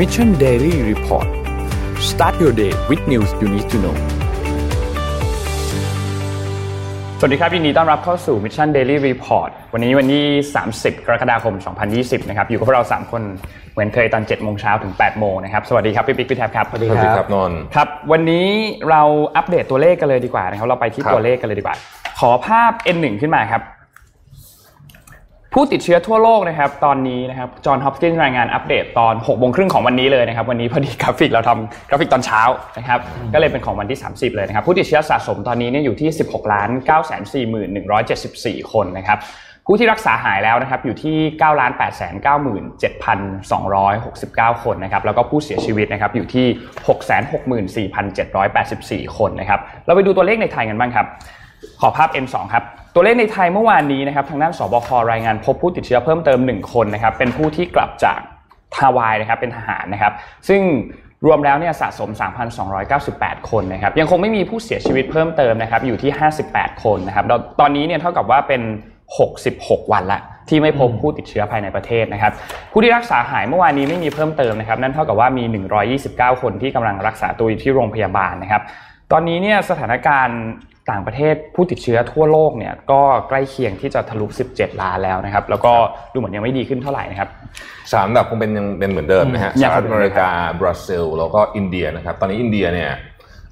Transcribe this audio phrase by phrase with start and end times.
[0.00, 1.28] Mission Daily Report
[2.10, 3.96] start your day with news you need to know
[7.18, 10.24] สวัสดีครับ ยินดีต้อนรับเข้าสู่ Mission Daily Report วันนี้วันที่
[10.66, 11.54] 30 กรกฎาคม
[11.92, 13.22] 2020 นะครับ อยู่กับพวกเรา 3 คน
[13.72, 18.46] เหมือนเคยตอน 7 โมงเช้าถึง 8 โมงนะครับ สวัสดีครับ พี่ปิ๊กพี่แท็บครับ สวัสดีครับนนท์ครับ วันนี้
[18.90, 19.02] เรา
[19.36, 21.76] อัปเดตตัวเลขกันเลยดีกว่านะครับ เราไปที่ครับตัวเลขกันเลยดีกว่า
[22.20, 23.62] ขอภาพ N1 ขึ้นมาครับ
[25.54, 32.42] ผู้ติดเชื้อทั่วโลกนะครับตอนนี้นะครับ Johns Hopkins รายงานอัปเดตตอน6โมงครึ่งของวันนี้เลยนะครับวันนี้พอดีกราฟิกเราทำกราฟิกตอนเช้า
[32.78, 32.98] นะครับ
[33.34, 37.12] ก็เลยเป็นของวันที่ 30 เลยนะครับผู้ติดเชื้อสะสมตอนนี้เนี่ยอยู่ที่ 16ล้าน9 4
[37.54, 39.18] 1 7 4 คนนะครับ
[39.66, 41.90] ผู้ที่รักษาหายแล้วนะครับอยู่ที่9ล้าน8 9
[42.82, 42.82] 7
[43.50, 43.54] 2
[44.04, 46.46] 6 9 คนนะครับแล้วก็ผู้เสียชีวิตนะครับอยู่ที่
[46.86, 47.00] 6 6
[47.74, 51.06] 4 7 8 4 คนนะครับเราไปดูตัวเลขในไทยกันบ้างครับ
[51.80, 58.20] ขอภาพ M2 ครับ ตัวเลขในไทยเมื่อวานนี้นะครับทางด้านสบครายงานพบผู้ติดเชื้อเพิ่มเติม 1 คนนะครับเป็นผู้ที่กลับจาก
[58.78, 60.12] ฮาวายนะครับเป็นทหารนะครับ
[60.48, 60.62] ซึ่ง
[61.26, 62.10] รวมแล้วเนี่ยสะสม
[62.80, 66.10] 3,298 คนนะครับยังคงไม่มีผู้เสียชีวิตเพิ่มเติมนะครับอยู่ที่
[66.46, 67.24] 58 คนนะครับ
[67.60, 68.62] ตอนนี้เนี่ยเท่ากับว่าเป็น
[69.26, 72.32] 66 วันละที่ไม่พบผู้ติดเชื้อภายในประเทศนะครับ
[72.72, 75.44] ผู้ที่รักษาหายเมื่อวานนี้ไม่มีเพิ่มเติมนะครับ นั่นเท่ากับว่ามี
[75.92, 78.62] 129 คนที่กำลังรักษาตัวอยู่ที่โรงพยาบาลนะครับ
[79.12, 80.40] ตอนนี้เนี่ยสถานการณ์
[80.90, 85.72] ต่างประเทศผู้ติดเชื้อทั่วโลกเนี่ยก็ใกล้เคียงที่จะทะลุ 17 ล้านแล้วนะครับ แล้วก็
[86.12, 87.28] ดูเหมือนยังไม่ดีขึ้นเท่าไหร่นะครับ
[87.92, 90.28] สามอันดับคงเป็นยังเป็นเหมือนเดิมนะฮะอืมสยังหครังฐอเมริกา
[90.60, 92.90] บราซิล แล้วก็อินเดียนะครับ ตอนนี้อินเดียเนี่ย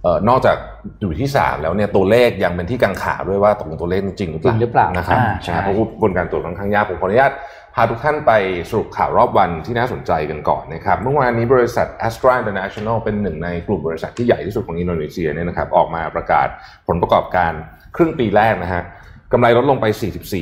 [0.02, 0.56] เอ่อนอกจาก
[1.00, 7.32] อยู่ที่สามแล้วเนี่ยตัวเลขยังเป็นที่กังขาด้วยว่าตกลงตัวเลขจริงหรือเปล่าจริงหรือเปล่านะครับอ่าใช่นะเพราะกระบวนการตรวจค่อนข้างยากผมขออนุญาต
[7.74, 8.32] พาทุกท่านไป
[8.70, 16.48] สรุปข่าวรอบวันที่น่าสนใจกันก่อนนะครับ เมื่อวานนี้บริษัท Astra International เป็นหนึ่งในกลุ่มบริษัทที่ใหญ่ที่สุดของอินโดนีเซียเนี่ยนะครับออกมาประกาศ
[16.88, 17.52] ผลประกอบการ
[17.96, 18.84] ครึ่งปีแรกนะฮะ
[19.32, 19.86] กำไรลดลงไป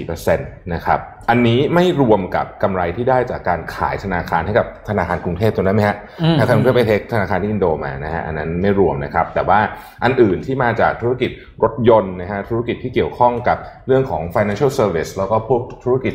[0.09, 9.61] 44%นะครับ อันนี้ไม่รวมกับกำไรที่ได้จากการขายธนาคารให้กับธนาคารกรุงเทพจำได้ไหมฮะอืมธนาคารกรุงเทพไปเทคธนาคารที่อินโดมานะฮะ อันนั้นไม่รวมนะครับ แต่ว่า
[10.05, 11.31] อันอื่นที่มาจากธุรกิจ
[11.63, 16.15] รถยนต์นะฮะ ธุรกิจที่เกี่ยวข้องกับเรื่องของ financial service แล้วก็พวกธุรกิจ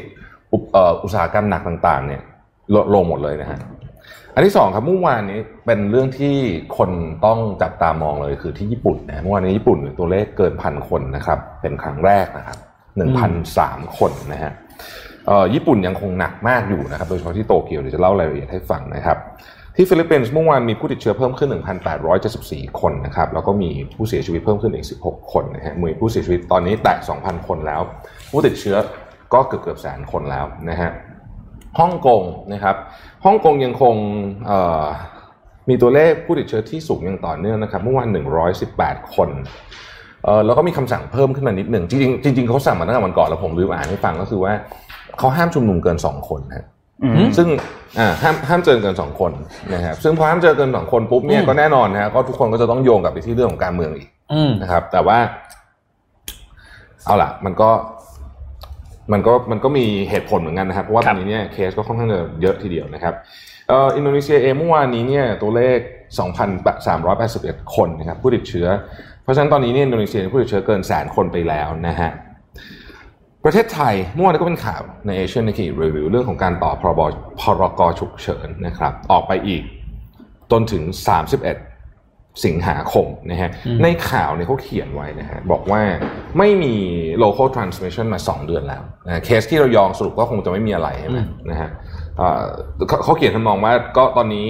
[0.53, 0.57] อุ
[1.03, 2.21] อุตสาหกรรมหนักต่างๆ เนี่ย
[2.75, 3.59] ลดลงหมดเลยนะฮะ
[4.33, 6.35] อันที่สองครับเมื่อวานนี้เป็นเรื่องที่
[6.77, 6.89] คน
[7.25, 12.57] ต้องจับตามองเลยคือที่ญี่ปุ่นนะเมื่อวานนี้ญี่ปุ่นตัวเลขเกินพันคนนะครับ เป็นครั้งแรกนะครับ
[12.97, 14.51] หนึ่งพันสามคนนะฮะ
[15.53, 19.17] ญี่ปุ่นยังคงหนักมากอยู่นะครับ โดยเฉพาะที่โตเกียวเดี๋ยวจะเล่ารายละเอียดให้ฟังนะครับ
[19.75, 21.49] ที่ฟิลิปปินส์เมื่อวานมีผู้ติดเชื้อเพิ่มขึ้น
[22.15, 27.81] 1,874 คนนะครับ แล้วก็มีผู้เสียชีวิตเพิ่มขึ้นอีก 16 คนนะฮะมีผู้เสียชีวิตตอนนี้แตะ 2,000 คนแล้ว
[28.31, 28.77] ผู้ติดเชื้อ
[29.33, 30.91] ก็เกือบเกือบแสนคนแล้วนะฮะ
[31.79, 32.75] ฮ่องกงนะครับ
[33.25, 33.95] ฮ่องกงยังคง
[34.47, 34.85] เอ่อ
[35.69, 38.07] มีตัวเลขผู้ติดเชื้อที่สูงอย่างต่อเนื่องนะครับเมื่อวาน
[38.61, 39.29] 118 คน
[40.23, 44.53] เอ่อแล้วก็มีคำสั่งเพิ่มขึ้นมานิดหนึ่งจริงๆจริงๆเขาสั่งมาตั้งแต่วันก่อนแล้วผมลืมอ่านให้ฟังก็คือว่า
[45.17, 46.65] เขาห้ามชุมนุมเกิน2คนนะ
[47.03, 47.47] อืมซึ่ง
[47.99, 49.31] อ่าห้ามห้ามเจอเกิน2คน
[49.73, 55.17] นะครับซึ่งพอห้ามเจอเกิน2คนปุ๊บเนี่ยก็แน่นอนนะฮะก็ทุกคนก็จะต้องโยงกลับไปที่เรื่องของการเมืองอีกอืมนะครับ แต่ว่า
[57.05, 57.69] เอาล่ะ มันก็
[59.11, 63.13] มันก็มันก็มีเหตุผลเหมือนกันนะครับ เพราะว่าคตรัอบนนี้เนี่ยเคสก็ค่อนข้างจะเยอะทีเดียวนะครับ
[63.67, 65.77] เอ่ออินโดนีเซียเองเมื่อวานนี้เนี่ยตัวเลข
[66.57, 68.67] 2,381 คนนะครับผู้ติดเชื้อ
[69.23, 72.11] เพราะฉะนั้นตอนนี้เนี่ยอินโดนีเซียผู้ติดเชื้อเกินแสนคนไปแล้วนะฮะ
[73.43, 77.01] ประเทศไทยเมื่อวานก็เป็นข่าวในเอเชียน k ีรีวิวเรื่องของการต่อพรบ
[77.41, 79.63] พรกฉุกเฉินนะครับออกไปอีก
[80.51, 80.83] จนถึง
[81.31, 81.70] 31
[82.45, 85.81] สิงหาคมนะฮะอืมในข่าวเนี่ยเขาเขียนไว้นะฮะบอกว่า
[86.37, 86.73] ไม่มี
[87.23, 91.19] local transmission มา 2 เดือนแล้วนะเคสที่เรายองสรุปก็คงจะไม่มีอะไรใช่ไหม
[91.49, 91.69] นะฮะ
[92.17, 92.43] เอ่อ
[92.87, 94.47] เขาเขาเขียนทำนองว่าก็ตอนนี้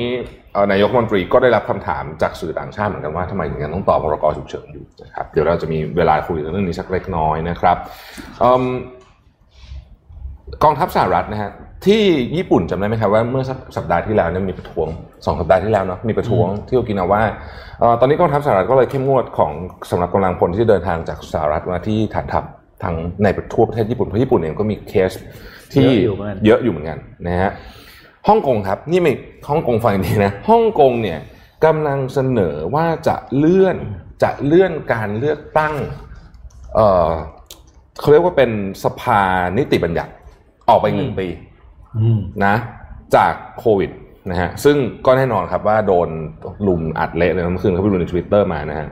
[0.53, 7.77] เอ่อนายกรัฐมนตรีก็ได้รับคำถามจากสื่อต่างชาติเหมือนกันว่าทำไมถึงยังต้องต่อพรกฉุกเฉินอยู่นะครับเดี๋ยวเราจะมีเวลาคุยเรื่องนี้สักเล็กน้อยนะครับ
[8.39, 8.63] เอิ่ม
[10.63, 11.51] กองทัพสหรัฐนะฮะ
[11.85, 12.03] ที่
[12.37, 14.87] ญี่ปุ่นจำได้ไหมครับว่าเมื่อสักสัปดาห์ที่แล้วเนี่ยมีประท้วง
[15.25, 17.21] สองสัปดาห์ที่แล้วเนาะมีประท้วงที่โอกินาว่า
[17.79, 19.51] เอ่อตอนนี้กองทัพสหรัฐก็เลยเข้มงวดของ
[19.89, 22.43] สำหรับกำลังพลที่เดินทางจากสหรัฐมาที่ฐานทัพ
[22.83, 25.11] ทางในทั่วประเทศญี่ปุ่นเพราะญี่ปุ่นเองก็มีเคส
[25.73, 26.97] ที่เยอะอยู่เหมือนกันเยอะอยู่เหมือนกัน
[27.27, 27.51] นะฮะ
[28.27, 29.13] ฮ่องกงครับนี่ไม่
[29.49, 31.19] ฮ่องกงฟังดีนะฮ่องกงเนี่ย
[31.65, 33.77] กำลังเสนอว่าจะเลื่อน
[34.23, 35.73] จะเลื่อนการเลือกตั้ง
[36.75, 37.09] เอ่อ
[37.99, 38.51] เขาเรียกว่าเป็น
[38.83, 39.21] สภา
[39.57, 40.11] นิติบัญญัติ
[40.69, 41.49] ออกไปหนึ่งปีอืม
[42.45, 42.55] นะ
[43.15, 43.91] จากโควิด
[44.29, 46.09] นะฮะซึ่งก็แน่นอนครับว่าโดน
[46.67, 48.87] รุมอัดเละเลยเมื่อคืนเขาไปดูในทวิตเตอร์มานะฮะ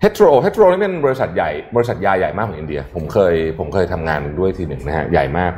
[0.00, 5.52] Hetero Hetero นี่เป็นบริษัทใหญ่บริษัทยาใหญ่มากของอินเดีย ผมเคยผมเคยทำงานด้วยทีหนึ่งนะฮะใหญ่มาก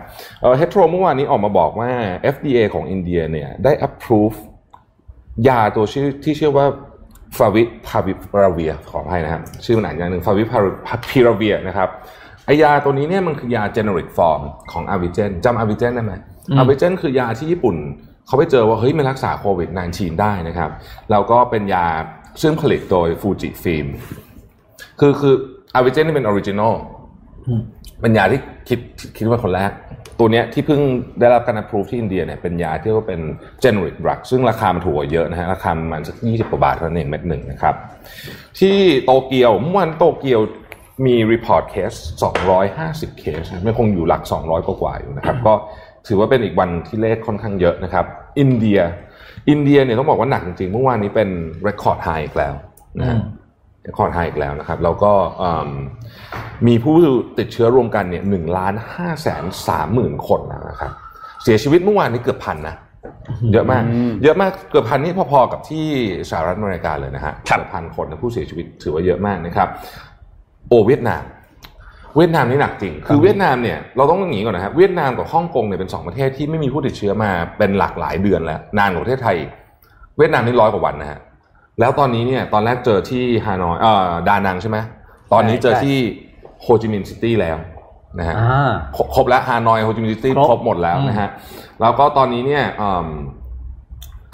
[0.58, 1.90] Hetero เมื่อวานนี้ออกมาบอกว่า
[2.34, 4.36] FDA ของอินเดียเนี่ยได้ approve
[5.48, 6.66] ยาตัวชื่อที่ชื่อว่า
[7.38, 8.12] ฟาวิพาวิ
[8.42, 10.42] ราเวียร์ขออภัยนะครับชื่อมันอ่านอย่างหนึ่งฟาวิ
[11.10, 11.88] พิราเวียร์นะครับ
[12.62, 14.42] ยาตัวนี้เนี่ยมันคือยา generic form
[14.72, 16.12] ของอาวิเจนจำอาวิเจนได้ไหม
[16.48, 17.76] อืมอาวิเจนคือยาที่ญี่ปุ่น
[18.26, 20.70] เขาไปเจอว่าเฮ้ยมันรักษาโควิด -19 ได้นะครับ
[21.10, 21.86] แล้วก็เป็นยา
[22.42, 23.86] ซึ่งผลิตโดย Fujifilm
[25.00, 25.34] คือคือ
[25.74, 26.74] อาวิเจนนี่เป็น original
[27.46, 27.62] อืม
[28.00, 28.78] เป็นยาที่คิด
[29.16, 29.70] คิดว่าคนแรก
[30.18, 30.80] ตัวเนี้ยที่เพิ่ง
[31.20, 33.20] ได้รับการ approve ที่อินเดียเนี่ยเป็นยาที่เรียกว่าเป็น
[33.62, 37.74] generic drug ซึ่งราคามันถูกกว่าเยอะนะฮะราคามันสักยี่สิบกว่าบาทเท่านั้นเองเม็ดหนึ่งนะครับ
[38.60, 40.40] ที่โตเกียวเมื่อวานโตเกียว
[41.06, 41.92] มี report เคส
[42.56, 45.54] 250 เคสนะไม่คงอยู่หลัก 200 กว่าๆอยู่นะครับ ก็
[46.06, 48.04] ถือว่าเป็นอีกวันที่เลขค่อนข้างเยอะนะครับ
[48.40, 48.80] อินเดีย
[49.50, 51.28] อินเดียเนี่ยต้องบอกว่าหนักจริงๆ เมื่อวานนี้เป็น
[51.66, 52.54] record high อีกแล้ว
[52.98, 53.16] นะฮะ
[53.82, 55.12] record high อีกแล้วนะครับ แล้วก็
[55.42, 55.70] อืม
[56.66, 56.94] มีผู้
[57.38, 60.92] ติดเชื้อรวมกันเนี่ยหนึ่งล้านห้าแสนสามหมื่นคนแล้วนะครับ
[61.42, 62.76] เสียชีวิตเมื่อวานนี้เกือบพันนะ
[63.52, 65.86] เยอะมากอืมเยอะมากเกือบพันนี่พอๆกับที่
[66.30, 69.68] สหรัฐอเมริกาเลยนะฮะครับเกือบพันคนนะผู้เสียชีวิตถือว่าเยอะมากนะครับ
[70.68, 71.22] โอเวียดนาม
[72.16, 79.50] เวียดนามนี่หนักจริง คือเวียดนามเนี่ยเราต้องอย่างนี้ก่อนนะครับเวียดนามกับฮ่องกงเนี่ยเป็นสองประเทศที่ไม่มีผู้ติดเชื้อมาเป็นหลากหลายเดือนแล้วนานกว่าประเทศไทยอีก
[80.18, 81.18] เวียดนามนี่ร้อยกว่าวันนะฮะ
[81.80, 84.78] แล้วตอนนี้เนี่ยตอนแรกเจอที่ฮานอยเอ่อดานังใช่ไหม
[85.32, 85.96] ตอนนี้เจอที่
[86.62, 87.56] โฮจิมินห์ City แล้ว
[88.18, 91.28] นะฮะอ่าครบครบแล้วฮานอยโฮจิมินห์ City ครบครบหมดแล้วนะฮะ
[91.80, 93.08] แล้วก็ตอนนี้เนี่ยอืม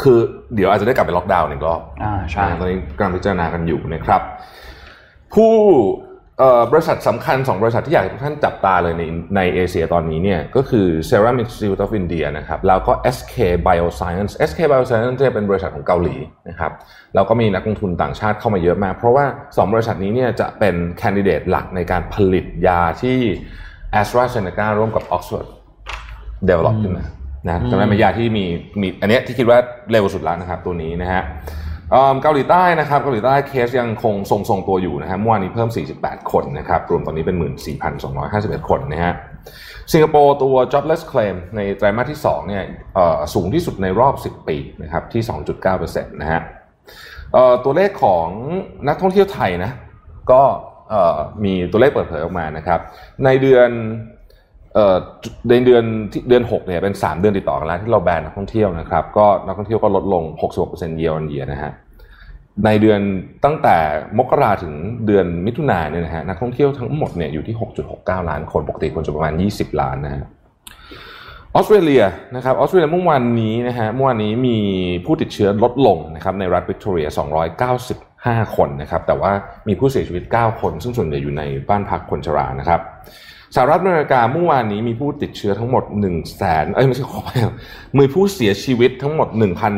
[0.03, 0.19] คือ
[0.55, 4.21] เดี๋ยวอาจจะได้กลับไปล็อกดาวน์อีกรอบอ่าใช่อ่าตอนนี้กำลังพิจารณากันอยู่นะครับ
[5.35, 5.85] ผู้เอ่อ
[6.73, 9.03] บริษัทสำคัญสองบริษัทที่อยากให้ทุกท่านจับตาเลยใน
[9.37, 13.37] ในเอเชียตอนนี้เนี่ยก็คือ Serum Institute of India นะครับแล้วก็ SK
[13.67, 16.17] Bioscience SK Bioscience เนี่ยเป็นบริษัทของเกาหลี
[16.49, 16.73] นะครับ
[17.15, 23.19] แล้วก็มีนักลงทุนต่างชาติเข้ามาเยอะมาก เพราะว่า 2 บริษัทนี้เนี่ยจะเป็นแคนดิเดตหลักในการผลิตยาที่
[24.01, 25.47] AstraZeneca ร่วมกับ Oxford
[26.49, 27.05] develop ขึ้นมา
[27.47, 28.45] นะจำได้ไหมยาที่มี
[28.81, 29.59] มีอันเนี้ยที่คิดว่า
[29.91, 31.23] เร็วสุดแล้วนะครับตัวนี้นะฮะ
[32.23, 35.69] เกาหลีใต้นะครับเกาหลีใต้เคสยังคงทรงทรงตัวอยู่นะฮะเมื่อวานนี้เพิ่ม
[35.99, 37.37] 48 คนนะครับรวมตอนนี้เป็น
[38.03, 39.13] 14,251 คนนะฮะ
[39.93, 42.63] สิงคโปร์ตัว jobless claim ในไตรมาสที่2เนี่ย
[43.35, 45.23] สูงที่สุดในรอบ 10 ปีนะครับที่
[45.69, 46.41] 2.9%นะฮะ
[47.33, 48.27] เอ่อตัวเลขของ
[48.89, 49.71] นักท่องเที่ยวไทยนะ
[50.33, 50.43] ก็
[51.45, 52.81] มีตัวเลขเปิดเผยออกมานะครับ
[53.25, 53.71] ในเดือน
[55.49, 55.85] ในเดือน
[56.29, 60.23] เดือน6เนี่ยเป็น 3 เดือนติดต่อกันแล้วที่เราแบนนักท่องเที่ยวนะครับก็นักท่องเที่ยวก็ลดลง
[60.63, 61.73] 66% year on year นะฮะ
[62.65, 63.01] ในเดือน
[63.45, 63.77] ตั้งแต่
[64.19, 64.75] มกราถึง
[65.07, 67.57] เดือนมิถุนายนเนี่ยนะฮะนักท่องเที่ยวทั้งหมดเนี่ยอยู่ที่
[67.93, 70.23] 6.69 ล้านคนปกติคนจะประมาณ 20 ล้านนะฮะ
[71.55, 72.05] ออสเตรเลีย
[72.37, 74.59] นะครับออสเตรเลียเมื่อวานนี้นะฮะเมื่อวานนี้มี
[75.05, 77.09] ผู้ติดเชื้อลดลงนะครับในรัฐวิกตอเรีย
[77.83, 79.33] 295 คนนะครับแต่ว่า
[79.69, 82.81] มีผู้เสียชีวิต 9 คน ซึ่งส่วนใหญ่อยู่ในบ้านพักคนชรานะครับ
[83.55, 87.29] สหรัฐอเมริกาเมื่อวานนี้มีผู้ติดเชื้อทั้งหมด1นึ่งแสนเอ้ยไม่ใช่ขอไป
[87.99, 89.29] มีผู้เสียชีวิตทั้งหมด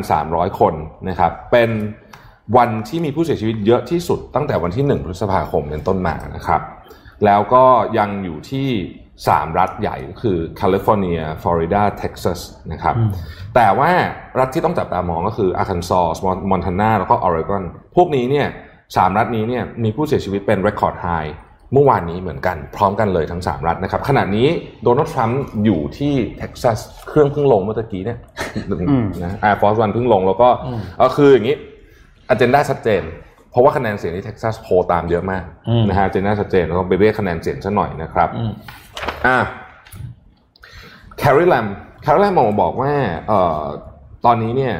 [0.05, 0.73] 1,300 คน
[1.09, 1.69] นะครับเป็น
[2.57, 6.61] วันที่มีผู้เสียชีวิตเยอะที่สุดตั้งแต่วันที่ 1 พฤษภาคมเป็นต้นมานะครับ
[7.25, 7.65] แล้วก็
[7.97, 8.67] ยังอยู่ที่
[9.15, 12.39] 3 รัฐใหญ่ก็คือแคลิฟอร์เนียฟลอริดาเท็กซัส
[12.71, 12.95] นะครับ
[13.55, 13.91] แต่ว่า
[14.39, 17.63] รัฐที่ต้องจับตามองก็คืออาร์คันซอมอนทานาแล้วก็ออริกอน
[17.95, 18.47] พวกนี้เนี่ย
[18.97, 21.29] สามรัฐนี้เนี่ยมีผู้เสียชีวิตเป็น record high
[21.73, 24.47] เมื่อวานนี้เหมือนกันพร้อมกันเลยทั้ง 3 รัฐนะครับขณะนี้
[24.83, 26.77] โดนัลด์ทรัมป์อยู่ที่เท็กซัส
[27.07, 28.19] เครื่องเพิ่งลงเมื่อตะกี้เนี่ย
[29.23, 30.49] นะ Air Force One เพิ่งลงแล้วก็
[30.97, 31.55] เออคืออย่างนี้
[32.29, 33.01] agenda ชัดเจน
[33.51, 38.51] เพราะว่าคะแนนเสียงที่เท็กซัสโพลตามเยอะมากอืมนะฮะอ g e n d a ชัดเจนแล้วก็ไปเรียกคะแนนเสียงซะหน่อยนะครับอืม
[39.25, 39.37] อะ
[41.17, 41.65] แคริแลม
[42.01, 42.91] แคริแลมออกมาบอกว่า
[43.27, 43.61] เอ่อ
[44.25, 44.73] ตอนนี้เนี่ย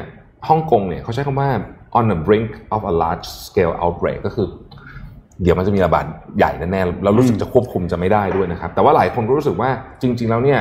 [0.48, 1.50] ฮ่องกงเนี่ยเขาใช้คำว่า
[1.98, 4.48] on the brink of a large scale outbreak ก็คือ
[5.42, 6.06] เดี๋ยวมันจะมีระบาด
[6.38, 9.70] ใหญ่แน่ๆแล้วรู้สึกจะควบคุมจะไม่ได้ด้วยนะครับ แต่ว่าหลายคนก็รู้สึกว่า
[10.02, 10.60] จริง ๆ แล้วเนี่ย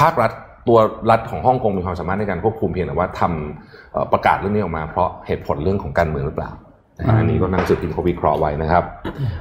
[0.00, 0.30] ภาครัฐ
[0.68, 0.78] ตัว
[1.10, 6.50] รัฐของฮ่องกงมีความสามารถในการควบคุมเพียงแต่ว่าทำเอ่อประกาศเรื่องนี้ออกมาเพราะเหตุผลเรื่องของการเมืองหรือเปล่า
[6.98, 8.84] นะฮะอันนี้ก็หนังสือพิมพ์เขาวิเคราะห์ไว้นะครับ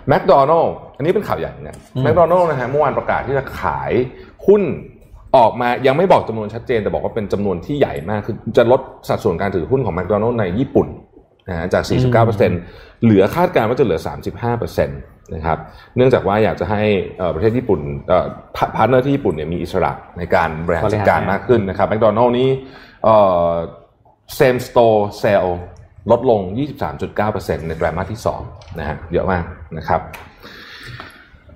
[0.07, 3.91] แมคโดนัลล์อันนี้เป็นข่าวใหญ่นะแมคโดนัลล์นะฮะเมื่อวานประกาศที่จะขาย
[4.47, 4.61] หุ้น
[5.37, 10.87] ออกมายังไม่บอกจำนวนชัดเจน แต่บอกว่าเป็นจำนวนที่ใหญ่มากคือจะลดสัดส่วนการถือหุ้นของแมคโดนัลล์ในญี่ปุ่น
[11.49, 11.83] นะฮะจาก
[12.63, 13.99] 49%เหลือคาดการณ์ว่าจะเหลือ
[14.43, 15.57] 35%นะครับ
[15.95, 16.81] เนื่องจากว่าอยากจะให้
[17.17, 18.25] เอ่อประเทศญี่ปุ่นเอ่อ
[18.75, 22.49] partner ที่ญี่ปุ่นเนี่ยมีอิสระในการบริหารจัดการมากขึ้นนะครับแมคโดนัลล์นี้
[23.03, 23.15] เอ่
[23.47, 23.51] อ
[24.39, 25.51] same store sale
[26.11, 26.41] ลดลง
[27.03, 29.43] 23.9%ในไตรมาสที่2นะฮะเยอะมาก
[29.77, 30.01] นะครับ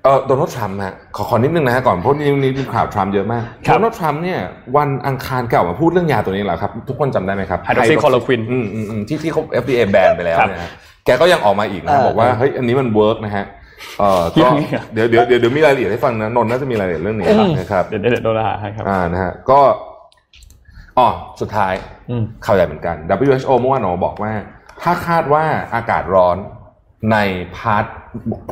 [0.03, 4.39] เอ่อโดนัลด์ทรัมป์ฮะขอขอนิดนึงนะฮะก่อนเพราะนี่นี่มีข่าวทรัมป์เยอะมากครับโดนัลด์ทรัมป์เนี่ย
[4.77, 10.72] วันอังคารแกออกมาพูดเรื่องยาตัวนี้แหละครับ ทุกคนจำได้ไหมครับ Hydroxychloroquine อืมอืมอืมที่ที่เขา FDA แบนไปแล้วครับเนี่ยฮะ
[11.06, 13.46] แกก็ยังออกมาอีกนะเออบอกว่าเฮ้ยอันนี้มัน work นะฮะ
[14.00, 17.27] เอ่อก็ยังไงอะเดี๋ยวเดี๋ยวเดี๋ยวเดี๋ยวมีรายละเอียดให้ฟังนะนนท์น่าจะมีรายละเอียดเรื่องนี้
[17.60, 19.60] นะครับเดี๋ยวเดี๋ยวเดี๋ยวโดนด่าให้ครับอ่านะฮะก็
[20.98, 21.08] อ๋อ
[21.41, 21.74] สุดท้าย
[22.10, 24.34] อืมข่าวใหญ่เหมือนกัน WHO เมื่อวานออกมาบอกว่า
[24.82, 25.44] ถ้าคาดว่า
[25.75, 26.38] อากาศร้อน
[27.12, 27.18] ใน
[27.56, 27.86] part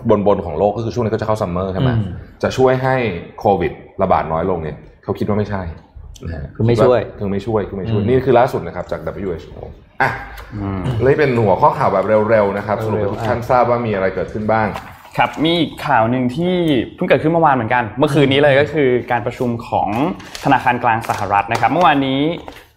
[0.10, 2.12] บนบนๆของโลกก็คือช่วงนี้ก็จะเข้า summer ใช่ไหมอืม
[2.44, 2.96] จะช่วยให้
[3.40, 3.72] โควิด
[4.02, 5.62] ระบาดน้อยลงเนี่ยเขาคิดว่าไม่ใช่
[6.26, 9.60] นะฮะคือไม่ช่วยคือไม่ช่วยคือไม่ช่วยอืมนี่คือล่าสุดนะครับจาก WHO
[10.02, 10.12] อะ
[11.04, 14.68] เลยเป็นหัวข้อข่าวแบบเร็วๆนะครับสรุปให้ทุกท่านทราบว่ามีอะไรเกิดขึ้นบ้าง
[15.18, 16.56] ครับมีอีกข่าวหนึ่งที่
[16.96, 19.90] เพิ่งเกิดขึ้นเมื่อวานเหมือนกัน เมื่อคืนนี้เลยก็คือการประชุมของ
[20.44, 22.22] ธนาคารกลางสหรัฐนะครับ เมื่อวานนี้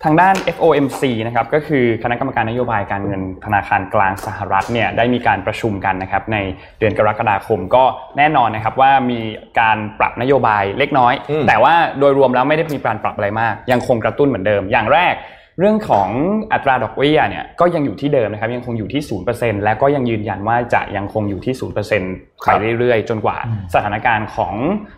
[0.04, 6.36] ทางด้าน FOMC นะครับก็คือคณะกรรมการนโยบายการเงินธนาคารกลางสหรัฐเนี่ยได้มีการประชุมกันนะครับใน
[6.78, 7.84] เดือนกรกฎาคมก็
[8.18, 9.20] แน่นอนนะครับว่ามี
[9.60, 15.14] การปรับนโยบายเล็กน้อยอืมแต่ว่าโดยรวมแล้วไม่ได้มีการปรับอะไรมาก ยังคงกระตุ้นเหมือนเดิม อย่างแรก
[15.60, 16.08] เรื่องของ
[16.52, 19.02] อัตราดอกเบี้ยเนี่ยก็ยังอยู่ที่เดิมนะครับยังคงอยู่ที่
[19.32, 23.36] 0%และก็ยังยืนยันว่าจะยังคงอยู่ที่0%ครัไปบเรื่อยๆ จนกว่า
[23.74, 24.54] สถานการณ์ของ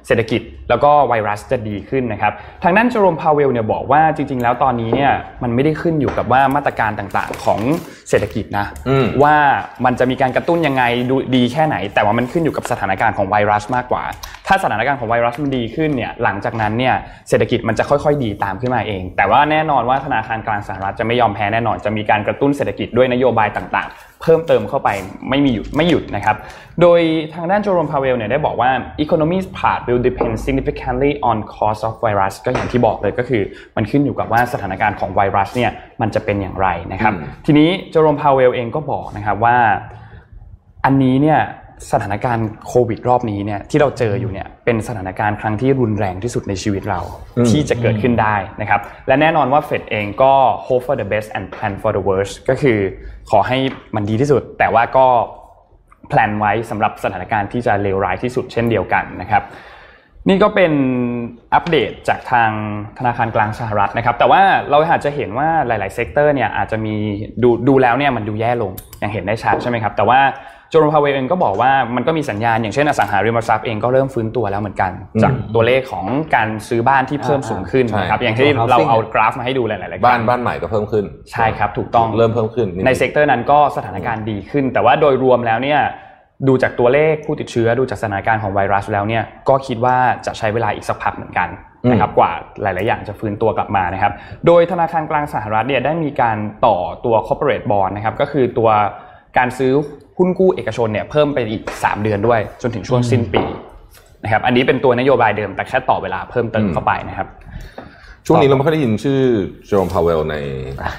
[0.06, 0.40] เศรษฐกิจ
[0.70, 7.60] แล้วก็ไวรัสจะดีขึ้นนะครับทางด้านเจอโรมพาวเวลเนี่ยบอกว่าจริง ๆ แล้วตอนนี้เนี่ยมันไม่ได้ขึ้นอยู่กับว่ามาตรการต่างๆของ
[8.08, 9.36] เศรษฐกิจนะอืมว่า
[9.84, 14.04] มันจะมีการกระตุ้นยังไงดูดีแค่ไหน แต่ว่ามันขึ้นอยู่กับสถานการณ์ของไวรัสมากกว่า
[14.46, 16.94] ถ้าสถานการณ์ของไวรัสมันดีขึ้นเนี่ยหลังจากนั้นเนี่ย
[17.28, 24.88] เศรษฐกิจมันจะค่อย ๆ ดีตามขึ้นมาเอง แต่ว่าแน่นอนว่าธนาคารกลางสหรัฐจะไม่ยอมแพ้แน่นอน จะมีการกระตุ้นเศรษฐกิจด้วยนโยบายต่างๆ เพิ่มเติมเข้าไป
[25.30, 26.36] ไม่มีหยุดไม่หยุดนะครับ
[26.80, 27.00] โดย
[27.34, 28.70] ทางด้านโจโรมพาเวลเนี่ยได้บอกว่า
[29.04, 33.42] economy's path will depend significantly on cost of virus ก็อย่างที่บอกเลยก็คือ
[33.76, 39.56] มันขึ้นอยู่กับว่าสถานการณ์ของไวรัสเนี่ยมันจะเป็นอย่างไรนะครับอืมทีนี้โจโรมพาเวลเองก็บอกนะครับว่า
[40.84, 41.40] อันนี้เนี่ย
[41.92, 47.00] สถานการณ์โควิดรอบนี้เนี่ยที่เราเจออยู่เนี่ยเป็นสถานการณ์ครั้งที่รุนแรงที่สุดในชีวิตเรา
[47.36, 50.32] อืมที่จะเกิดขึ้นได้นะครับและแน่นอนว่าเฟดเองก็
[50.66, 52.78] hope for the best and plan for the worst ก็คือ
[53.30, 53.58] ขอให้
[53.94, 55.06] มันดีที่สุด แต่ว่าก็
[56.08, 59.44] plan ไว้สำหรับสถานการณ์ที่จะเลวร้ายที่สุดเช่นเดียวกันนะครับ
[60.28, 60.72] นี่ก็เป็น
[61.54, 62.50] อัปเดตจากทาง
[62.98, 66.94] ธนาคารกลางสหรัฐนะครับ แต่ว่าเราอาจจะเห็นว่าหลาย ๆ sector เนี่ยอาจจะมี
[67.42, 70.20] ดูดูแล้วเนี่ยมันดูแย่ลงอย่างเห็นได้ชัดใช่ไหมครับ แต่ว่า
[70.61, 85.80] โจอโรมพาวเวลล์เองก็บอกว่ามันก็มีสัญญาณอย่างเช่นอสังหาริมทรัพย์เองก็เริ่มฟื้นตัวแล้วเหมือนกันอืมจากตัวเลขของการซื้อบ้านที่เพิ่มสูงขึ้นใช่นะครับอย่างที่เราเอากราฟมาให้ดูหลายๆรายการบ้านบ้านใหม่ก็เพิ่มขึ้นใช่ครับถูกต้องเริ่มเพิ่มขึ้น ใน sector นั้นก็สถานการณ์ดีขึ้น แต่ว่าโดยรวมแล้วเนี่ย
[86.48, 91.48] ดูจากตัวเลขผู้ติดเชื้อดูจากสถานการณ์ของไวรัสแล้วเนี่ยก็คิดว่าจะใช้เวลาอีกสักพักเหมือนกัน
[91.90, 94.12] นะครับกว่าหลาย ๆ อย่างจะฟื้นตัวกลับมานะครับ
[94.46, 96.36] โดยธนาคารกลางสหรัฐเนี่ยได้มีการ
[96.66, 98.70] ต่อตัว corporate bond นะครับก็คือตัว
[99.38, 99.72] การซื้อ
[100.22, 103.42] หุ้นกู้เอกชนเนี่ยเพิ่มไปอีก 3 เดือนด้วย จนถึงช่วงสิ้นปี
[104.22, 107.28] นะครับอันนี้เป็นตัวนโยบายเดิมแต่แค่ต่อเวลาเพิ่มเติมเข้าไปนะครับ
[108.26, 109.20] ช่วงนี้เราไม่ค่อยได้ยินชื่อ
[109.66, 110.36] โจมพาวเวลใน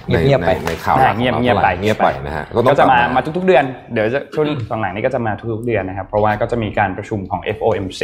[0.08, 3.64] ในเงียบๆไปในในข่าวหลักเงียบของเงียบไปเงียบไปนะฮะก็ต้องจะกลับมามาทุกๆเดือน
[3.94, 4.46] เดี๋ยวจะช่วง
[4.82, 8.02] หลังๆนี้ก็จะมาทุกๆเดือนนะครับ เพราะว่าก็จะมีการประชุมของ FOMC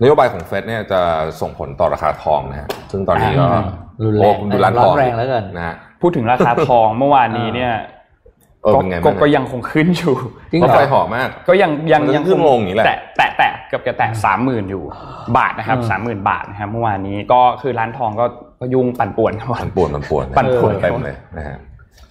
[0.00, 1.00] นโยบายของเฟดเนี่ยจะ
[1.40, 3.62] ส่งผลต่อราคาทองนะฮะซึ่งตอนนี้ก็อ่า
[4.04, 8.01] รุนแรงโอ้คุณดูร้านทองร้อนแรงเหลือเกินนะฮะพูดถึงราคาทองเมื่อวานนี้เนี่ยเออ
[8.64, 10.14] ก็เป็นไงก็บ้างก็ยังคงขึ้นอยู่
[10.50, 14.82] จริงรถเหรไฟอเหอมาก ก็ยังยังมันจะยังขึ้นลงอย่างนี้แหละแตะแตะแตะเกือบจะแตะสามหมื่นอยู่
[15.36, 18.26] บาทนะครับอืมสามหมื่นบาทนะครับเมื่อวานนี้ก็คือร้านทองก็
[18.60, 21.58] ก็ยุ่งปั่นป่วนทั้งวันมันปวดมันปวดปั่นป่วนเต็มเลยนะฮะ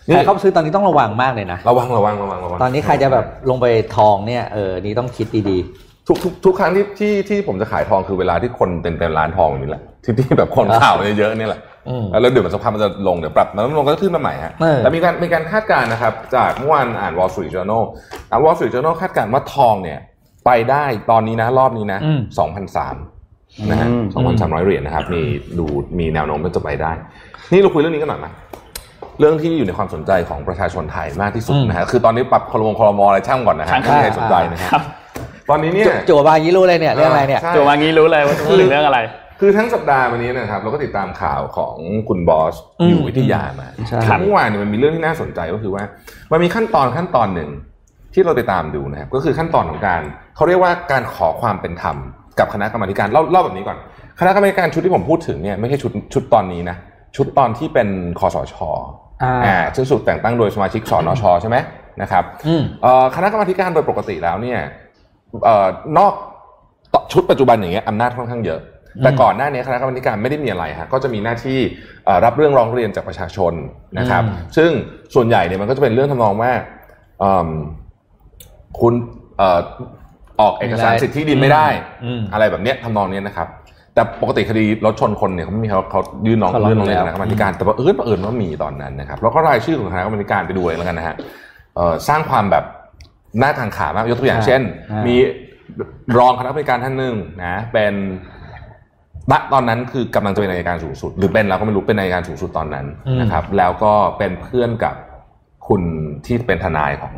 [0.06, 3.66] ใครเข้าไปซื้อตอนนี้ต้องระวังมากเลยนะ ระวังระวังระวังระวัง ตอนนี้ใครจะแบบลงไป
[3.98, 5.60] ทองเนี่ยเออนี่ต้องคิดดี
[6.08, 11.71] ทุกทุกทุกครั้งที่ที่ที่ผมจะขายทองคือเวลาที่คนเต็มเต็มร้านทองอย่างนี้แหละที่ที่แบบคนข่าวเยอะๆนี่แหละอืม
[12.22, 17.84] แล้วเดี๋ยวมันสักพักมันจะลงเดี๋ยวปรับมันลงก็ขึ้นมาใหม่ฮะเออแต่มีการมีการคาดการณ์นะครับ จากเมื่อวานอ่าน Wall Street Journal
[18.30, 20.00] อ่าน Wall Street Journal คาดการณ์ว่าทองเนี่ย
[20.46, 22.20] ไปได้ตอนนี้นะ รอบนี้นะอืม
[22.76, 24.06] 2,003นะฮะอืม
[24.40, 25.22] 2,300เหรียญนะครับ มี
[25.58, 25.66] ดู
[26.00, 26.92] มีแนวโน้มว่าจะไปได้
[27.52, 28.28] นี่เราคุยเรื่องนี้กันหน่อยไหม
[29.20, 34.84] เรื่องที่อยู่ในความสนใจของประชาชนไทยมากที่สุดนะฮะคือตอนนี้ปรับคลมคลมอะไรช่างก่อนนะฮะช่างไม่มีใครสนใจนะฮะครับ
[35.50, 39.00] ตอนนี้เนี่ยๆจั่วบายีรู้เลยเนี่ยเรื่องอะไรเนี่ยใช่โจมางี้รู้เลยว่าจะพูดถึงเรื่องอะไร
[39.44, 41.76] คือทั้งสัปดาห์วันนี้นะครับ เราก็ติดตามข่าวของ
[42.10, 45.84] คุณบอสอืมอยู่วิทยามาใช่ครับเมื่อวานเนี่ยมันมีเรื่องที่น่าสนใจก็คือว่า
[46.32, 47.50] มันมีขั้นตอนขั้นตอนหนึ่ง
[48.14, 50.02] ที่เราไปตามดูนะครับ ก็คือขั้นตอนของการ
[50.36, 51.98] เขาเรียกว่าการขอความเป็นธรรม
[52.40, 53.78] กับคณะกรรมาธิการเล่าเล่าแบบนี้ก่อน
[54.20, 56.78] คณะกรรมาธิการชุดที่ผมพูดถึงเนี่ยไม่ใช่ชุดชุดตอนนี้นะ
[57.16, 57.88] ชุดตอนที่เป็น
[58.20, 58.56] คอสช
[59.24, 61.58] อ่าอ่าซึ่งสุดแต่งตั้งโดยสมาชิกสนชใช่ไหม
[62.02, 64.60] นะครับอืมเอ่อคณะกรรมาธิการโดยปกติแล้วเนี่ย
[65.46, 65.68] เอ่อ
[65.98, 66.14] นอก
[67.14, 68.60] ชุดปัจจุบันอย่างเงี้ยอำนาจค่อนข้างเยอะ
[69.00, 71.60] แต่ก่อนหน้านี้คณะกรรมาธิการไม่ได้มีอะไรฮะก็จะมีหน้าที่
[72.06, 73.54] เอ่อรับเรื่องร้องเรียนจากประชาชน
[74.00, 74.72] นะครับอืมซึ่ง
[75.16, 76.52] ส่วนใหญ่เนี่ยมันก็จะเป็นเรื่องทำนองว่า
[77.20, 77.50] เอิ่ม
[78.80, 78.94] คุณ
[79.38, 79.60] เอ่อ
[80.40, 81.68] ออกเอกสารสิทธิดินไม่ได้
[82.06, 83.48] อืมอะไรแบบเนี้ยทำนองเนี้ยนะครับ
[83.94, 91.16] แต่ปกติคดีรถชนคนเนี่ยเขาไม่มีเขาเขายื่นร้องเขาร้องยื่นร้องเรียนอยู่คแล้วณะกรรมาธิการแต่ว่าเออเอิญว่ามีตอนนั้นนะครับแล้วก็รายชื่อของคณะกรรมาธิการไปดูเลยแล้วกันนะฮะ
[91.76, 92.66] เอ่อสร้างความแบบ
[93.42, 95.16] น่าทางขามากยกตัวอย่างเช่นอ่ามี
[96.08, 97.94] มีรองคณะกรรมการท่านหนึ่งนะเป็น
[99.32, 102.86] ณตอนนั้นคือกำลังจะเป็นนายการสูงสุด หรือเป็นเราก็ไม่รู้เป็นนายการสูงสุดตอนนั้น
[103.22, 104.96] นะครับ แล้วก็เป็นเพื่อนกับ
[105.68, 105.82] คุณ
[106.26, 107.14] ที่เป็นทนายของ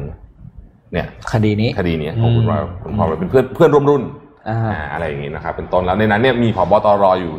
[0.93, 4.03] เนี่ย คดีนี้คดีนี้ของคุณอืมวาคุณพอเป็นเพื่อนเพื่อนร่วมรุ่น
[4.49, 7.33] อ่าอ่าอะไรอย่างนี้นะครับ เป็นต้นแล้วในนั้นเนี่ยมีผบตรอยู่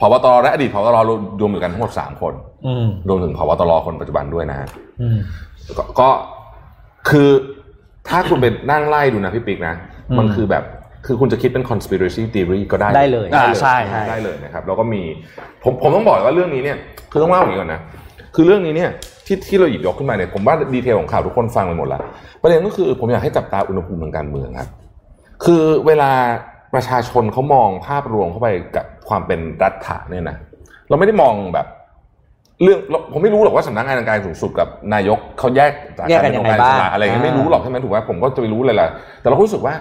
[0.00, 0.98] ผบตรและอดีตผบตร
[1.40, 2.34] รวมอยู่กันทั้งหมดสามคน
[2.66, 4.68] อืมรวมถึงผบตรคนปัจจุบันด้วยนะฮะ
[5.00, 5.18] อืม
[5.78, 6.08] ก็ก็
[7.08, 7.28] คือ
[8.08, 9.74] ถ้าคุณไปนั่งไล่ดูนะพี่ปิ๊กนะ
[10.10, 10.64] อืมมันคือแบบ
[11.06, 13.76] คือคุณจะคิดเป็น conspiracy theory ก็ได้ได้เลยอ่าใช่
[14.10, 15.02] ได้เลยนะครับแล้วก็มี
[15.64, 16.78] ผมผมต้องบอกว่าเรื่องนี้เนี่ย
[17.10, 17.80] คือต้องเล่าอย่างนี้ก่อนนะ
[18.34, 18.90] คือเรื่องนี้เนี่ย
[19.26, 22.00] ที่ที่เราหยิบยกขึ้นมาเนี่ยผมว่าดีเทลของข่าวทุกคนฟังไปหมดแล้ว
[22.42, 24.70] ประเด็นก็คือผมอยากให้จับตาอุณหภูมิทางการเมืองครับ
[25.44, 26.10] คือเวลา
[26.74, 30.36] ประชาชนเขามองภาพรวมเข้าไปกับความเป็นรัฐะเนี่ยนะ
[30.88, 31.66] เราไม่ได้มองแบบ
[32.62, 39.74] เรื่องเราผมไม่รู้หรอกว่าสำนักงานการสูงสุดกับนายกเขาแยกจากแยกกันยังไงเป็บ้างองค์กรอิสระอะไรเงี้ยไม่รู้หรอกใช่ไหมถูกไหมผมก็จะไปรู้เลยแหละแต่เราก็รู้สึกว่า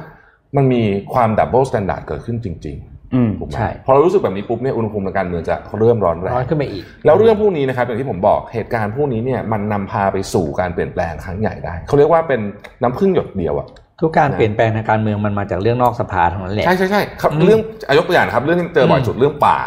[0.58, 0.82] มันมี
[1.14, 2.78] ความ double standard เกิดขึ้นจริง
[3.16, 12.42] อืมๆถูกไหมใช่พอเรารู้สึกแบบนี้ปุ๊บเนี่ยอุณหภูมิทางการเมืองจะเริ่มร้อนแรร้องนขึ้นไปอีก แล้วเรื่องพวกนี้นะครับอย่างที่ผมบอกเหตุการณ์พวกนี้เนี่ยมันนำพาไปสู่การเปลี่ยนแปลงครั้งใหญ่ได้เขาเรียกว่าเป็น
[12.82, 13.68] น้ำผึ้งหยดเดียวอะ
[14.02, 19.58] ทุกการเปลี่ยนแปลงทางการเมืองมันมาจากเรื่องนอกสภาทั้งนั้นแหละใช่ใช่ใช่ครับอืมเรื่องอ่ายกตัวอย่างนะครับ เรื่องที่เจอบ่อยสุดเรื่องป่า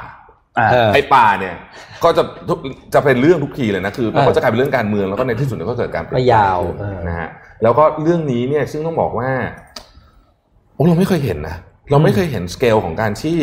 [0.59, 1.55] อ่าเออไอ้ป่าเนี่ย
[2.05, 2.59] ก็จะทุก
[2.95, 7.29] จะเป็นเรื่องทุกทีเลยนะคือเออมันก็จะกลายเป็นเรื่องการเมืองแล้วก็ในที่สุดเนี่ยก็เกิดการเปลี่ยนไม่แปลงยาวขึ้นเออนะฮะ
[7.63, 9.31] แล้วก็เรื่องนี้เนี่ยซึ่งต้องบอกว่า
[10.79, 11.57] โอ้เราไม่เคยเห็นนะ
[11.91, 13.37] เราไม่เคยเห็นสเกลของการที่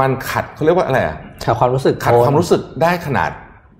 [0.00, 3.30] มันขัดเขาเรียกว่าอะไรอะขาดความรู้สึกขัดนความรู้สึกได้ขนาด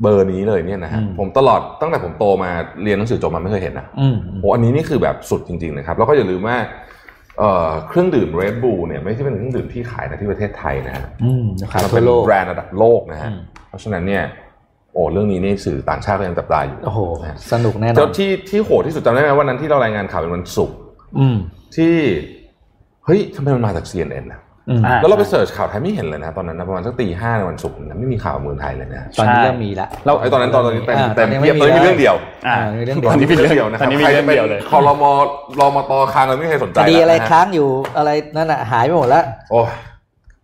[0.03, 2.51] เบอร์นี้เลยเนี่ยนะฮะอืมผมตลอดตั้งแต่ผมโตมา
[2.83, 6.57] เรียนหนังสือจบมาไม่เคยเห็นนะอืมโอ้อันนี้นี่คือแบบสุดจริงๆนะครับ แล้วก็อย่าลืมว่า
[7.39, 13.39] เอ่อเครื่องดื่ม Red Bull เนี่ยไม่ใช่เป็นเครื่องดื่มที่ขายในที่ประเทศไทยนะฮะอืมนะครับมันทั่เป็วนโลกแบรนด์ระดับโลกนะฮะอืม
[13.69, 14.23] เพราะฉะนั้นเนี่ย
[14.93, 20.77] โอ้เรื่องนี้นี่สื่อต่างชาติก็ยังจับตาอยู่โอ้โหนะฮะสนุกแน่นอแล้วนที่ที่โหดที่สุดจำได้ไหมวันนั้นที่เรารายงานข่าวเป็นวันศุกร์
[21.19, 21.37] อืม
[21.77, 21.95] ที่
[23.07, 32.17] เฮ้ยทำไมมันมาจาก CNN นะอืมอ่าแล้วเราไปเสิร์ชข่าวไทยไม่เห็นเลยนะตอนนั้นนะประมาณสักตีห้าในวันศุกร์นะไม่มีข่าวเมืองไทยเลยนะตอนนี้ใช่เริ่มมีแล้วแล้วไอ้ตอนนั้นตอนนี้เต็มอ่าเต็มตอนนี้เทียบไม่ตอนนี้มีมีเรื่องเดียว
[32.49, 35.11] อ่าอ่ามีเรื่องตอนนี้มีเรื่องเดียวนะคตรัอบนนี้มีใครเรื่จะองเป็นเดียวเลยคอรมอ
[35.61, 39.69] รอมตค้างเราไม่มีใครสนใจคดีอะไรแล้วนฮค้างอยู่อะไรนั่นน่ะหายไปหมดแล้วโอ้ย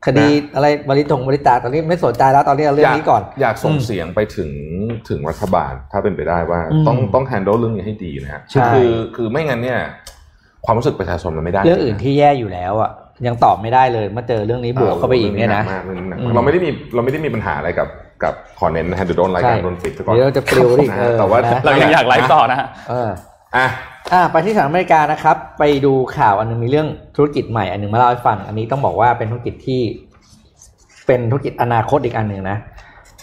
[0.07, 4.51] คดีอะไรบริจงบริจาคตอนนี้ไม่สนใจแล้วตอนนี้เอาเรื่องนี้ก่อน อยากส่งอืมเสียงไปถึง
[5.09, 9.81] ถึงรัฐบาลถ้าเป็นไปได้ว่าอืมต้องต้อง handle เรื่องนี้ให้ดีนะฮะใช่คือคือไม่งั้นเนี่ย
[10.65, 12.91] ความรู้สึกประชาชนมันไม่ได้เรื่องอื่นที่แย่อยู่แล้วอะ
[13.27, 17.89] ยังตอบไม่ได้เลยมาเจอเรื่องนี้บวกเข้าไปอีกเนี่ยนะมากเรื่องนี้หนักอืมเราไม่ได้มีเราไม่ได้มีปัญหาอะไรกับ
[18.25, 23.11] กับ content นะฮะเดี๋ยวโดนรายการใช่โดนปิดซะก่อนเดี๋ยวเราจะปลิวอีกนะเอฮะอแต่ว่านะเรายังอยากไลฟ์ต่อนะฮะเออ
[23.57, 23.67] อะ
[24.13, 29.81] อ่าไปที่สหรัฐอเมริกานะครับ ไปดูข่าวอันหนึ่งมีเรื่องธุรกิจใหม่อันหนึ่งมาเล่าให้ฟัง อันนี้ต้องบอกว่าเป็นธุรกิจที่
[31.07, 32.59] เป็นธุรกิจอนาคตอีกอันหนึ่งนะ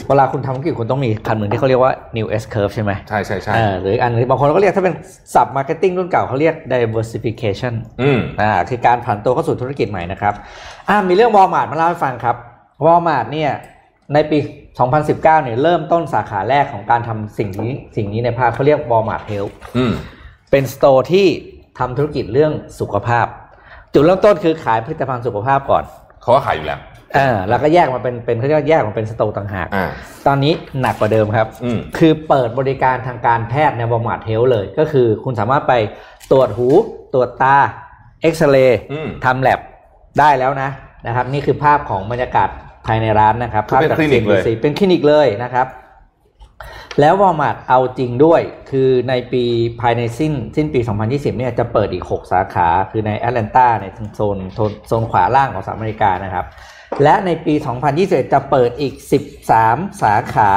[0.08, 4.96] เวลาคุณทำธุรกิจคุณต้องมีคันเหมือนที่เขาเรียกว่า new S curve ใช่ไหมใช่ใช่ใช่เออหรืออีกอันหนึ่งบางคนก็เรียกถ้าเป็น
[5.34, 10.34] ศัพท์ marketing รุ่นเก่าเขาเรียก diversification อืมอ่าคือการผันตัวเข้าสู่ธุรกิจใหม่นะครับ
[10.90, 12.36] อ่ามีเรื่องวอลมาร์ทมาเล่าให้ฟังครับ
[12.86, 13.52] วอลมาร์ทเนี่ย
[14.14, 14.38] ในปี
[14.88, 19.46] 2019 เนี่ยเริ่มต้นสาขาแรกของการทำสิ่งนี้สิ่งนี้ในภาพเขาเรียก Walmart Health
[19.78, 19.94] อืม
[20.52, 21.28] เป็น store ที่
[21.80, 23.26] ทำธุรกิจเรื่องสุขภาพ
[23.94, 25.84] จุดเริ่มต้นคือขายผลิตภัณฑ์สุขภาพก่อน
[26.22, 26.80] เขาก็ขายอยู่แล้ว
[27.16, 29.90] เออแล้วก็แยกมาเป็นเป็นเขาเรียกว่าแยกมาเป็น store ต่างหากอ่า
[30.28, 35.74] ตอนนี้หนักกว่าเดิมครับอืมคือเปิดบริการทางการแพทย์ใน Walmart Health เลย ก็คือคุณสามารถไป
[36.32, 36.68] ตรวจหู
[37.14, 37.58] ตรวจตา
[38.22, 39.60] เอ็กซเรย์อืมทำแล็บ
[40.20, 40.70] ได้แล้วนะ
[41.08, 42.50] นะครับ นี่คือภาพของบรรยากาศ
[42.88, 45.68] ภายในร้านนะครับคือเป็นภาพจากคลินิกเลย CNBC เป็นคลินิกเลยนะครับ
[47.00, 48.42] แล้ววอลมาร์ทเอาจริงด้วย
[48.72, 49.44] คือในปี
[49.82, 56.46] ภายในสิ้นสิ้นปี 2020 เนี่ยจะเปิดอีก 6 สาขา คือในแอตแลนตาในทางโซนโซนโซนขวาล่างของสหรัฐอเมริกานะครับ
[57.04, 57.54] และในปี
[57.94, 58.94] 2021 จะเปิดอีก
[59.48, 60.52] 13 สาขา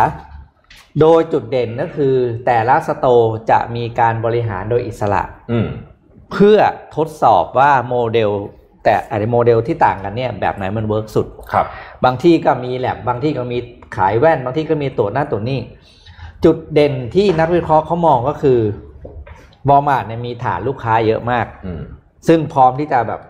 [1.00, 2.14] โดยจุดเด่นก็คือ
[2.46, 5.68] แต่ละ store จะมีการบริหารโดยอิสระอืม
[6.32, 6.58] เพื่อ
[6.96, 8.30] ทดสอบว่าโมเดล
[8.84, 11.66] แต่อาจจะโมเดลที่ต่างกันเนี่ยแบบไหนมัน work สุดครับ
[12.04, 13.58] บางที่ก็มีแล็บบางที่ก็มี
[13.96, 15.60] ขายแว่น บางที่ก็มีตรวจหน้าตรวจนี่
[16.44, 18.58] จุดเด่นที่นักวิเคราะห์เขามองก็คือ
[19.68, 21.82] วอลมาร์ทเนี่ยมีฐานลูกค้าเยอะมากอืม
[22.28, 23.29] ซึ่งพร้อมที่จะแบบไ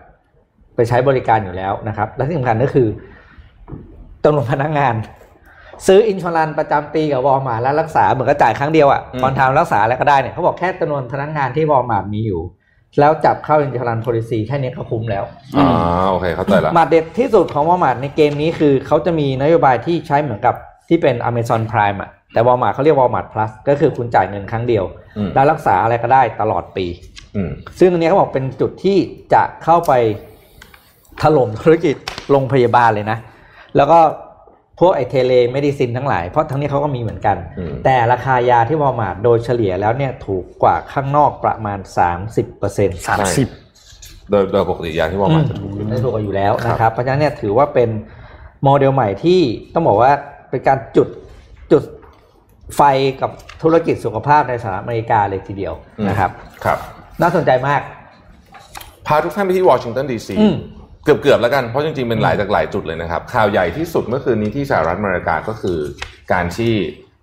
[0.89, 2.87] ใช้บริการอยู่แล้วนะครับ และที่สำคัญก็คือ
[4.23, 4.95] จำนวนพนักงาน
[5.87, 12.41] ซื้อ insurance ประจำปีกับวอลมาร์ทแล้วรักษาเหมือนกับจ่ายครั้งเดียวอะ่ะอืมตอนทำรักษาแล้วก็ได้เนี่ยเขาบอกแค่จำนวนพนักงานที่วอลมาร์ทมีอยู่
[12.99, 15.23] แล้วจับเข้า insurance policy แค่นี้ก็คุ้มแล้ว
[15.57, 15.67] อ่า
[16.09, 20.55] โอเคเข้าใจละมาเด็ดที่สุดของวอลมาร์ทในเกมนี้คือเขาจะมีนโยบายที่ใช้เหมือนกับ
[20.89, 24.83] ที่เป็น Amazon Prime อะแต่วอลมาร์ทเขาเรียกวอลมาร์ท plus ก็คือคุณจ่ายเงินครั้งเดียว
[25.17, 26.85] อืมแล้วรักษาอะไรก็ได้ตลอดปี
[27.35, 28.97] อืมซึ่งตรงนี้เขาบอกเป็นจุดที่
[29.33, 29.93] จะเข้าไป
[31.21, 31.95] ถล่มธุรกิจ
[32.31, 33.17] โรงพยาบาลเลยนะ
[33.77, 33.99] แล้วก็
[34.79, 41.79] พวกไอ้ telemedicine ทั้งหลาย เพราะทั้งนี้เขาก็มีเหมือนกันอืมแต่ราคายาที่วอลมาร์ทโดยเฉลี่ยแล้วเนี่ยถูกกว่าข้างนอกประมาณ
[42.19, 43.47] 30%เปอร์เซ็นต์สามสิบ
[44.29, 47.89] โดยโดยปกติยาที่ว่ามาจะถูกอยู่ได้ถูกกว่าอยู่แล้วนะครับ เพราะฉะนั้นเนี่ยถือว่าเป็น
[48.63, 49.39] โมเดลใหม่ที่
[49.73, 50.11] ต้องบอกว่า
[50.49, 51.07] เป็นการจุด
[51.71, 51.83] จุด
[52.75, 52.81] ไฟ
[53.21, 53.31] กับ
[53.61, 55.73] ธุรกิจสุขภาพในสหรัฐอเมริกาเลยทีเดียว
[56.09, 56.31] นะครับ
[56.65, 56.77] ครับ
[57.21, 57.81] น่าสนใจมาก
[59.07, 60.55] พาทุกท่านไปที่วอชิงตันดีซีอืม
[61.03, 65.79] เกือบเกือบๆแล้วกัน เพราะจริงๆ เป็นหลายจากหลายจุดเลยนะครับ ข่าวใหญ่ที่สุดเมื่อคืนนี้ที่สหรัฐอเมริกาก็คือ
[66.33, 66.73] การที่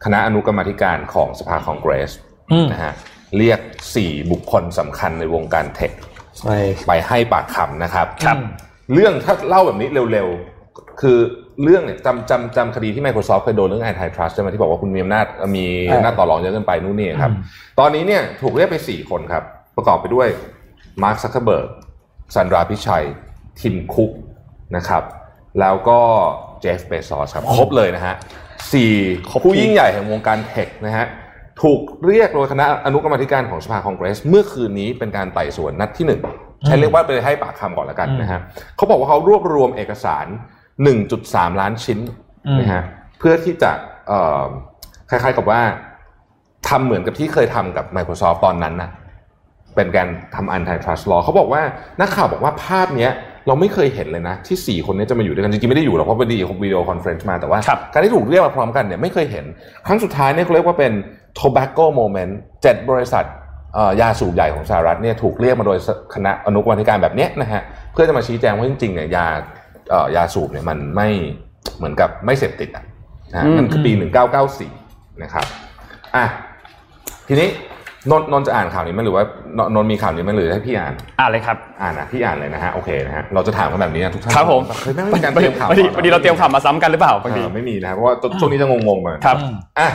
[0.04, 2.10] คณะอนุกรรมาธิการของสภาคองเกรส
[2.52, 2.92] อืมนะฮะ
[3.36, 3.60] เรียก
[3.96, 5.92] 4บุคคลสำคัญในวงการ tech
[6.44, 6.50] ไป
[6.88, 8.36] ไปให้ปากคำนะครับครับ
[8.94, 11.18] เรื่องถ้าเล่าแบบนี้เร็วๆ คือ
[11.62, 17.32] เรื่องเนี่ยจำจำจำคดีที่ Microsoft เคยโดนเรื่อง antitrust ใช่ไหมที่บอกว่าคุณมีอำนาจมีอำนาจต่อรองเยอะเกินไปนู่นนี่ครับ
[17.78, 19.42] ตอนนี้เนี่ยถูกเรียกไป4คนครับ
[19.76, 20.28] ประกอบไปด้วย
[21.02, 21.68] มาร์คซักเคอร์เบิร์ก
[22.34, 23.04] ซันดาร์ พิชัย
[23.60, 24.10] ทิมคุก
[24.76, 25.02] นะครับ
[25.60, 26.00] แล้วก็
[26.60, 28.14] เจฟเบซอสครับครบเลยนะฮะ
[28.72, 28.92] สี่
[29.30, 31.06] ครบผู้ทีมยิ่งใหญ่แห่งวงการเทคนะฮะ
[31.62, 36.20] ถูกเรียกโดยคณะอนุกรรมาธิการของสภาคองเกรส เมื่อคืนนี้เป็นการไต่สวนนัดที่หนึ่ง
[36.66, 38.40] ใช้เรียกว่าไปให้ปากคำก่อนแล้วกันนะฮะ
[38.76, 40.26] เขาบอกว่าเขารวบรวมเอกสาร
[40.92, 41.98] 1.3 ล้านชิ้น
[42.60, 42.82] นะฮะ
[43.18, 43.70] เพื่อที่จะ
[44.08, 44.44] เอ่อ
[45.10, 45.60] คล้ายๆกับว่า
[46.68, 48.90] ทำเหมือนกับที่เคยทำกับ Microsoft ตอนนั้นน่ะ
[49.74, 51.62] เป็นการทำ antitrust law เขาบอกว่า
[52.00, 53.12] นักข่าวบอกว่าภาพเนี้ย
[53.48, 59.44] เราไม่เคยเห็นเลยนะ ที่ 4 คนนี้จะมาอยู่ด้วยกันจริงๆไม่ได้อยู่หรอกเพราะเป็น video conference มาแต่ว่าครับการที่ถูกเรียกมาพร้อมกันเนี่ยไม่เคยเห็น
[59.86, 60.92] ครั้งสุดท้ายเนี่ยเขาเรียกว่าเป็น
[61.40, 62.32] tobacco moment
[62.62, 63.24] เจ็ดบริษัท
[63.74, 65.78] เอ่อยาสูบใหญ่ของสหรัฐเนี่ยถูกเรียกมาโดย
[66.14, 69.26] คณะอนุกรรมาธิการแบบเนี้ยนะฮะเพื่อจะมาชี้แจงว่าจริงๆเนี่ยยา
[69.90, 71.08] เอ่อยาสูบเนี่ยมันไม่
[71.76, 72.84] เหมือนกับไม่เสพติดอะ
[73.32, 73.92] นะฮะอืมนั่นคือปี
[74.56, 75.44] 1994 นะครับ
[76.16, 76.24] อะ
[77.28, 77.48] ทีนี้
[78.10, 79.24] นนท์นนท์จะอ่านข่าวนี้ไหมหรือว่า
[79.58, 89.36] นนท์มีข่าวนี้ไหมหรือให้พี่อ่านอ่านเลยครับอ่านนะพี่อ่านเลยนะฮะโอเคนะฮะเราจะถามกันแบบนี้นะทุกท่านครับผมเฮ้ยไม่มีการเตรียมข่าววันนี้ก่อนวันนี้เราเตรียมข่าวมาซ้ำกันหรือเปล่าบางทีเออไม่มีนะเพราะว่าช่วงนี้จะงงๆมาครับ
[89.80, 89.90] อะ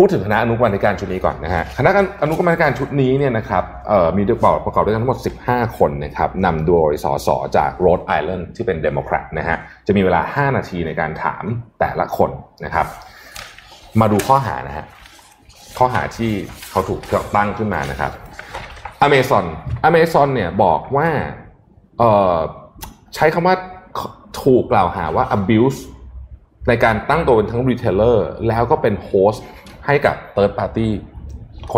[0.00, 1.90] พูดถึงคณะอนุกรรมาธิการชุดนี้ก่อนนะฮะคณะ
[2.22, 11.44] อนุกรรมาธิการชุดนี้เนี่ยนะครับเอ่อมีประกอบประกอบด้วยกันทั้งหมด 15 คนนะครับนำโดยสสจากโรดไอแลนด์ที่เป็นเดโมแครตนะฮะจะมีเวลา 5 นาทีในการถาม
[11.80, 12.30] แต่ละคน
[12.64, 12.86] นะครับ
[14.00, 14.84] มาดูข้อหานะฮะ
[15.78, 16.32] ข้อหาที่
[16.70, 17.00] เขาถูก
[17.36, 18.12] ตั้งขึ้นมานะครับ
[19.06, 19.44] Amazon
[19.88, 21.08] Amazon เนี่ยบอกว่า
[21.98, 22.36] เอ่อ
[23.14, 23.54] ใช้คำว่า
[24.42, 25.78] ถูกกล่าวหาว่า abuse
[26.68, 29.40] ในการตั้งตัวเป็นทั้ง retailer แล้วก็เป็น host
[29.86, 30.88] ให้กับ third party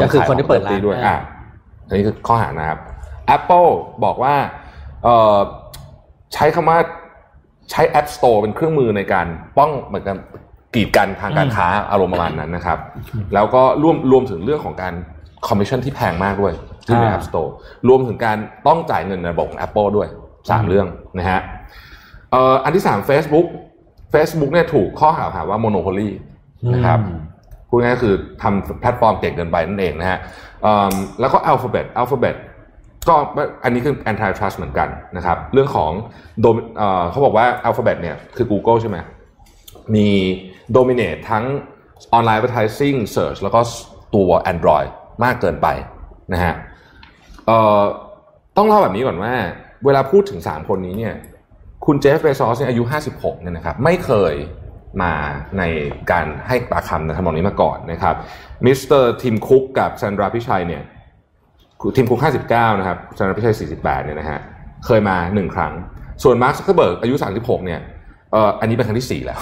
[0.03, 1.23] ก็คือคนที่เปิดร้านขง third party ด้วยอ่าอะ
[1.87, 2.79] อันนี้คือข้อหานะครับ
[3.37, 3.69] Apple
[4.05, 4.35] บอกว่า
[5.05, 5.39] เอ่อ
[6.35, 6.79] ใช้คำว่า
[7.71, 10.17] ใช้ App Store เป็นเครื่องมือในการป้องเหมือนกัน
[10.75, 12.79] กีดกันทางการค้าอารมณ์ประมาณนั้นนะครับ
[13.35, 14.95] แล้วก็รวมรวมถึงเรื่องของการ
[15.47, 16.53] คอมมิชชั่นที่แพงมากด้วย
[16.87, 17.51] ที่ในอ่า App Store
[17.89, 20.09] รวมถึงการต้องจ่ายเงินในระบบของ Apple ด้วย
[20.51, 20.87] สามเรื่อง
[21.19, 21.41] นะฮะ
[22.31, 23.47] เอ่ออันที่สาม Facebook
[24.15, 26.09] Facebook เนี่ยถูกข้อหาหาว่า monopoly
[26.75, 26.99] นะครับ
[27.69, 30.19] พูดง่ายๆคือทำแพลตฟอร์มเก่งเกินไปนั่นเองนะฮะ
[30.63, 32.37] เอิ่มแล้วก็ Alphabet Alphabet
[33.09, 33.15] ก็
[33.65, 35.91] อันนี้คือ antitrust เหมือนกันนะครับ เรื่องของ
[36.41, 38.97] โดมเอ่อเขาบอกว่า Alphabet เนี่ยคือ Google ใช่ไหม
[39.95, 40.09] มี
[40.77, 41.45] dominate ทั้ง
[42.17, 43.61] online advertising search แล้วก็
[44.15, 44.89] ตัว Android
[45.25, 45.69] มากเกินไป
[46.33, 46.55] นะฮะ
[48.57, 49.35] ต้องเล่าแบบนี้ก่อนว่า
[49.85, 51.15] เวลาพูดถึง 3 คนนี้เนี่ย
[51.87, 52.83] คุณเจฟเบซอสเนี่ยอายุ
[53.15, 54.35] 56เนี่ยนะครับไม่เคย
[55.03, 55.13] มา
[55.59, 55.63] ใน
[56.11, 58.15] การให้ปากคำในทำนองนี้มาก่อนนะครับ
[58.67, 60.83] มิสเตอร์ทิมคุกกับซันดาร์พิชัยเนี่ย
[61.97, 64.39] ทิมคุก59 นะครับซันดาร์พิชัย 48 เนี่ยนะฮะ
[64.87, 65.73] เคยมา 1 ครั้ง
[66.23, 67.81] ส่วนมาร์คซักเคอร์เบิร์กอายุ 36 เนี่ย
[68.35, 69.41] อ่ออันนี้เป็นครั้งที่4แล้ว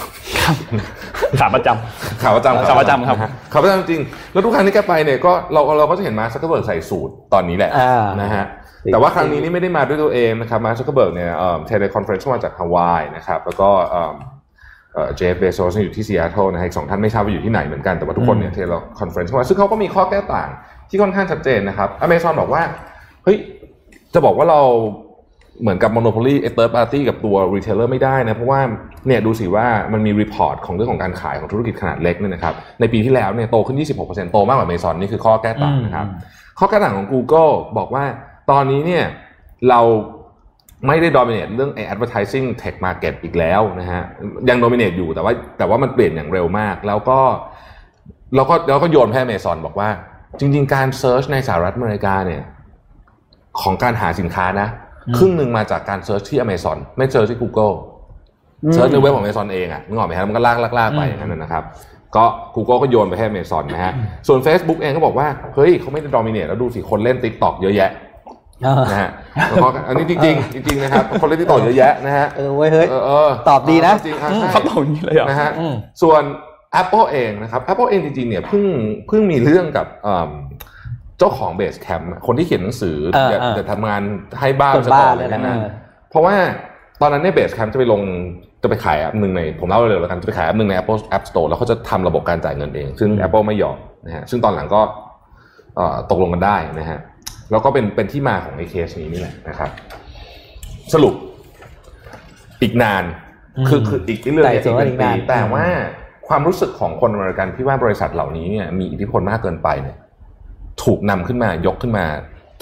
[1.39, 1.69] ขาประจ
[2.21, 4.01] ข่าวประจำข่าวประจำครับนฮข่าวประจำจริง
[4.33, 8.45] แล้วทุกครั้งที่แกไปเนี่ยก็เราเราก็จะเห็นมาร์คซักเคอร์เบิร์กใส่สูทตอนนี้แหละอ่านะฮะ
[8.91, 14.13] แต่ว่าครั้งนี้นี่ไม่ได้มาด้วยตัวเองนะครับมาร์คซักเคอร์เบิร์กเนี่ยเอ่อ teleconference มาจากฮาวายนะครับแล้วก็เอ่อ
[14.93, 20.49] เอ่อเจฟเบโซสอยู่ที่ซีแอตเทิลนะฮะอีกสองท่านไม่ทราบว่าอยู่ที่ไหนเหมือนกันแต่ว่าทุกคนเนี่ย teleconference มาซึ่งเขาก็มีข้อแก้ต่าง
[20.89, 22.61] ที่ค่อนข้างชัดเจนนะครับอเมซอนบอกว่า
[23.23, 23.37] เฮ้ย
[24.13, 24.61] จะบอกว่าเรา
[25.61, 28.61] เหมือนกับ Monopoly ไอ้ third party กับตัว retailer ไม่ได้นะ เพราะว่า
[29.07, 36.07] เนี่ยดูสิว่ามันมี report ของเรื่องของการขายของธุรกิจขนาดเล็กเนี่ยนะครับในปีที่แล้วเนี่ยโตขึ้น 26%โตมากกว่า Amazon นี่คือข้อแก้ต่างนะครับ
[36.59, 38.03] ข้อแก้ต่างของ Google บอกว่า
[38.51, 39.05] ตอนนี้เนี่ย
[39.69, 39.81] เรา
[40.87, 44.03] ไม่ได้ dominate เรื่องไอ้ advertising tech market อีกแล้วนะฮะ
[44.49, 47.19] ยัง dominate อยู่แต่ว่าแต่ว่ามันเปลี่ยนอย่างเร็วมาก แล้วก็
[48.35, 49.89] แล้วก็แล้วก็โยนให้ Amazon บอกว่า
[50.39, 52.41] จริง ๆ การ search ในสหรัฐอเมริกาเนี่ย
[53.61, 54.69] ของการหาสินค้านะ
[55.17, 57.73] ครึ่งหนึ่งมาจากการเซิร์ชที่ Amazon ไม่ search ที่ Google
[58.73, 61.63] search ในเว็บของ Amazon เองอะนึกออกไหมครับมันก็ลากลากลากไปอย่างนั้นนะนะครับ
[62.15, 63.93] ก็ Google ก็โยนไปให้ Amazon นะฮะ
[64.27, 67.91] ส่วน Facebook เองก็บอกว่าเฮ้ยเขาไม่ได้ dominate แล้วดูสิคนเล่น TikTok เยอะแยะ
[68.65, 69.11] อ่านะฮะ
[69.49, 76.23] แล้วก็อันนี้จริงๆจริงๆนะครับคนเล่น TikTok เยอะแยะนะฮะเออเว้ยเฮ้ยเออเออตอบดีนะจริงๆอะำใช่เขาตอบอย่างนี้เลยเหรอนะฮะอืมส่วน
[76.81, 78.65] Apple เองนะครับ Apple เองจริงๆเนี่ยเพิ่ง
[79.07, 79.87] เพิ่งมีเรื่องกับ
[81.17, 84.01] เอิ่มเจ้าของ Base Camp คนที่เขียนหนังสือเอออย่าเอออย่าทำงาน
[84.39, 85.69] ให้บ้าคนซะบ้าก่อนเลยนะนะเออ
[86.09, 86.35] เพราะว่า
[87.01, 88.01] ตอนนั้นเนี่ย Base Camp จะไปลง
[88.61, 94.81] จะไปขายแอปหนึ่งในผมเล่าเร็วๆแล้วกันจะไปขายแอปหนึ่งใน Apple App Store แล้วเขาจะทำระบบการจ่ายเงินเอง ซึ่ง Apple ไม่ยอมนะฮะซึ่งตอนหลังก็
[95.75, 96.99] เอ่อตกลงกันได้นะฮะ
[97.51, 99.69] แล้วก็เป็นเป็นที่มาของไอ้เคสนี้นี่แหละนะครับ
[100.93, 101.13] สรุป
[102.61, 103.03] อีกนาน
[103.57, 105.65] อืมคือคืออีกเรื่องเนี่ยไต่สวนอีกเป็นอีกนาปีนแต่ว่า
[106.27, 109.97] ความรู้สึกของคนอเมริกันพี่ว่าบริษัทเหล่านี้เนี่ยมีอิทธิพลมากเกินไปเนี่ย
[110.87, 112.05] ถูกนำขึ้นมายกขึ้นมา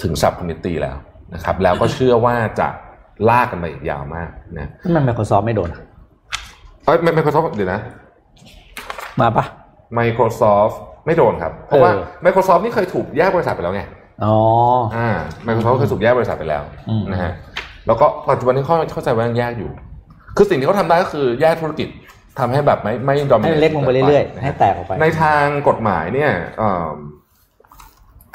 [0.02, 0.96] ถึงสับคอมมิตี้แล้ว
[1.34, 2.68] นะครับ แล้วก็เชื่อว่าจะ
[3.28, 5.80] ลากกันไปอีกยาวมากนะทำไม Microsoft ไม่โดนอะ
[6.84, 7.80] เอ้ยไม่ไม่ขอโทษเดี๋ยวนะ
[9.20, 9.44] มาปะ
[9.98, 10.74] Microsoft
[11.06, 13.82] ไม่โดนครับ เพราะว่าเออ Microsoft นี่เคยถูกแยกบริษัทไปแล้วไง
[14.24, 14.34] อ๋อ
[14.96, 15.08] อ่า
[15.46, 17.32] Microsoft เคยถูกแยกบริษัทไปแล้วอืมนะฮะ
[17.86, 19.70] แล้วก็ปัจจุบันนี้เข้าเข้าใจว่ายังแยกอยู่
[20.36, 21.88] คือสิ่งที่เขาทำได้ก็คือแยกธุรกิจ
[22.38, 26.88] ทำให้แบบไม่ไม่ดอมิให้เนมันเล็กลงไปเรื่อยๆ ให้แตกออกไป ในทางกฎหมายเนี่ยเอ่อ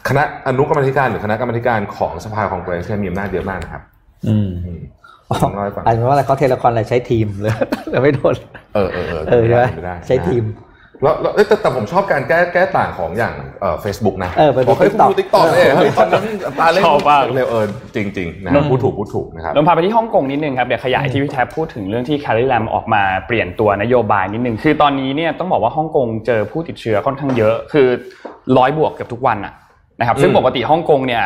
[0.10, 3.82] คณะอนุกรรมาธิการหรือคณะกรรมาธิการของสภาคองเกรสเนี่ยมีอำนาจเยอะมากนะครับ
[4.28, 4.82] อืมอืม
[5.30, 7.54] อ๋อผมเล่าให้ฟังอาจจะว่าอะไรเขาเทเลคอนอะไรใช้ทีมเลย
[7.92, 8.36] แต่ไม่โดน
[8.76, 10.46] เออเออเออเออใช่ไหมเป็นปด้ใช้ทีม
[11.04, 16.24] แล้วแล้วเอ้ยแต่แต่ผมชอบการแก้แก้ต่างของอย่างเอ่อเฟซบุ๊กนะเออไปดูผมเคย TikTok ดูติ๊กต็อกเลยเฮ้ยตอนนั้น
[16.60, 27.88] ตาเล่นชอบมากเร็วเออจริงๆนะอืมพูดถูกพูดถูกนะครับลงพาไปที่ฮ่องกงนิดนึงครับเดี๋ยวขยายที่พี่แท็บพูดถึงเรื่องที่แคลริแลมออกมาเปลี่ยนตัวนโยบายนิดนึงคือตอนนี้เนี่ยต้องบอกว่าฮ่องกงเจอผู้ติดเชื้อค่อนข้างเยอะ คือ
[28.58, 29.54] ร้อยบวกเกือบทุกวันอะ
[30.02, 31.26] นะครับซึ่งอืมปกติฮ่องกงเนี่ย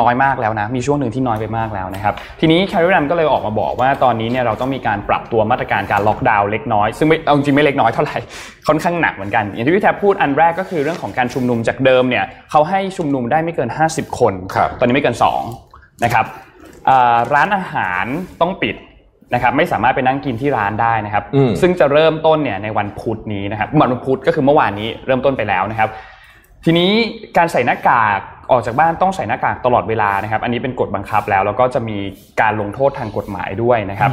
[0.00, 8.18] น้อยมากแล้วนะ มีช่วงหนึ่งที่น้อยไปมากแล้วนะครับ ทีนี้แคลริแลมก็เลยออกมาบอกว่าตอนนี้เนี่ยเราต้องมีการปรับตัวมาตรการการล็อกดาวน์เล็กน้อย ซึ่งไม่เอาจริงๆไม่เล็กน้อยเท่าไหร่
[8.68, 15.16] ค่อนข้างหนักเหมือนกัน อย่างที่พี่แท็บพูดอันแรกก็คือเรื่องของการชุมนุมจากเดิมเนี่ยเขาให้ชุมนุมได้ไม่เกิน 50 คนครับตอนนี้ไม่เกิน
[15.60, 16.24] 2นะครับ
[16.88, 18.04] อ่าร้านอาหาร
[18.40, 18.76] ต้องปิด
[19.34, 25.88] นะครับไม่สามารถไปนั่งกินที่ร้านได้นะครับอืมซึ่งจะเริ่มต้นเนี่ยในวันพุธนี้นะครับวันพุธก็คือเมื่อวานนี้เริ่มต้นไปแล้วนะครับ
[26.70, 26.92] ทีนี้
[27.36, 31.98] การใส่หน้ากากออกจากบ้านต้องใส่หน้ากากตลอดเวลานะครับ อันนี้เป็นกฎบังคับแล้ว แล้วก็จะมี
[32.40, 34.10] การลงโทษทางกฎหมายด้วยนะครับ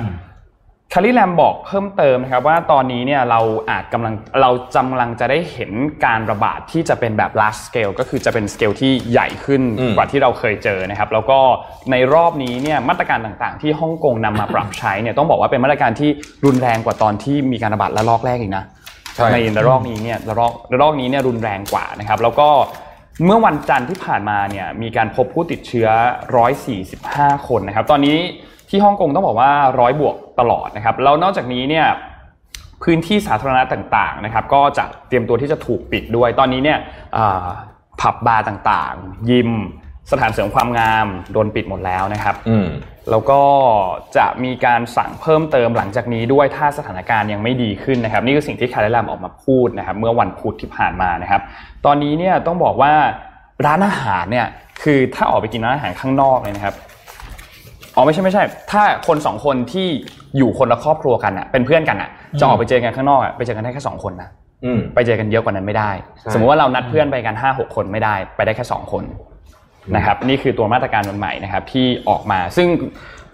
[0.93, 3.39] คาริแลมบอกเพิ่มเติมนะครับว่าตอนนี้เนี่ยเรา
[3.69, 5.71] อาจกำลังเรากำลังจะได้เห็น
[6.05, 11.39] การระบาดที่จะเป็นแบบ large scale ก็คือจะเป็นสเกลที่ใหญ่ขึ้นอืมกว่าที่เราเคยเจอนะครับ แล้วก็
[11.91, 16.09] ในรอบนี้เนี่ยมาตรการต่างๆ ที่ฮ่องกงนำมาปรับใช้เนี่ยต้องบอกว่าเป็นมาตรการที่
[16.45, 18.65] รุนแรงกว่าตอนที่มีการระบาดระลอกแรกอีกนะ
[19.33, 22.49] ในระลอกนี้เนี่ยระลอกระลอกนี้เนี่ยรุนแรงกว่านะครับ แล้วก็
[23.25, 25.87] เมื่อวันจันทร์ที่ผ่านมาเนี่ยมีการพบผู้ติดเชื้อ
[26.67, 28.17] 145 คนนะครับ ตอนนี้
[28.69, 31.87] ที่ฮ่องกงต้องบอกว่าร้อยบวกตลอดนะครับแล้วนอกจากนี้เนี่ย
[32.83, 36.79] พื้นที่สาธารณะต่างๆนะครับ ก็จะเตรียมตัวที่จะถูกปิดด้วย ตอนนี้เนี่ย
[38.01, 39.51] ผับบาร์ต่างๆ ยิม
[40.11, 42.67] สถานเสริมความงามโดนปิดหมดแล้วนะครับอืม
[43.11, 43.41] แล้วก็
[44.17, 51.41] จะมีการสั่งเพิ่มเติมหลังจากนี้ด้วยถ้าสถานการณ์ยังไม่ดีขึ้นนะครับ นี่คือสิ่งที่แคร์รีแลมออกมาพูดนะครับ เมื่อวันพุธที่ผ่านมานะครับ
[51.85, 52.93] ตอนนี้เนี่ยต้องบอกว่า
[53.65, 54.47] ร้านอาหารเนี่ย
[54.83, 56.75] คือถ้าออกไปกินร้านอาหารข้างนอกเลยนะครับ
[57.95, 59.87] อ๋อไม่ใช่ไม่ใช่ ถ้าคนสองคนที่
[60.37, 64.29] อยู่คนละครอบครัวกันอะเป็นเพื่อนกันอะจะออกไปเจอกันข้างนอกอะไปเจอกันได้แค่สองคนนะ
[64.65, 69.03] อืมไปเจอกันเยอะกว่านั้นไม่ได้ใช่สมมติว่าเรานัดเพื่อนไปกันห้าหกคนไม่ได้ ไปได้แค่สองคน
[69.95, 72.67] นะครับนี่คือตัวมาตรการใหม่นะครับที่ออกมาซึ่ง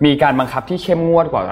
[0.05, 1.43] มีการบังคับที่เข้มงวดกว่า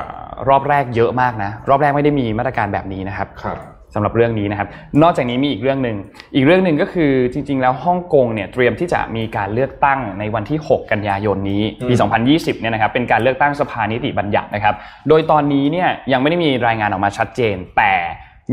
[0.50, 3.60] รอบแรกเยอะมากนะรอบแรกไม่ได้มีมาตรการแบบนี้นะครับครับ
[3.96, 4.68] สำหรับเรื่องนี้นะครับ
[5.02, 5.98] นอกจากนี้มีอีกเรื่องหนึ่ง
[6.36, 11.94] อีกเรื่องหนึ่งก็คือจริง ๆ แล้วฮ่องกงเนี่ยเตรียมที่จะมีการเลือกตั้งในวันที่ 6 กันยายนนี้ปี
[12.28, 14.76] 2020 เนี่ยนะครับเป็นการเลือกตั้งสภานิติบัญญัตินะครับ
[15.08, 17.94] โดยตอนนี้เนี่ยยังไม่ได้มีรายงานออกมาชัดเจน แต่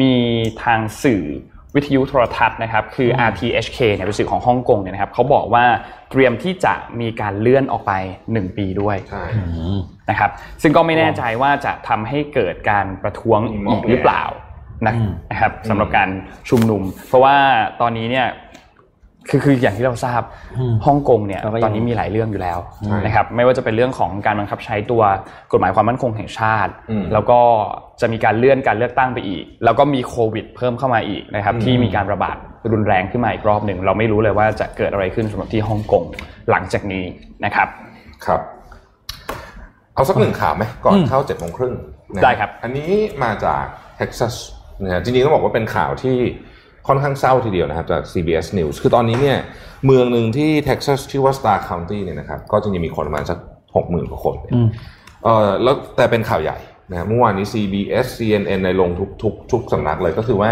[0.01, 0.13] มี
[0.63, 1.25] ทางสื่อ
[1.77, 5.65] วิทยุโทรทัศน์นะครับคือ RTHK เนี่ยเป็นสื่อของฮ่องกงเนี่ยนะครับเขาบอกว่า
[6.11, 7.93] เตรียมที่จะมีการเลื่อนออกไป
[8.27, 9.25] 1 ปีด้วยใช่
[10.11, 10.31] นะครับ
[10.63, 14.25] ซึ่งก็ไม่แน่ใจว่าจะทำให้เกิดการประท้วงอีกหรือเปล่า
[14.87, 16.09] นะอืมนะครับสำหรับการ
[16.49, 17.37] ชุมนุม เพราะว่า
[17.81, 18.27] ตอนนี้เนี่ย
[19.31, 20.23] คือคืออย่างที่เราทราบ
[20.59, 25.03] อืมฮ่องกงเนี่ยเราก็ยังตอนนี้มีหลายเรื่องอยู่แล้วใช่นะครับไม่ว่าจะเป็นเรื่องของการบังคับใช้ตัว
[25.53, 27.41] กฎหมายความมั่นคงแห่งชาติอืมแล้วก็
[28.01, 32.37] จะมีการเลื่อนการเลือกตั้งไปอีก แล้วก็มีโควิด เพิ่มเข้ามาอีกนะครับอืมที่มีการระบาด
[32.73, 36.05] รุนแรงขึ้นมาอีกรอบหนึ่งเราไม่รู้เลยว่าจะเกิดอะไรขึ้นสำหรับที่ฮ่องกง
[36.51, 37.05] หลังจากนี้
[37.45, 37.69] นะครับ
[38.27, 38.41] ครับ
[39.95, 41.75] เอาสักหนึ่งข่าวไหมก่อนอืมเข้าเจ็ดโมงครึ่ง
[42.15, 42.91] นะได้ครับ อันนี้
[43.25, 43.65] มาจาก
[43.97, 44.35] เท็กซัส
[44.83, 46.17] นะฮะจริงๆต้องบอกว่าเป็นข่าวที่
[46.89, 49.39] ค่อนข้างเศร้าทีเดียวนะครับจาก CBS News คือตอนนี้เนี่ย
[49.87, 53.39] เมืองหนึ่งที่เท็กซัสชื่อว่า Starr County เนี่ยนะครับก็จริงๆมีคนประมาณสัก
[53.77, 54.69] หกหมื่นกว่าคนอืม
[55.25, 56.59] เออแล้วแต่เป็นข่าวใหญ่
[56.91, 60.51] นะฮะเมื่อวานนี้ CBS CNN ในลงทุกทุกทุกสำนักเลยก็คือว่า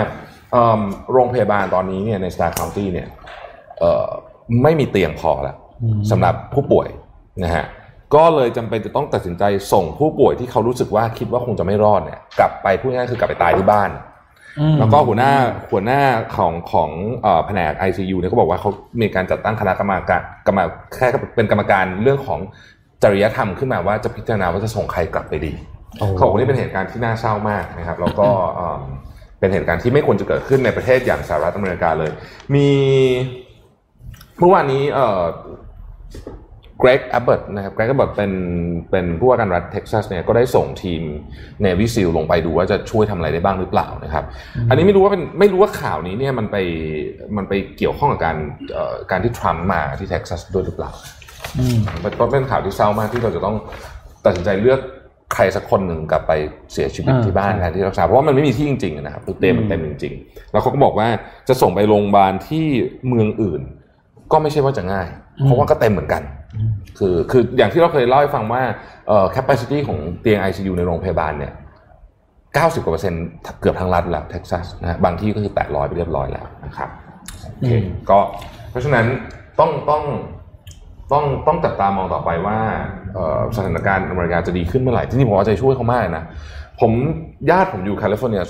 [0.52, 0.80] เอิ่ม
[1.12, 3.08] โรงพยาบาลตอนนี้เนี่ยใน Star County เนี่ย
[3.78, 4.06] เอ่อ
[4.62, 6.88] ไม่มีเตียงพอแล้วอืมสำหรับผู้ป่วย
[7.44, 7.64] นะฮะ
[8.14, 9.42] ก็เลยจำเป็นจะต้องตัดสินใจ
[9.72, 14.02] ส่งผู้ป่วยที่เขารู้สึกว่าคิดว่าคงจะไม่รอดเนี่ยกลับไปพูดง่ายๆคือกลับไปตายที่บ้านอืม
[14.78, 15.32] แล้วก็หัวหน้า
[15.70, 16.00] หัวหน้า
[16.36, 16.90] ของของ
[17.22, 20.58] เอ่อแผนก ICU เนี่ยเขาบอกว่าเขามีการจัดตั้งคณะกรรมการกรรม
[20.94, 22.40] แค่เป็นกรรมการเรื่องของ
[23.02, 25.52] จริยธรรมขึ้นมาว่าจะพิจารณาว่าจะส่งใครกลับไปดี
[25.98, 28.82] โอ้เขาบอกว่านี่เป็นเหตุการณ์ที่น่าเศร้ามากนะครับ แล้วก็เอิ่ม
[29.38, 32.10] เป็นเหตุการณ์ที่ไม่ควรจะเกิดขึ้นในประเทศอย่างสหรัฐอเมริกาเลย
[32.54, 32.68] มี
[34.38, 34.82] เมื่อวานนี้
[36.80, 38.32] เอ่อเกรกแอบเบิร์ตนะครับเกรกแอบเบิร์ตเป็น
[38.90, 41.02] เป็นผู้ว่าการรัฐเท็กซัสเนี่ยก็ได้ส่งทีม
[41.62, 44.24] Navy SEAL ลงไปดูว่าจะช่วยทำอะไรได้บ้างหรือเปล่านะครับ
[44.68, 46.56] อันนี้ไม่รู้ว่าเป็นไม่รู้ว่าข่าวนี้เนี่ยมันไป
[47.36, 48.36] มันไปเกี่ยวข้องกับการ
[48.72, 50.90] เอ่อการที่ทรัมป์มาที่เท็กซัสด้วยหรือเปล่า
[51.58, 53.56] อืมมันก็เป็นข่าวที่เศร้ามากที่เราจะต้อง
[54.24, 54.80] ตัดสินใจเลือก
[55.34, 56.32] ใครสักคนหนึ่งกลับไป
[56.72, 61.08] เสียชีวิตอ่าที่บ้านใช่แทนที่รักษาเพราะว่ามันไม่มีที่จริงๆนะครับคือเต็มมันเต็มจริง ๆ แล้วเขาก็บอกว่า
[61.48, 62.66] จะส่งไปโรงพยาบาลที่
[63.08, 63.62] เมืองอื่น
[64.34, 65.08] ก็ไม่ใช่ว่าจะง่าย
[65.44, 66.22] เพราะว่าก็เต็มเหมือนกัน
[66.98, 68.62] คือคืออย่างที่เราเคยเล่าให้ฟังว่า
[69.08, 71.52] เอ่อ capacity ของเตียง ICU ในโรงพยาบาลเนี่ย
[72.54, 73.24] 90กว่าเปอร์เซ็นต์
[73.60, 76.88] เกือบทั้งรัฐแล้วเท็กซัสนะฮะบางที่ก็คือ800ไปเรียบร้อยแล้วนะครับ
[77.54, 78.18] โอเคอืมก็
[78.70, 79.06] เพราะฉะนั้น
[79.58, 80.02] ต้องต้อง
[81.12, 82.58] ต้องต้องจับตามองต่อไปว่า
[83.14, 86.24] เอ่อสถานการณ์อเมริกาจะดีขึ้นเมื่อไหร่ที่นี่ผมเอาใจช่วยเขามากเลยนะ
[86.80, 86.92] ผม
[87.50, 88.48] ญาติผมอยู่แคลิฟอร์เนียส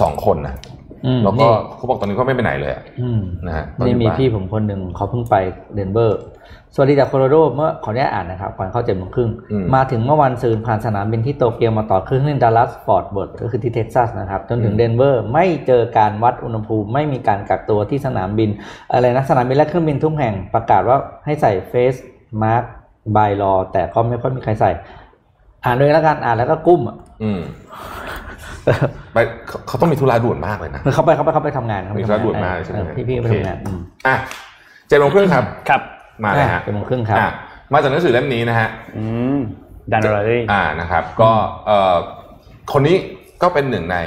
[0.00, 0.87] สองคนนะอืม
[1.24, 5.36] แล้วก็นี่เขาบอกตอนนี้เขาไม่ไปไหนเลยอะอืมนะฮะนี่มีตอพี่ผมคนหนึ่งเขาเพิ่งไป
[5.74, 6.20] เดนเวอร์
[6.74, 9.30] สวัสดีจากโคโลราโดเมื่อขออนุญาตอ่านนะครับก่อนเข้าเจ็ดโมงครึ่ง
[9.74, 18.50] มาถึงเมื่อวานซืนผ่านสนามบินที่โตเกียวมาต่อเครื่องบินดัลลัสฟอร์ดเวิร์ดก็คือที่เท็กซัสนะครับ จนถึงเดนเวอร์ไม่เจอการวัดอุณหภูมิ ไม่มีการกักตัวที่สนามบิน
[18.92, 21.94] อะไรนะ สนามบินและเครื่องบินทุกแห่งประกาศว่าให้ใส่เฟส
[22.42, 22.64] มาร์ก
[23.16, 24.70] บายรอแต่ก็ไม่ค่อยมีใครใส่
[25.64, 27.40] อ่านเลยแล้วกันอ่านแล้วก็กุ้มอะอืม
[29.14, 34.16] ไปเขาเขาต้องมีธุระด่วนมากเลยนะคือเขาไปเขาไปเขาไปทำงานเขาไปมีทำธุระงานด่วนมากใช่ไหมเออพี่พี่ไปโอเคทำงานอืมอะ
[34.88, 35.80] เจ็ดโมงครึ่งครับครับ
[36.24, 37.30] มาเลยฮะเจ็ดโมงครึ่งครับอะ
[37.72, 39.04] มาจากหนังสือเล่มนี้นะฮะอื
[39.36, 39.38] ม
[39.92, 40.18] ดันอะไร
[40.52, 41.30] อ่านะครับ ก็
[41.66, 41.96] เอ่อ
[42.72, 42.96] คนนี้
[43.42, 43.98] ก็เป็นหนึ่งใน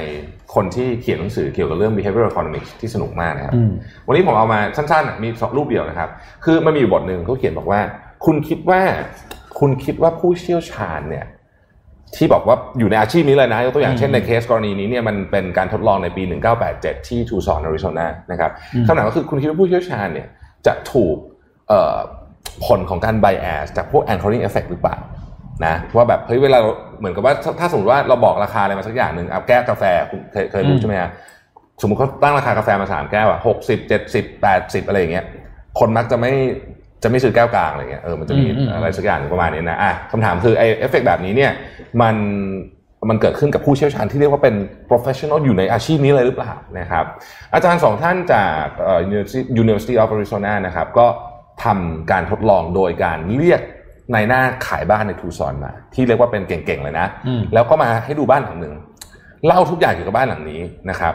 [0.54, 3.70] คนที่เขียนหนังสือเกี่ยวกับเรื่อง behavioral economics ที่สนุกมากนะครับอืม
[4.06, 6.08] วันนี้ผมเอามาสั้นๆอะมีสองรูปเดียวนะครับ
[6.44, 7.80] คือมันมีอยู่บทหนึ่งเขาเขียนบอกว่า
[8.24, 8.80] คุณคิดว่า
[9.58, 11.24] คุณคิดว่าผู้เชี่ยวชาญเนี่ย
[12.16, 16.22] ที่บอกว่าอยู่ในอาชีพนี้เลยนะยกตัวอย่างเช่นในเคสกรณีนี้เนี่ยมันเป็นการทดลองในปี
[16.66, 20.28] 1987 ที่ทูซอนอาริโซนานะครับอืมคำถามก็คือคุณคิดว่าผู้เชี่ยวชาญเนี่ย
[20.66, 21.16] จะถูก
[21.68, 21.96] เอ่อ
[22.66, 24.96] ผลของการไบแอสจากพวก anchoring effect หรือเปล่า
[25.66, 31.10] นะว่าแบบเฮ้ยเวลาเราเหมือนกับว่าถ้าถ้าสมมติว่าเราบอกราคาอะไรมาสักอย่างหนึ่งเอาแก้วกาแฟคุณเคยเคยรู้อืมใช่ไหมฮะ
[31.80, 35.24] สมมติเขาตั้งราคา กาแฟมาสามแก้วอะหกสิบเจ็ดสิบแปดสิบอะไรอย่างเงี้ย
[35.78, 36.32] คนมักจะไม่
[37.02, 41.52] จะไม่ซื้อแก้วกลางอะไรเงี้ยเออมันจะมีอืมอืมอะไรสักอย่างหนึ่งประมาณนี้นะอะคำถามคือไอ้เอฟเฟกแบบนี้เนี่ย
[42.00, 42.14] มัน
[43.08, 44.54] มันเกิดขึ้นกับผู้เชี่ยวชาญที่เรียกว่าเป็น
[44.90, 47.04] professional อยู่ในอาชีพนี้เลยหรือเปล่านะครับ
[47.54, 51.06] อาจารย์สองท่านจากเอ่อ University University of Arizona นะครับก็
[51.64, 53.60] ทำการทดลองโดยการเรียก
[54.12, 58.74] ในหน้าขายบ้านในทูซอนมา ที่เรียกว่าเป็นเก่งๆเลยนะอืมแล้วก็มาให้ดูบ้านหลังหนึ่ง
[59.46, 60.60] เล่าทุกอย่างเกี่ยวกับบ้านหลังนี้
[60.90, 61.14] นะครับ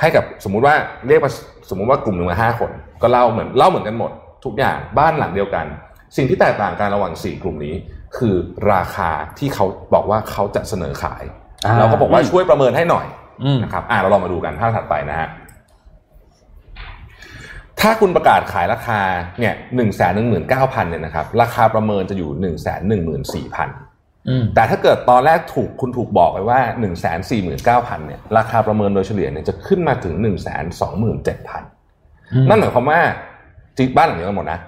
[0.00, 0.74] ให้กับสมมุติว่า
[1.08, 1.30] เรียกมา
[1.70, 2.70] สมมุติว่ากลุ่มหนึ่งมาห้าคน
[3.02, 4.10] ก็เล่าเหมือนเล่าเหมือนกันหมด
[4.44, 5.66] ทุกอย่างบ้านหลังเดียวกัน
[6.16, 7.74] สิ่งที่แตกต่างกันระหว่างสี่กลุ่มนี้
[8.16, 8.34] คือ
[8.72, 11.22] ราคาที่เขาบอกว่าเขาจะเสนอขาย
[11.64, 13.06] อ่าเราก็บอกว่าช่วยประเมินให้หน่อย
[13.44, 15.28] อืมนะครับอ่าเราลองมาดูกันภาพถัดไปนะฮะ
[17.80, 19.00] ถ้าคุณประกาศขายราคา
[19.40, 23.68] เนี่ยหนึ่งแสนหนึ่งหมื่นเก้าพันเนี่ยนะครับราคาประเมินจะอยู่หนึ่งแสนหนึ่งหมื่นสี่พัน
[24.28, 31.62] อืมแต่ถ้าเกิดตอนแรกถูกคุณถูกบอกไปว่า1นึ่งแสนสี่หมื่นเก้าพันเนี่ยราคาประเมินโดยเฉลี่ยเนี่ยจะขึ้นมาถึง1นึ่งแสนสองหมื่นเจ็ดพัน
[32.32, 33.00] อืมนั่นหมายความว่า
[33.76, 34.58] จริงบ้านหลังเดียวกันหมดนะ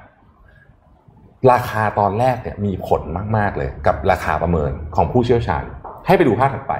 [1.52, 3.02] ราคาตอนแรกเนี่ยมีผล
[3.36, 5.64] มาก ๆ เลย กับราคาประเมินของผู้เชี่ยวชาญ
[6.06, 6.74] ให้ไปดูภาพถัดไป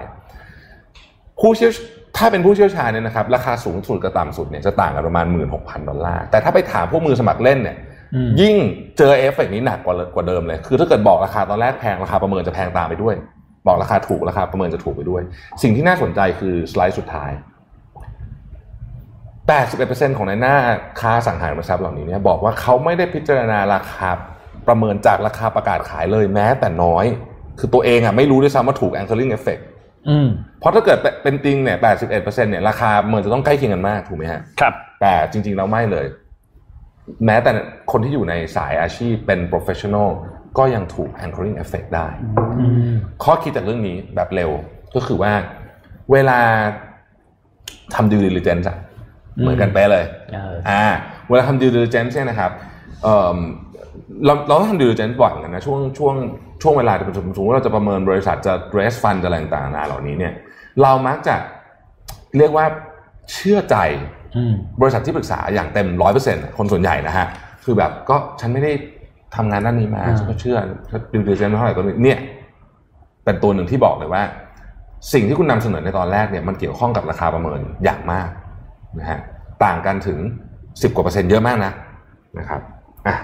[1.41, 1.73] ผู้เชี่ยว
[2.17, 7.77] ถ้าเป็นผู้เชี่ยวชาญเนี่ยนะครับ ราคาสูงสุดกับต่ำสุดเนี่ยจะต่างกันประมาณ 16,000 ดอลลาร์ แต่ถ้าไปถามพวกมือสมัครเล่นเนี่ย
[8.15, 8.55] อืมยิ่ง
[8.99, 13.15] เจอเอฟเฟกต์นี้หนักกว่ากว่าเดิมเลย คือถ้าเกิดบอกราคาตอนแรกแพงราคาประเมินจะแพงตามไปด้วย
[13.67, 15.23] บอกราคาถูกราคาประเมินจะถูกไปด้วย
[15.63, 17.31] สิ่งที่น่าสนใจคือสไลด์สุดท้าย
[19.49, 20.57] 81%ของนายหน้า
[21.01, 24.09] ค้าอสังหาริมทรัพย์เหล่านี้เนี่ยบอกว่าเขาไม่ได้พิจารณาราคา
[24.67, 27.05] ประเมินจากราคาประกาศขายเลยแม้แต่น้อย
[27.59, 29.63] คือตัวเองอะไม่รู้ด้วยซ้ำว่าถูก anchoring effect
[30.09, 30.29] อืม
[30.61, 31.77] เพราะถ้าเกิดเป็นจริงเนี่ย
[32.13, 36.07] 81%เนี่ยราคาเหมือนจะต้องใกล้เคียงกันมากถูกไหมฮะ ครับ แต่จริงๆแล้วไม่เลย
[37.27, 37.51] แม้แต่
[37.93, 40.09] คนที่อยู่ในสายอาชีพเป็น professional
[40.59, 42.09] ก็ยังถูก anchoring effect ได้
[42.59, 44.51] อืมข้อคิดจากเรื่องนี้แบบเร็ว
[44.95, 45.33] ก็คือว่า
[46.13, 46.39] เวลา
[47.95, 48.86] ทำ due diligence อะอืม
[49.41, 50.85] เหมือนกันเป๊ะเลยเอออ่า
[51.29, 52.51] เวลาทำ due diligence เนี่ยนะครับ
[53.03, 53.39] เอิ่ม
[54.25, 56.15] เราเราต้องทำ due diligence บ่อยเหมือนกันนะช่วงช่วง
[56.63, 60.33] ช่วงเวลาที่สมมติว่าเราจะประเมินบริษัทจะ raise fund จะอะไรต่างๆนานาเหล่านี้เนี่ย
[60.83, 61.37] เรามักจะ
[62.37, 62.67] เรียกว่า
[63.33, 63.77] เชื่อใจ
[64.37, 67.27] อืมบริษัทที่ปรึกษาอย่างเต็มร้อยเปอร์เซ็นต์คนส่วนใหญ่นะฮะ
[67.65, 68.73] คือแบบก็ฉันไม่ได้
[69.37, 70.57] ทำงานด้านนี้มาอ่าฉันก็เชื่อ
[71.13, 72.19] ดูดีเจนเท่าไหร่ก็เนี่ย
[73.25, 74.23] เป็นตัวหนึ่งที่บอกเลยว่า
[75.13, 78.31] สิ่งที่คุณนำเสนอในตอนแรกเนี่ยมันเกี่ยวข้องกับราคาประเมินอย่างมาก
[78.99, 79.21] นะฮะ
[79.65, 80.19] ต่างกันถึง
[80.83, 81.73] สิบกว่าเปอร์เซ็นต์เยอะมากนะ
[82.39, 82.61] นะครับ
[83.07, 83.15] อะ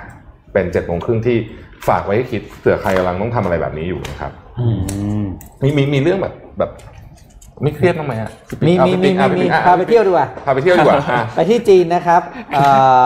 [0.53, 1.37] เป็นเจ็ดโมงครึ่งที่
[1.89, 5.25] ฝากไว้ให้คิดเผื่อใครกำลังต้องทำอะไรแบบนี้อยู่นะครับอืมอืม
[5.63, 6.71] มีมีมีเรื่องแบบแบบ
[7.63, 8.31] ไม่เครียดบ้างไหมฮะ
[8.67, 12.23] มีเอามีไปมีปิ๊กเอามีปิ๊กอะพาไปเที่ยวดีกว่าพาไปเที่ยวดีกว่าอะไปที่จีนนะครับ
[12.55, 12.67] เอ่
[13.03, 13.05] อ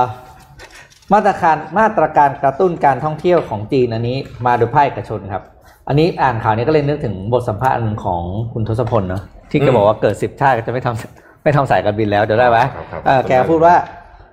[1.15, 4.17] มาตรการมาตรการกระตุ้นการท่องเที่ยวของจีนอันนี้
[4.47, 5.43] มาโดยภาคเอกชนครับ
[5.89, 8.23] อันนี้อ่านข่าวนี้ก็เลยนึกถึงบทสัมภาษณ์อันหนึ่งของ
[8.53, 13.75] คุณทศพลเนาะที่แกอืมบอกว่าเกิดสิบชาติก็จะไม่ทำ ไม่ทำสายการบินแล้วเดี๋ยวได้ไหมครับครับเออแกพูดว่า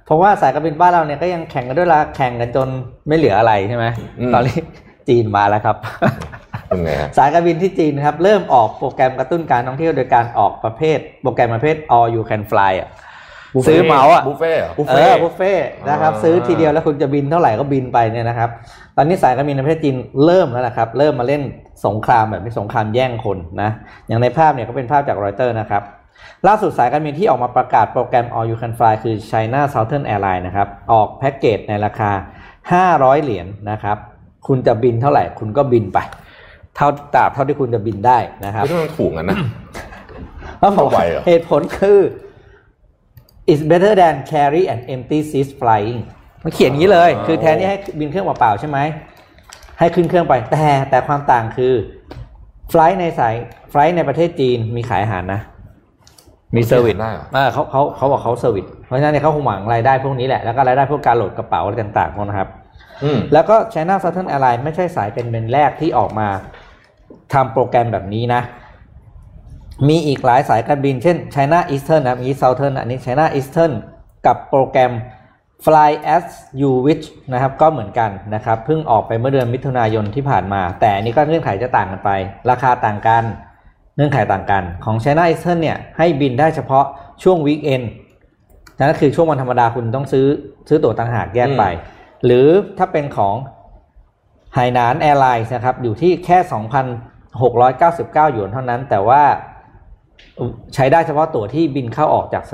[0.05, 2.67] เพราะว่าสายการบินบ้านเราเนี่ยก็ยังแข่งกันด้วยละแข่งกันจน
[3.07, 3.85] ไม่เหลืออะไรใช่ไหม
[4.33, 4.57] ตอนนี้
[5.09, 5.75] จีนมาแล้วครับ
[6.67, 12.89] เป็นไงฮะสายการบินที่จีนนะครับ เริ่มออกโปรแกรมกระตุ้นการท่องเที่ยวโดยการออกประเภท โปรแกรมประเภท all you can fly อะ
[13.67, 18.49] ซื้อเหมาอะบุฟเฟ่ต์เหรอเออบุฟเฟ่ต์นะครับอ่าซื้อทีเดียวแล้วคุณจะบินเท่าไหร่ก็บินไปเนี่ยนะครับ
[18.97, 19.95] ตอนนี้สายการบินในประเทศจีน
[20.25, 21.41] เริ่มแล้วนะครับ เริ่มมาเล่น
[21.85, 23.69] สงครามแบบนี้สงครามแย่งคนนะ
[24.07, 25.83] อย่างในภาพเนี่ยก็เป็นภาพจากรอยเตอร์นะครับ
[26.47, 32.11] ล่าสุดสายการบินที่ออกมาประกาศโปรแกรม All You Can Fly คือ China Southern Airlines นะครับ ออกแพ็กเกจในราคา
[32.71, 33.97] 500 เหรียญนะครับ
[34.47, 35.99] คุณจะบินเท่าไหร่คุณก็บินไป
[36.75, 39.37] เท่าตราบเท่าที่คุณจะบินได้นะครับไม่ต้องถูกกันนะ
[40.59, 41.99] เขาบอกไหวว่าเหรอเหตุผลคือ
[43.51, 45.99] it's better than carry an empty seat flying
[46.43, 48.79] มันเขียนอย่างนี้เลยอ๋อคือแทนที่ให้บินเครื่องเปล่าๆใช่ไหม
[49.79, 51.73] ให้ขึ้นเครื่องไปแต่แต่ความต่างคือ
[52.69, 53.35] ไฟลต์ในสาย
[53.69, 55.41] ไฟลต์ในประเทศจีนมีขายอาหารนะ
[56.55, 62.49] มี service ได้เหรอเออเขาเขาเขาบอกเขา service เพราะฉะนั้นเนี่ยเขาคงหวังรายได้พวกนี้แหละ แล้วก็รายได้พวกการโหลดกระเป๋าอะไรต่างๆพวกนะครับ
[63.03, 66.27] อืมแล้วก็ China Southern Airlines ไม่ใช่สายเป็นเป็นแรกที่ออกมา
[67.33, 68.41] ทำโปรแกรมแบบนี้นะ
[69.89, 73.71] มีอีกหลายสายการบิน เช่น China Eastern นะครับมี Southern อันนี้ China Eastern
[74.25, 74.93] กับโปรแกรม
[75.65, 76.25] Fly as
[76.61, 82.09] you wish นะครับ ก็เหมือนกันนะครับ เพิ่งออกไปเมื่อเดือนมิถุนายนที่ผ่านมา แต่อันนี้ก็เงื่อนไขจะต่างกันไป
[82.49, 83.23] ราคาต่างกัน
[83.95, 86.85] เงื่อนไขต่างกันของ China Eastern เนี่ยให้บินได้เฉพาะ
[87.23, 87.83] ช่วง weekend
[88.77, 90.27] นั่นก็คือช่วงวันธรรมดาคุณต้องซื้อ
[90.69, 91.63] ซื้อตั๋วต่างหากแยกไป
[92.25, 93.35] หรือถ้าเป็นของ
[94.53, 96.37] ไหหนาน Airlines นะครับ อยู่ที่แค่
[97.35, 99.21] 2,699 หยวนเท่านั้น แต่ว่า
[100.73, 102.53] ใช้ได้เฉพาะตั๋วที่บินเข้าออกจากส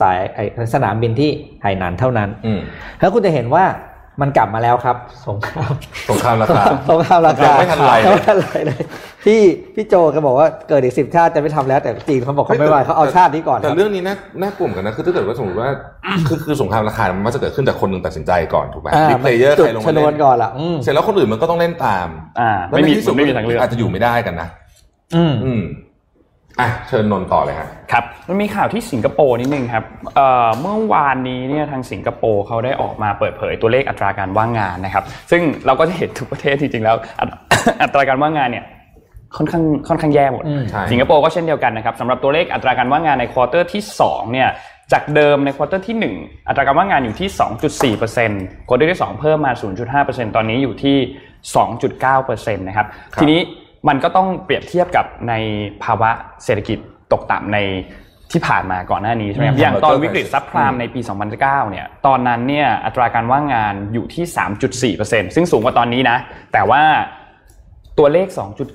[0.00, 1.30] สายไอ้สนามบินที่
[1.62, 2.60] ไหหนานเท่านั้นอืม
[2.98, 3.64] แล้วคุณจะเห็นว่า
[4.20, 4.96] มันกลับมาแล้วครับ
[5.28, 5.72] สงคราม
[6.10, 8.82] สงครามราคาสงครามราคายังไม่ทันไรเลยยังไม่ทันไรเลย
[9.24, 9.40] พี่
[9.74, 15.68] พี่โจก็บอกว่าเกิดอีกสิบชาติจะไม่ทำแล้ว แต่จีนเขาบอกเขาไม่ไหวเขาเอาชาตินี้ก่อนครับแต่เรื่องนี้น่าน่ากลัวเหมือนกันนะคือถ้าเกิดว่าสมมติว่า
[16.28, 22.08] คือคือสงครามราคามันมักจะเกิดขึ้นจากคนหนึ่งตัดสินใจก่อนถูกไหมอ่ามี player จุดใครลงชมานวนเล่นก่อนล่ะอืมเสร็จแล้วคนอื่นมันก็ต้องเล่นตาม
[22.40, 24.48] อ่าแล้วไม่ในมีที่สุดไม่มีทางเลือกอาจจะอยู่ไม่ได้กันนะ
[25.16, 25.62] อืม
[26.58, 29.84] อืมอะเชิญนนท์ต่อเลยฮะครับมันมีข่าวที่สิงคโปร์นิดนึงครับ
[30.14, 37.28] เอ่อเมื่อวานนี้เนี่ยทางสิงคโปร์เขาได้ออกมาเปิดเผยตัวเลขอัตราการว่างงานนะครับ ซึ่งเราก็จะเห็นทุกประเทศจริงๆแล้ว อัต
[37.82, 38.64] อัตราการว่างงานเนี่ย
[39.36, 44.48] ค่อนข้างค่อนข้างแย่หมดอืมใช่สิงคโปร์ก็เช่นเดียวกันนะครับสำหรับตัวเลขอัตราการว่างงานใน quarter ที่2เนี่ย
[44.92, 47.28] จากเดิมใน quarter ที่ 1 อัตราการว่างงานอยู่ที่
[47.98, 49.52] 2.4% quarter ที่ 2 เพิ่มมา
[49.98, 50.96] 0.5%ตอนนี้อยู่ที่
[51.76, 53.40] 2.9%นะครับครับทีนี้
[53.88, 55.34] มันก็ต้องเปรียบเทียบกับใน
[55.84, 56.10] ภาวะ
[56.44, 56.78] เศรษฐกิจ
[57.12, 57.58] ตกต่ำใน
[58.32, 61.00] ที่ผ่านมาก่อนหน้านี้ใช่ไหมครับอืมอย่างตอน Converter วิกฤตซับพรามในปี
[61.36, 64.24] 2009 เนี่ย ตอนนั้นเนี่ยอัตราการว่างงานอยู่ที่
[64.96, 66.18] 3.4%ซึ่งสูงกว่าตอนนี้นะ
[66.52, 66.82] แต่ว่า
[68.00, 68.26] ตัวเลข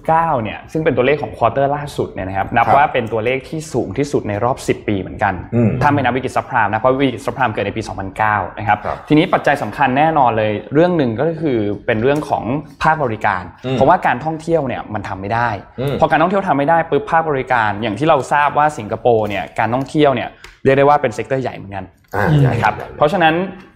[0.04, 7.82] 2.9 เนี่ย ซึ่งเป็นตัวเลขของ quarter ล่าสุดเนี่ยนะครับ นับครับว่าเป็นตัวเลขที่สูงที่สุดในรอบ 10 ปีเหมือนกันอืมถ้าไม่นับวิกฤต subprime นะ เพราะวิกฤต subprime เกิดในปี
[8.22, 12.44] 2009 นะครับครับทีนี้ปัจจัยสำคัญแน่นอนเลย เรื่องหนึ่งก็คือเป็นเรื่องของ
[12.84, 15.50] ภาคบริการอืมเพราะว่าการท่องเที่ยวเนี่ยมันทำไม่ได้
[15.80, 20.30] อืมพอการท่องเที่ยวทำไม่ได้ปุ๊บภาคบริการ อย่างที่เราทราบว่าสิงคโปร์เนี่ย การท่องเที่ยวเนี่ย
[20.64, 22.54] เรียกได้ว่าเป็น sector ใหญ่เหมือนกันอ่าใหญ่นะ ครับใหญ่
[22.98, 23.36] เพราะฉะนั้น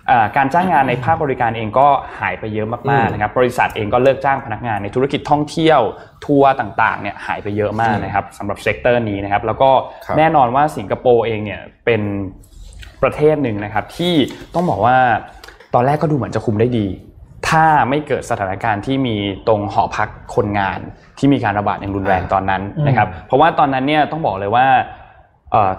[0.09, 1.87] อ่าการจ้างงานในภาคบริการเองก็
[2.19, 5.81] หายไปเยอะมากอืมๆนะครับบริษัทเองก็เลิกจ้างพนักงานในธุรกิจท่องเที่ยว
[6.25, 9.69] ทัวร์ต่างๆเนี่ยหายไปเยอะมากนะครับสำหรับ sector นี้นะครับแล้วก็
[10.05, 12.01] ครับแน่นอนว่าสิงคโปร์เองเนี่ยเป็น
[13.01, 14.13] ประเทศหนึ่งนะครับที่
[14.53, 14.97] ต้องบอกว่า
[15.73, 16.87] ตอนแรกก็ดูเหมือนจะคุมได้ดี
[17.49, 19.15] ถ้าไม่เกิดสถานการณ์ที่มี
[19.47, 20.79] ตรงหอพักคนงาน
[21.17, 24.98] ที่มีการระบาดอย่างรุนแรงตอนนั้นนะครับเพราะว่าตอนนั้นเนี่ยต้องบอกเลยว่าเอ่อ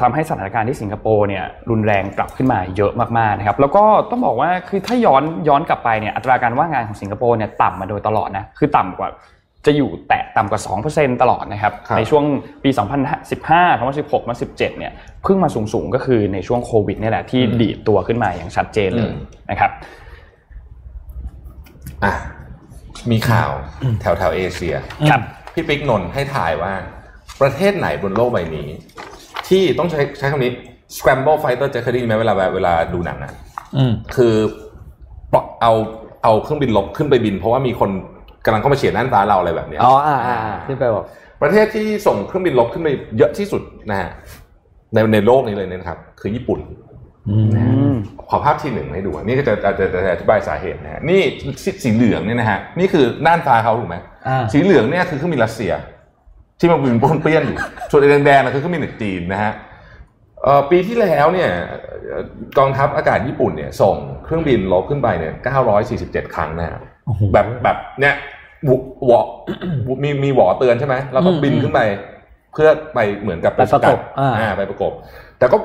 [0.03, 9.09] ทำให้สถานการณ์ที่สิงคโปร์เนี่ยรุนแรงกลับขึ้นมาเยอะมากๆนะครับแล้วก็ต้องบอกว่าคือถ้าย้อนย้อนกลับไปเนี่ยอัตราการว่างงานของสิงคโปร์เนี่ยต่ำมาโดยตลอดนะคือต่ำกว่า
[9.66, 10.61] จะอยู่แตะต่ำกว่า
[10.91, 12.25] 2%ตลอดนะครับครับในช่วง
[12.62, 12.71] ปี
[13.21, 14.93] 2015 2016 2017 เนี่ย
[15.23, 19.12] เพิ่งมาสูงๆ ก็คือในช่วงโควิดเนี่ยแหละที่ดีดตัวขึ้นมาอย่างชัดเจนเลย
[19.51, 19.71] นะครับ
[22.05, 22.14] อะ
[23.11, 23.51] มีข่าว
[24.01, 24.75] แถวแถวเอเชีย
[25.11, 25.21] ครับ
[25.55, 26.73] พี่ปิ๊กนนท์ให้ถ่ายว่า
[27.41, 28.68] ประเทศไหนบนโลกใบนี้
[29.51, 30.53] ที่ต้องใช้ใช้คำนี้
[30.97, 33.33] scramble fighter จะเคยได้ยินไหมเวลาเวลาดูหนังอะ
[33.77, 34.35] อืมคือ
[35.33, 35.73] ปล่อยเอา
[36.25, 37.91] เอาเครื่องบินลบขึ้นไปบิน เพราะว่ามีคน
[38.45, 41.05] กำลังเข้ามาเฉียดน่านฟ้าเราอะไรแบบเนี้ยอ๋ออ่าอ่าอ่าขึ้นไปบอก
[41.43, 42.89] ประเทศที่ส่งเครื่องบินลบขึ้นไป
[43.19, 44.11] เยอะที่สุดนะฮะ
[44.95, 46.61] ในในโลกนี้เลยนะครับ คือญี่ปุ่น
[47.29, 47.95] อืมอืม
[48.31, 51.21] ขอภาพที่หนึ่งให้ดูอะนี่ก็จะจะจะจะอธิบายสาเหตุนะฮะนี่
[51.63, 53.97] สีสีเหลืองเนี่ยนะฮะนี่คือน่านฟ้าเขาถูกไหม
[54.29, 55.73] อ่าสีเหลืองเนี่ยคือเครื่องบินรัสเซีย
[56.61, 57.59] ที่มันบินป้วนเปี้ยนอยู่
[57.91, 59.53] ส่วนไอ้แดงๆนะคือเครื่องบินจากจีนนะฮะ
[60.45, 61.51] เอ่อปีที่แล้วเนี่ย
[62.09, 62.25] เอ่อ
[62.59, 65.35] กองทัพอากาศญี่ปุ่นเนี่ยส่งเครื่องบินลบขึ้นไปเนี่ย
[65.85, 68.15] 947 ครั้งนะฮะโอ้โหแบบแบบเนี่ย
[68.69, 68.71] ว
[69.07, 69.21] หวอ
[70.03, 71.81] มีมีหวอเตือนใช่ไหมแล้วก็อืมบินขึ้นไป
[72.53, 74.93] เพื่อไปเหมือนกับไปประกบสกัดอ่าอ่าไปประกบ
[75.39, 75.57] แต่ก็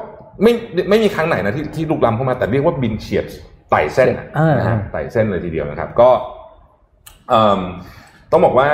[0.43, 0.53] ไม่
[0.89, 3.25] ไม่มีครั้งไหนนะที่ที่ลุกล้ำเข้ามาแต่เรียกว่าบินเฉียด
[3.71, 6.09] ไต่เส้นอะอ่านนะฮะไต่เส้นเลยทีเดียวนะครับ ก็
[7.29, 7.59] เอิ่ม
[8.31, 8.69] ต้องบอกว่า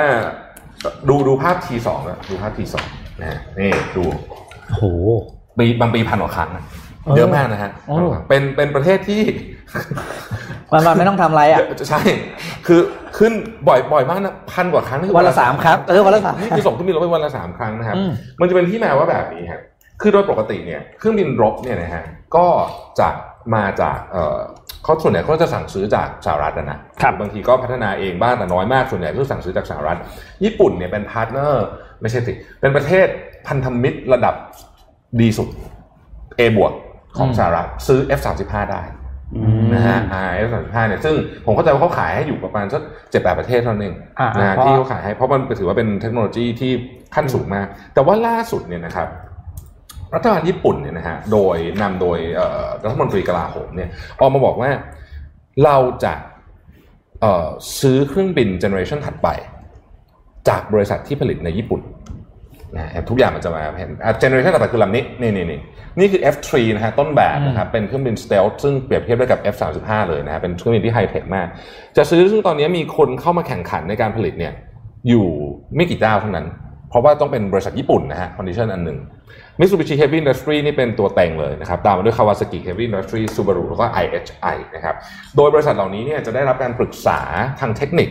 [1.08, 2.86] ดูดูภาพทีสองอะดูภาพทีสอง
[3.20, 4.04] นะฮะนี่ดู
[4.68, 4.84] โอ้โห
[5.58, 6.64] ปีบางปีพันกว่าครั้งนะ
[7.04, 7.96] เออเยอะมากนะฮะโอ้
[8.28, 9.22] เป็นเป็นประเทศที่
[10.72, 11.58] วันวันๆไม่ต้องทำอะไรอะ
[11.88, 12.00] ใช่
[12.66, 12.80] คือ
[13.18, 13.32] ขึ้น
[13.68, 18.10] บ่อยบ่อยมากนะพันกว่าครั้งนี่คือวันละสามครั้งเออวันละสามนี่คือส่งเครื่องบินรบไปวันละสามครั้งนะครับอืม
[18.40, 19.60] มันจะเป็นที่มาว่าแบบนี้ครับ
[20.00, 22.04] คือโดยปกติเนี่ยเครื่องบินรบเนี่ยนะฮะ
[22.36, 22.46] ก็
[23.00, 23.08] จะ
[23.54, 23.98] มาจาก
[24.82, 29.98] เอ่อเขาส่วนใหญ่เขาจะสั่งซื้อจากสหรัฐนะนะครับบางทีก็พัฒนาเองบ้างแต่น้อยมากส่วนใหญ่ก็สั่งซื้อจากสหรัฐ
[30.44, 31.64] ญี่ปุ่นเนี่ยเป็น partner
[32.00, 33.06] ไม่ใช่สิเป็นประเทศ
[33.46, 34.34] พันธมิตรระดับ
[35.20, 35.48] ดีสุด
[36.38, 36.72] A บวก
[37.18, 38.82] ของสหรัฐซื้อ F35 ได้
[39.74, 39.98] นะฮะ
[40.30, 41.14] RF 35เนี่ยซึ่ง
[41.46, 46.72] ผมเข้าใจว่าเขาขายให้อยู่ประมาณสักเจ็ดแปดประเทศเท่านั้นเองอ่านะฮะเพราะที่เขาขายให้เพราะมันถือว่าเป็นเทคโนโลยีที่
[47.14, 49.08] ขั้นสูงมาก แต่ว่าล่าสุดเนี่ยนะครับ
[50.14, 53.90] รัฐบาลญี่ปุ่นเนี่ยนะฮะโดยนำโดยเอ่อรัฐมนตรีกลาโหมเนี่ย
[54.20, 54.70] ออกมาบอกว่า
[55.64, 56.14] เราจะ
[57.20, 57.48] เอ่อ
[57.80, 59.28] ซื้อเครื่องบิน generation ถัดไป
[60.48, 61.80] จากบริษัทที่ผลิตในญี่ปุ่น
[62.74, 65.60] นะฮะทุกอย่างมันจะมาเป็น generation ต่อไปคือลำนี้นี่นี่นี่
[65.98, 71.46] นี่คือ F3 นะฮะต้นแบบนะครับเป็นเครื่องบิน stealth ซึ่งเปรียบเทียบได้กับ F35 เลยนะฮะเป็นเครื่องบินที่ไฮเทคมาก
[71.96, 74.52] จะซื้อซึ่งตอนนี้มีคนเข้ามาแข่งขันในการผลิตเนี่ย
[75.08, 75.26] อยู่
[75.76, 76.46] ไม่กี่เจ้าเท่านั้น
[76.92, 78.98] เพราะว่าต้องเป็นบริษัทญี่ปุ่นนะฮะ condition อันหนึ่ง
[79.60, 84.94] Mitsubishi Heavy Industry นี่เป็นตัวเต็งเลยนะครับ ตามมาด้วย Kawasaki Heavy Industry Subaru แล้วก็ IHI นะครับ
[85.36, 87.20] โดยบริษัทเหล่านี้เนี่ยจะได้รับการปรึกษา
[87.60, 88.08] ทางเทคนิค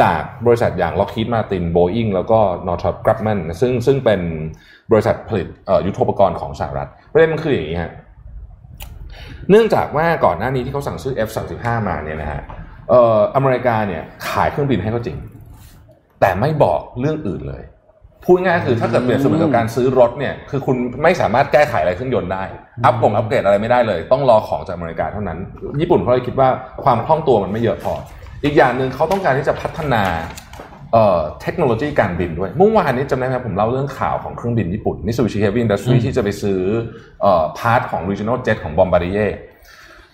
[0.00, 4.20] จากบริษัทอย่าง Lockheed Martin Boeing แล้วก็ Northrop Grumman ซึ่งซึ่งเป็น
[4.92, 7.92] บริษัทผลิตเอ่อยุทโธปกรณ์ของสหรัฐประเด็นมันคืออย่างนี้ฮะ
[9.50, 12.40] เนื่องจากว่าก่อนหน้านี้ที่เขาสั่งซื้อ F35 มาเนี่ยนะฮะ
[12.90, 15.18] เอ่ออเมริกาเนี่ยขายเครื่องบินให้เขาจริง
[16.20, 17.62] แต่ไม่บอกเรื่องอื่นเลย
[18.24, 22.44] พูดง่ายๆคือถ้าเกิดเปรียบเสมือนกับการซื้อรถเนี่ยคือคุณไม่สามารถแก้ไขอะไรเครื่องยนต์ได้
[22.84, 25.38] อัพกงอัปเกรดอะไรไม่ได้เลย ต้องรอของจากอเมริกาเท่านั้น
[25.80, 26.48] ญี่ปุ่นเขาเลยคิดว่า
[26.84, 27.92] ความคล่องตัวมันไม่เยอะพอ
[28.44, 30.04] อีกอย่างหนึ่งเขาต้องการที่จะพัฒนา
[30.92, 36.60] เอ่อเทคโนโลยีการบินด้วย เมื่อวานนี้จำได้ไหมครับผมเล่าเรื่องข่าวของเครื่องบินญี่ปุ่น Mitsubishi Heavy Industry ที่จะไปซื้อ
[37.22, 39.30] เอ่อ part ของ Regional Jet ของ Bombardier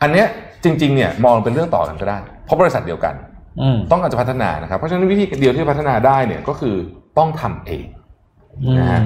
[0.03, 0.27] อันเนี้ย
[0.65, 3.15] จริงๆเนี่ยมองเป็นเรื่องต่อกันก็ได้เพราะบริษัทเดียวกัน
[3.61, 6.77] อืมต้องการจะพัฒนานะครับเพราะฉะนั้นวิธีเดียวที่จะพัฒนาได้เนี่ยก็คือ
[7.19, 7.85] ต้องทำเอง
[8.79, 9.01] นะฮะ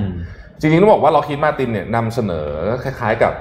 [0.60, 2.48] จริงๆต้องบอกว่าล็อกฮีดมาตินเนี่ยนำเสนอ
[2.84, 3.32] คล้าย ๆ กับ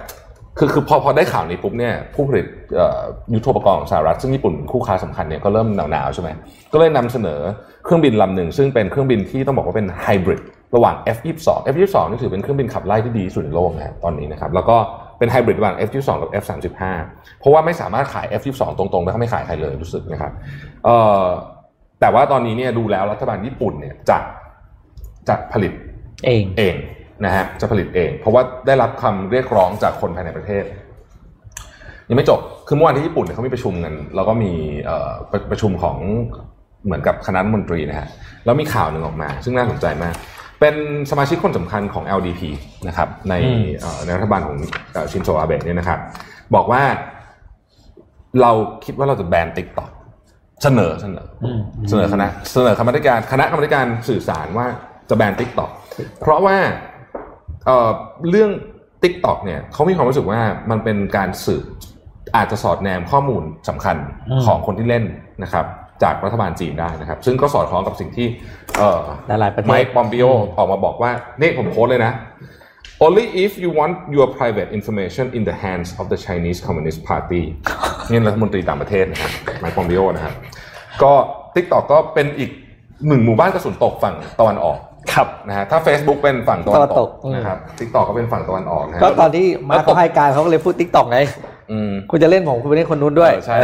[0.58, 2.46] คือคือพอพอได้ข่าวนี้ปุ๊บเนี่ยผู้ผลิต
[2.76, 3.02] เอ่อ
[3.34, 6.30] ยุทโธปกรณ์ของสหรัฐซึ่งญี่ปุ่นคู่ค้าสำคัญเนี่ยก็เริ่มหนาวๆใช่ไหม
[6.74, 7.40] ก็เลยนำเสนอ
[7.86, 10.42] เครื่องบินลำหนึ่งซึ่งเป็นเครื่องบินที่ต้องบอกว่าเป็นไฮบริด
[10.76, 14.78] ระหว่าง F22 F22 นี่ถือเป็นเครื่องบินขับไล่ที่ดีที่สุดในโลกนะฮะตอนนี้นะครับแล้วก็
[15.20, 16.82] เป็นไฮบริดระหว่าง F22 กับ F35
[17.40, 20.32] เพราะว่าไม่สามารถขาย F22 ตรงๆแล้วเขาไม่ขายใครเลยรู้สึกนะครับ
[20.86, 21.24] เอ่อ
[22.00, 24.18] แต่ว่าตอนนี้เนี่ยดูแล้วรัฐบาลญี่ปุ่นเนี่ยจะ
[25.30, 25.74] จะผลิต
[26.26, 26.76] เองเอง
[27.26, 30.64] นะฮะจะผลิตเอง เพราะว่าได้รับคำเรียกร้องจากคนภายในประเทศ
[32.10, 34.52] ยังไม่จบคือเมื่อวานที่ญี่ปุ่นเนี่ยเขามีประชุมกันแล้วก็มี
[34.86, 35.98] เอ่อประประชุมของ
[36.86, 38.08] เหมือนกับคณะรัฐมนตรีนะฮะ
[38.46, 40.16] แล้วมีข่าวหนึ่งออกมา ซึ่งน่าสนใจมาก
[40.60, 40.76] เป็น
[41.12, 42.42] สมาชิกคนสำคัญของ LDP
[42.88, 44.58] นะครับ ในอืมเอ่อในรัฐบาลของ
[44.94, 46.00] เอ่อชินโซอาเบะเนี่ยนะครับ
[46.56, 46.84] บอกว่า
[48.42, 48.52] เรา
[48.86, 49.90] คิดว่าเราจะแบน TikTok
[50.64, 51.60] เสนอเสนออืม
[51.90, 54.66] เสนอคณะเสนอคณะกรรมการคณะกรรมการสื่อสารว่า
[55.10, 55.72] จะแบน TikTok
[56.20, 56.58] เพราะว่า
[57.66, 57.90] เอ่อ
[58.30, 58.52] เรื่อง
[59.04, 60.42] TikTok เนี่ยเขามีความรู้สึกว่า
[60.72, 61.64] มันเป็นการสืบ
[62.36, 63.98] อาจจะสอดแนมข้อมูลสำคัญ
[64.30, 65.04] อืมของคนที่เล่น
[65.44, 65.66] นะครับ
[66.04, 68.28] จากรัฐบาลจีนได้นะครับ ซึ่งก็สอดคล้องกับสิ่งที่
[68.78, 70.26] เอ่อหลายๆประเทศไมค์ปอมเปโอ
[70.58, 72.14] ออกมาบอกว่านี่ผม quote เลยนะ
[73.06, 77.42] only if you want your private information in the hands of the Chinese Communist Party
[78.10, 80.34] นี่รัฐมนตรีต่างประเทศนะครับไมค์ปอมเปโอนะครับ
[81.04, 81.12] ก็
[81.56, 82.52] TikTok ก็เป็นอีก
[83.08, 84.78] หนึ่งหมู่บ้านกระสุนตกฝั่งตะวันออก
[85.14, 91.20] ครับนะฮะถ้า Facebook เป็นฝั่งตะวันตะวันตตกกนะครับ TikTok ก็เป็นฝั่งตะวันออกนะฮะก็ตอนที่มาร์คเขาให้การเขาก็เลยพูด TikTok ไง
[91.72, 93.58] อืมคุณจะเล่นผมคุณไปเล่นคนนู้นด้วยเออใช่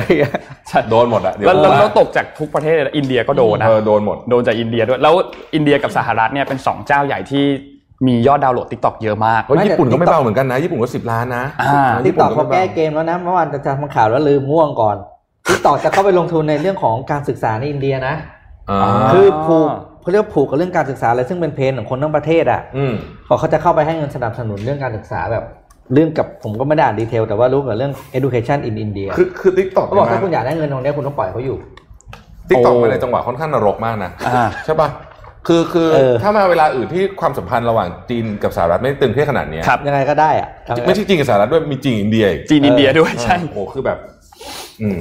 [0.90, 5.14] โดนหมดอะเดี๋ยวแล้วแล้วว่าแล้วตกจากทุกประเทศเลยนะอินเดียก็โดนนะเออโดนหมดโดนจากอินเดียด้วยแล้ว
[5.56, 7.46] อินเดียกับสหรัฐเนี่ยเป็นสองเจ้าใหญ่ที่
[8.08, 14.98] มียอดดาวน์โหลด TikTok เยอะมากเฮ้ยไม่ญี่ปุ่นก็ไม่ TikTok เบาเหมือนกันนะ ญี่ปุ่นก็สิบล้านนะอ่าติ๊ญี่ปุ่นก็ไม่เบา TikTok เขาไม่แก้เกมแล้วนะเมื่อวานจะทำข่าวแล้วลืมง่วงก่อน
[15.48, 18.16] TikTok จะเข้าไปลงทุนในเรื่องของการศึกษาในอินเดียนะ
[18.70, 18.80] อ่า
[19.14, 19.70] คือผูก
[20.06, 22.94] เขาเรียกว่าผูกกับเรื่องการศึกษาอะไรซึ่งเป็น pain ของคนทั้งประเทศอะอืม
[23.26, 25.44] เขาเขาจะเข้าไปให้เงินสนับสนุนเรื่องการศึกษาแบบ
[25.94, 31.58] เรื่องกับผมก็ไม่ได้อ่าน detail แต่ว่ารู้เกี่ยวกับเรื่อง education in India คือคือ TikTok เขาบอกถ้าคุณอยากได้เงินตรงเนี้ยคุณต้องปล่อยเขาอยู่
[32.50, 34.90] TikTok โอ้มาในจังหวะค่อนข้างนรกมากนะอ่าใช่ป่ะ
[35.48, 40.50] คือคือเออถ้ามาเวลาอื่นที่ความสัมพันธ์ระหว่างจีนกับสหรัฐไม่ตึงเครียดขนาดเนี้ยครับยังไงก็ได้อะ
[40.88, 44.15] ไม่ใช่จีนกับสหรัฐด้วยมีจีนอินเดียอีกจีนอินเดียด้วยใช่โอ้โหคือแบบอืม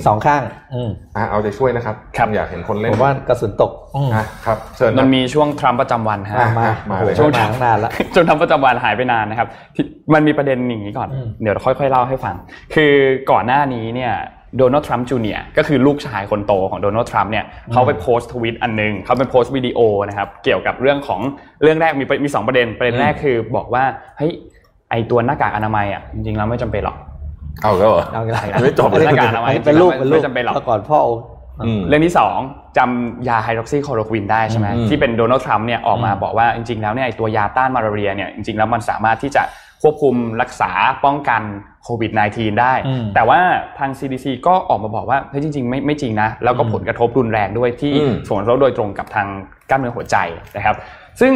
[0.07, 0.42] สองข้าง
[0.74, 9.84] อืมอะเอาใจช่วยนะครับครับอยากเห็นคนเล่นผมว่ากระสุนตกอืมอะครับเชิญมันนะมีช่วงทรัมป์ประจำวันฮะอะมามาโอ้โหเลยช่วงมาตั้งนานแล้วจนทรัมป์ประจำวันหายไปนานนะครับที่
[10.14, 12.34] มันมีประเด็นอย่างนี้ก่อนอืมเดี๋ยวค่อยๆเล่าให้ฟัง
[12.74, 12.92] คือ
[13.30, 14.14] ก่อนหน้านี้เนี่ย
[14.59, 19.78] โดนัลด์ทรัมป์จูเนียร์ก็คือลูกชายคนโตของโดนัลด์ทรัมป์เนี่ยเขาไปโพสต์ทวิตอันหนึ่งเขาไปโพสต์วิดีโอ
[20.09, 21.20] นะครับเกี่ยวกับเรื่องของ
[21.62, 23.84] เรื่องแรกมีมีสองประเด็นประเด็นแรกคือบอกว่า
[24.18, 24.32] เฮ้ย
[24.90, 26.97] ไอตัวหน้ากากอนามัยอะจริงๆแล้วไม่จำเป็นหรอก
[27.62, 31.11] เอาก็เหรอเอาอีกแล้วยังไม่จบหน้ากากอนามัยอันนี้เป็นลูกเป็นลูกไม่จำเป็นหรอกแต่ก่อนพ่อโอ
[31.66, 32.14] อืมเรื่องที่
[32.46, 39.42] 2จำยาไฮดรอกซีคลอโรควินได้ใช่ไหมอืมที่เป็นโดนัลด์ทรัมป์เนี่ยออกมาอืมบอกว่าจริงๆแล้วเนี่ยไอ้ตัวยาต้านมาลาเรียเนี่ยจริงๆแล้วมันสามารถที่จะ
[39.82, 40.70] ควบคุมรักษา
[41.05, 41.42] ป้องกัน
[41.84, 43.40] โควิด -19 ได้อืมแต่ว่า
[43.78, 49.26] ทาง CDC ก็ออกมาบอกว่าเฮ้ยจริงๆ ไม่ไม่จริงนะ แล้วก็อืมผลกระทบรุนแรงด้วยที่อืมส่งผลกระทบโดยตรงกับทาง
[49.70, 50.16] กล้ามเนื้อหัวใจ
[50.57, 50.76] นะครับ
[51.20, 51.32] ซึ่ง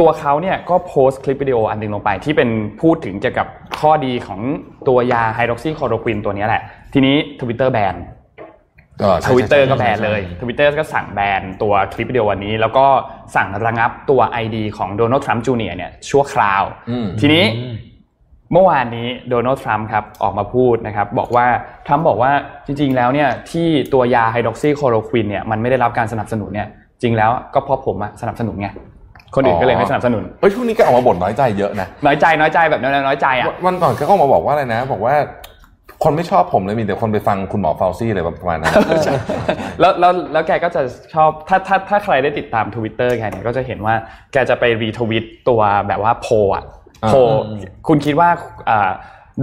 [0.00, 2.48] ตัวเขาเนี่ยก็โพสต์คลิปวิดีโออันหนึ่งลงไป ที่เป็น
[2.82, 3.46] พูดถึงเกี่ยวกับ
[3.78, 4.40] ข้อดีของ
[4.88, 7.94] ตัวยาไฮดรอกซีคลอโรควินตัวเนี้ยแหละ ทีนี้ทวิตเตอร์แบน
[9.00, 12.86] เออใช่ทวิตเตอร์ใช่ก็ใช่แบนเลยทวิตเตอร์ก็สั่งแบนตัวคลิปวิดีโอวันนี้ แล้วก็
[13.36, 17.74] สั่งระงับตัว ID ของโดนัลด์ทรัมป์จูเนียร์เนี่ยชั่วคราวอืมทีนี้อืม
[18.52, 21.46] เมื่อวานนี้โดนัลด์ทรัมป์ครับออกมาพูดนะครับบอกว่า
[21.86, 22.32] ทรัมป์บอกว่า
[22.66, 26.68] จริง ๆ แล้วเนี่ยที่ตัวยาไฮดรอกซีคลอโรควินเนี่ยมันไม่ได้รับการสนับสนุนเนี่ย
[27.02, 28.68] จริงแล้วก็เพราะผมอะสนับสนุนไง
[29.34, 35.14] คนอื่นก็เลยไม่สนับสนุนเฮ้ยช่วงนี้แกออกมาบ่นน้อยใจเยอะนะน้อยใจน้อยใจแบบน้อยน้อยใจอะวันก่อนแกก็ออกมาบอกว่าอะไรนะ บอกว่า
[36.04, 38.72] คนไม่ชอบผมเลยมีแต่คนไปฟังคุณหมอฟาวซี่อะไรประมาณนั้น
[39.80, 40.82] แล้วแล้วแล้วแกก็จะ
[41.14, 43.94] ชอบถ้าถ้าถ้าใครได้ติดตามทวิตเตอร์แกเนี่ยก็จะเห็นว่า
[44.32, 46.64] แกจะไป retweet ตัวแบบว่าโพลอะ
[47.04, 47.18] อ่าโพล
[47.88, 48.28] คุณคิดว่า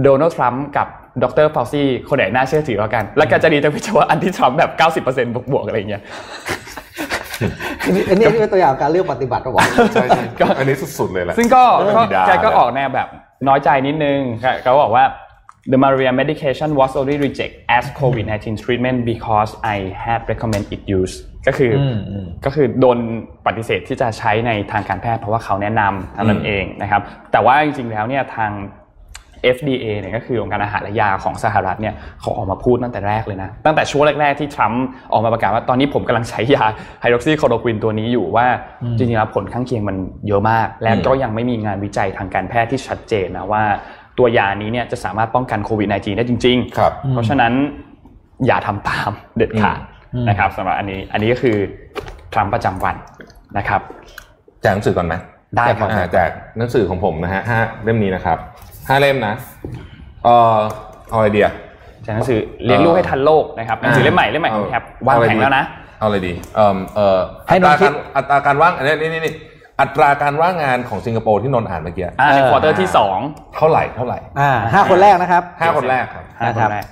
[0.02, 0.88] โดนัลด์ทรัมป์กับ
[1.22, 4.72] ดรฟาวซี่คนไหนน่าเชื่อถือกว่ากัน แล้วแกจะรีทวิตว่าอันที่ทรัมป์แบบ
[5.04, 6.02] 90%บวกบวกๆอะไรอย่างเงี้ย
[7.82, 10.22] อันนี้อันนี้เป็นตัวอย่างการเลือกปฏิบัติหรอวะใช่ใช่
[10.58, 13.08] อันนี้สุดๆเลยแหละซึ่งก็เออก็บิดาแกก็เลยออกแนวแบบ
[13.48, 14.18] น้อยใจนิดนึง
[14.62, 15.04] เขาบอกว่า
[15.72, 21.14] the Maria medication was only rejected as COVID-19 treatment because I had recommend it use
[21.46, 22.98] ก็คืออมอืมก็คือโดน
[23.46, 27.00] ปฏิเสธที่จะใช้ในทางการแพทย์เพราะว่าเขาแนะนำเท่านั้นอืมเองนะครับ
[27.32, 28.50] แต่ว่าจริงๆแล้วเนี่ยทาง
[29.56, 36.64] FDA เนี่ยก็คือองค์การอาหารและยาของสหรัฐเนี่ยเขาออกมาพูดตั้งแต่แรกเลยนะ ตั้งแต่ช่วงแรก ๆ ที่ทรัมป์ออกมาประกาศว่าตอนนี้ผมกำลังใช้ยา
[37.00, 38.46] ไฮดรอกซีคลอโรควินตัวนี้อยู่ว่า
[38.98, 43.64] จริงๆแล้วผลข้างเคียงมันเยอะมาก และก็ยังไม่มีงานวิจัยทางการแพทย์ที่ชัดเจนนะว่า
[44.18, 47.52] ตัวยานี้เนี่ยจะสามารถป้องกันโควิด -19 ได้จริงๆครับเพราะฉะนั้น
[48.46, 49.80] อย่าทำตามเด็ดขาด
[50.14, 51.56] อืมนะครับสำหรับอันนี้อันนี้ก็คือ
[52.32, 52.96] ทรัมป์ประจำวัน
[53.58, 53.80] นะครับ
[54.62, 55.14] แจกหนังสือก่อนไหม
[55.56, 58.38] ได้ครับอ่าแจกหนังสือของผมนะฮะห้าเล่มนี้นะครับ
[58.88, 59.34] ห้าเล่มนะ
[60.24, 60.58] เออ
[61.10, 61.48] เอาไอเดีย
[62.06, 65.64] จากหนังสือเลี้ยงลูกให้ทันโลกนะครับหนังสือเล่มใหม่เล่มใหม่ของแคปวางแผงแล้วนะ
[65.98, 67.18] เอาอะไรดีเอ่อเอ่อ
[67.48, 69.34] ให้นนท์คิดอัตราการอัตราการว่างอันนี้นี่นี่นี่
[69.80, 73.18] อัตราการว่างงานของสิงคโปร์ที่นนท์อ่านเมื่อกี้อ่าในเออ quarter ที่สอง
[73.56, 76.84] เท่าไหร่เท่าไหร่อ่าห้าคนแรกนะครับ ห้าคนแรกครับห้าคนแรก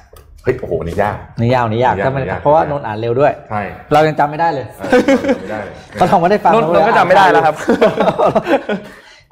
[0.43, 3.63] เฮ้ยโอ้โหอันนี่ยาก นี่ยาวนี่ยากยากถ้ามันยาก เพราะว่านนท์อ่านเร็วด้วย ใช่
[3.93, 4.91] เรายังจำไม่ได้เลยเออ
[5.43, 7.55] ไม่ได้เลย เขาทำมาได้ฟังนนท์นนท์ก็จำไม่ได้แล้วครับ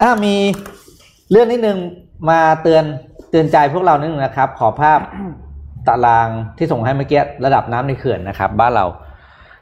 [0.03, 0.35] อ่ามี
[1.33, 1.79] เรื่องนิดนึง
[2.29, 2.85] มาเตือน
[3.31, 5.01] เตือนใจพวกเรานิดนึงนะครับ ขอภาพ
[5.89, 8.87] ตารางที่ส่งให้เมื่อกี้ระดับน้ำในเขื่อนนะครับ บ้านเรา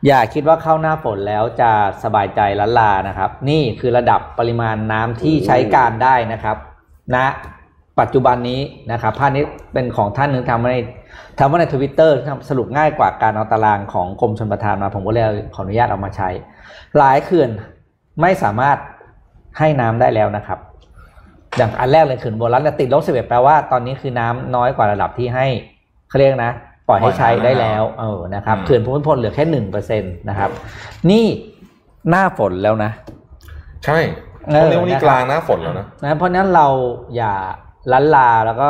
[0.06, 1.70] อย่าคิดว่าเข้าหน้าฝนแล้วจะ
[2.04, 6.56] สบายใจล้านลานะครับ นี่คือระดับปริมาณน้ำที่ใช้การได้นะครับ
[7.14, 7.26] ณนะ
[8.00, 8.61] ปัจจุบันนี้
[8.92, 10.76] นะครับภาพนี้เป็นของท่านหนึงทำมาใน
[11.38, 12.16] ทำมาในทวิตเตอร์
[12.48, 16.28] สรุปง่ายกว่าการเอาตารางของกรมชลประทานมาผมก็เลยขออนุญาตเอามาใช้
[16.98, 17.50] หลายเขื่อน
[18.20, 18.76] ไม่สามารถ
[19.59, 20.59] ให้น้ำได้แล้วนะครับ
[21.59, 25.46] อย่างอันแรกเลยเขื่อนโบราณติดลบสิบเอ็ดแปลว่าตอนนี้คือน้ำน้อยกว่าระดับที่ให้
[26.09, 26.52] เขาเรียกนะ
[26.88, 30.50] ปล่อยให้ใช้ได้แล้วเออนะครับเขื่อนภูมิพลเหลือแค่หนึ่งเปอร์เซ็นต์นะครับ
[31.11, 31.26] นี่
[32.11, 32.90] หน้าฝนแล้วนะ
[33.84, 33.98] ใช่
[34.46, 36.66] เออเขาเรียกว่านี่นะครับกลางหน้าฝนแล้วนะนะเพราะฉะนั้นเรา
[37.16, 37.34] อย่า
[37.92, 38.68] ลันลาแล้วก็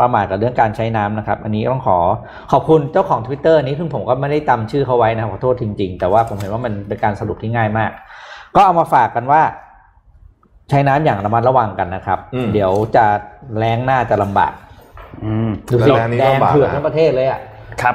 [0.00, 1.98] ประมาทกับเรื่องการใช้น้ำนะครับ อันนี้ต้องขอ
[2.52, 7.90] ขอบคุณเจ้าของ Twitter นี้ซึ่งผมก็ไม่ได้จำชื่อเขาไว้นะขอโทษจริง ๆ แต่ว่าผมเห็นว่ามันเป็นการสรุปที่ง่ายมาก
[8.54, 9.42] ก็เอามาฝากกันว่า
[10.70, 13.04] ใช้น้ำอย่างระมัดระวังกันนะครับอืมเดี๋ยวจะ
[13.58, 14.52] แรงหน้าจะลำบาก
[15.24, 17.40] อืมดูสิแล้วอันนี้แดงลำบากเผือกนะทั้งประเทศเลยอะ
[17.82, 17.94] ครับ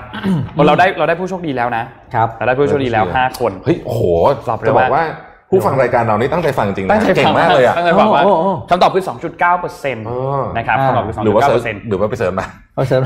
[0.68, 1.84] เราได้เราได้ผู้โชคดีแล้วนะ
[2.16, 4.02] ครับเราได้ผู้โชคดีแล้วห้าคนเฮ้ยโอ้โห
[4.50, 5.06] ตอบเลยจะบอกว่าว่า
[5.50, 12.46] ผู้ฟังรายการเรานี่ตั้งใจฟังจริงตั้นะงใจเก่ฟังงมากเลยอะตั้งใจฟังว่าโอ้โอ้คำตอบคือ 2.9เปอร์เซ็นต์อ๋อนะครับอ่าคำตอบคือหรือว่า2.9เสริเปมอร์เซ็นต์หรือว่าไปเสริมมา
[12.76, 13.02] เอาเสริม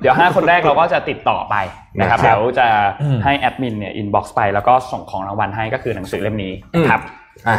[0.00, 1.54] เดี๋ยว 5 คนแรกเราก็จะติดต่อไป
[2.00, 2.66] นะครับนะครับเดี๋ยวจะ
[3.02, 7.00] อืมให้แอดมินเนี่ย inbox ไปแล้วก็ส่งของรางวัลให้ก็คือหนังสือเล่มนี้อืมครับ
[7.48, 7.58] อะ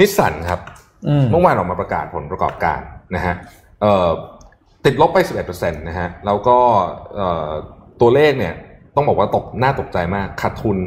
[0.00, 0.60] นิสสันครับ
[1.08, 2.80] อืมเมื่อวานออกมาประกาศผลประกอบการ
[3.14, 3.34] นะฮะ
[3.80, 4.08] เอ่อ
[4.84, 5.18] ติดลบไป
[5.48, 6.58] 11%นะฮะแล้วก็
[7.14, 7.50] เอ่อ
[8.00, 8.54] ตัวเลขเนี่ย
[8.94, 10.78] ต้องบอกว่าตกน่าตกใจมากขาดทุน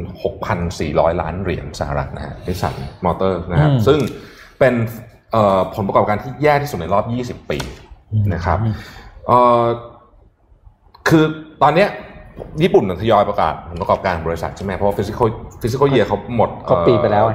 [0.56, 3.98] 6,400 ล้านเหรียญสหรัฐนะฮะนิสสันมอเตอร์นะครับอืมซึ่ง
[4.58, 4.74] เป็น
[5.32, 7.04] เอ่อผลประกอบการที่แย่ที่สุดในรอบ
[7.44, 7.58] 20 ปี
[8.34, 8.58] นะครับ
[9.26, 9.64] เอ่อ
[11.08, 11.24] คือ
[11.62, 11.88] ตอนเนี้ย
[12.62, 15.28] ญี่ปุ่นทยอยประกาศผลประกอบการบริษัทใช่ไหมเพราะว่า fiscal
[15.62, 17.34] fiscal year เขาหมดครบปีไปแล้วไง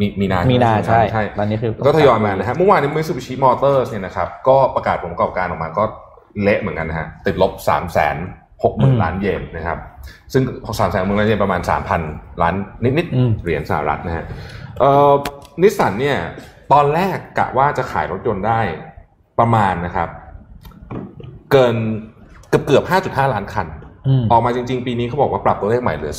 [0.00, 5.84] มีมีนามีมีนาใช่ตอนนี้คือก็ทยอยมานะฮะเมื่อวานนี้มิตซูบิชิมอเตอร์เนี่ยนะครับก็ประกาศผลประกอบการออกมาก็
[6.42, 7.78] เละเหมือนกันนะฮะติดลบ3 6 0
[8.62, 9.78] 0 0 0ล้านเยนนะครับ
[10.32, 10.42] ซึ่ง
[10.78, 11.60] สามแสนหมื่นล้านเยนประมาณ
[12.02, 14.24] 3,000ล้านนิดอืมๆเหรียญสหรัฐนะฮะ
[14.78, 15.12] เอ่อ
[15.62, 16.18] นิสสันเนี่ย
[16.72, 18.60] ตอนแรกกะว่าจะขายรถยนต์ได้
[19.38, 20.08] ประมาณนะครับ
[21.52, 21.76] เกิน
[22.48, 23.66] เกือบเกือบ5.5ล้านคัน
[24.08, 26.14] อืมออกมาจริง ๆ ปีนี้เขาบอกว่าปรับตัวเลขใหม่เหลือ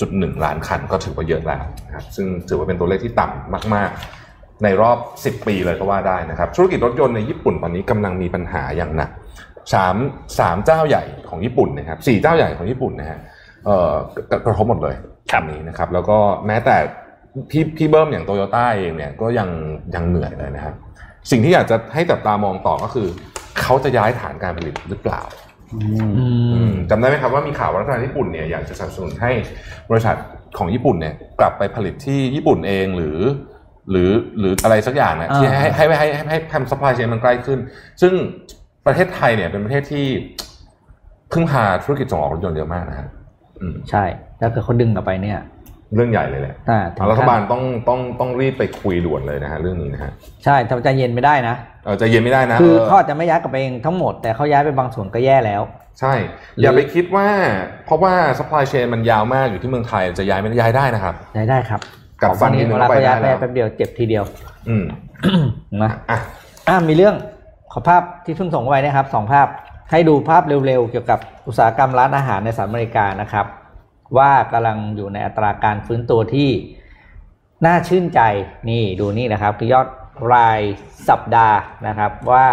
[0.00, 3.90] 4.1ล้านคันก็ถือว่าเยอะแล้วนะครับซึ่งถือว่าเป็นตัวเลขที่ต่ำมาก
[4.26, 9.10] ๆ ในรอบ 10 ปีเลยก็ว่าได้นะครับ ธุรกิจรถยนต์ในญี่ปุ่นตอนนี้กำลังมีปัญหาอย่างหนัก
[9.74, 9.96] สาม
[10.38, 13.18] สามเจ้าใหญ่ของญี่ปุ่นนะครับสี่เจ้าใหญ่ของญี่ปุ่นนะฮะ
[13.64, 13.92] เอ่อ
[14.30, 14.94] กระกระทบหมดเลย
[15.32, 16.76] ครับอันนี้นะครับ แล้วก็แม้แต่
[17.50, 19.48] พี่พี่เบิ้มอย่างโตโยต้าเองเนี่ยก็ยัง
[19.94, 20.74] ยังเหนื่อยเลยนะครับ
[21.30, 23.08] สิ่งที่อยากจะให้จับตามองต่อก็คือ
[23.60, 25.51] เขาจะย้ายฐานการผลิตหรือเปล่าอือืมม
[26.90, 29.32] จำได้ไหมครับว่ามีข่าวว่ารัฐบาลญี่ปุ่นเนี่ยอยากจะสนับสนุนให้
[29.90, 30.16] บริษัท
[30.58, 33.18] ของญี่ปุ่นเนี่ยกลับไปผลิตที่ญี่ปุ่นเองหรือ
[33.90, 37.58] หรือหรืออะไรสักอย่างนะอ่าที่ให้ให้ให้ให้ให้ทำ supply chain มันใกล้ขึ้น
[38.02, 38.12] ซึ่ง
[38.86, 40.06] ประเทศไทยเนี่ยเป็นประเทศที่
[41.32, 43.08] พึ่งพาธุรกิจส่งออกรถยนต์เยอะมากนะฮะ
[43.60, 44.04] อืมใช่
[44.40, 45.38] ถ้าเกิดเขาดึงกลับไปเนี่ย
[45.94, 50.12] เรื่องใหญ่เลยแหละอ่าถึงขั้นรัฐบาลต้องต้องต้องรีบไปคุยด่วนเลยนะฮะเรื่องนี้นะฮะ
[50.44, 51.54] ใช่ทำใจเย็นไม่ได้นะ
[51.84, 55.62] เออใจเย็นไม่ได้นะคือเออเขาอาจจะไม่ย้ายกลับไปเองทั้งหมดแต่เขาย้ายไปบางส่วนก็แย่แล้ว
[56.00, 56.14] ใช่
[56.56, 57.28] หรืออย่าไปคิดว่า
[57.86, 61.80] เพราะว่า supply chain มันยาวมากอยู่ที่เมืองไทยจะย้ายไม่ได้ย้ายได้นะครับย้ายได้ครับ
[62.22, 64.24] กัดฟันนิดนึงเวลาก็ไปเขาย้ายได้ไปแล้วแป๊บเดียวเจ็บทีเดียว
[64.68, 64.84] อืม
[65.82, 66.18] นะอะ
[66.68, 67.14] อ่ามีเรื่อง
[67.72, 69.46] ขอภาพที่เพิ่งส่งไว้นะครับสองภาพ
[69.90, 73.46] ให้ดูภาพเร็วๆ เกี่ยวกับอุตสาหกรรมร้านอาหารในสหรัฐอเมริกานะครับ
[74.18, 76.50] ว่ากำลังอยู่ในอัตราการฟื้นตัวที่
[77.66, 78.20] น่าชื่นใจ
[78.70, 79.86] นี่ดูนี่นะครับคือยอด
[80.32, 80.60] ราย
[81.08, 82.46] สัปดาห์นะครับว่า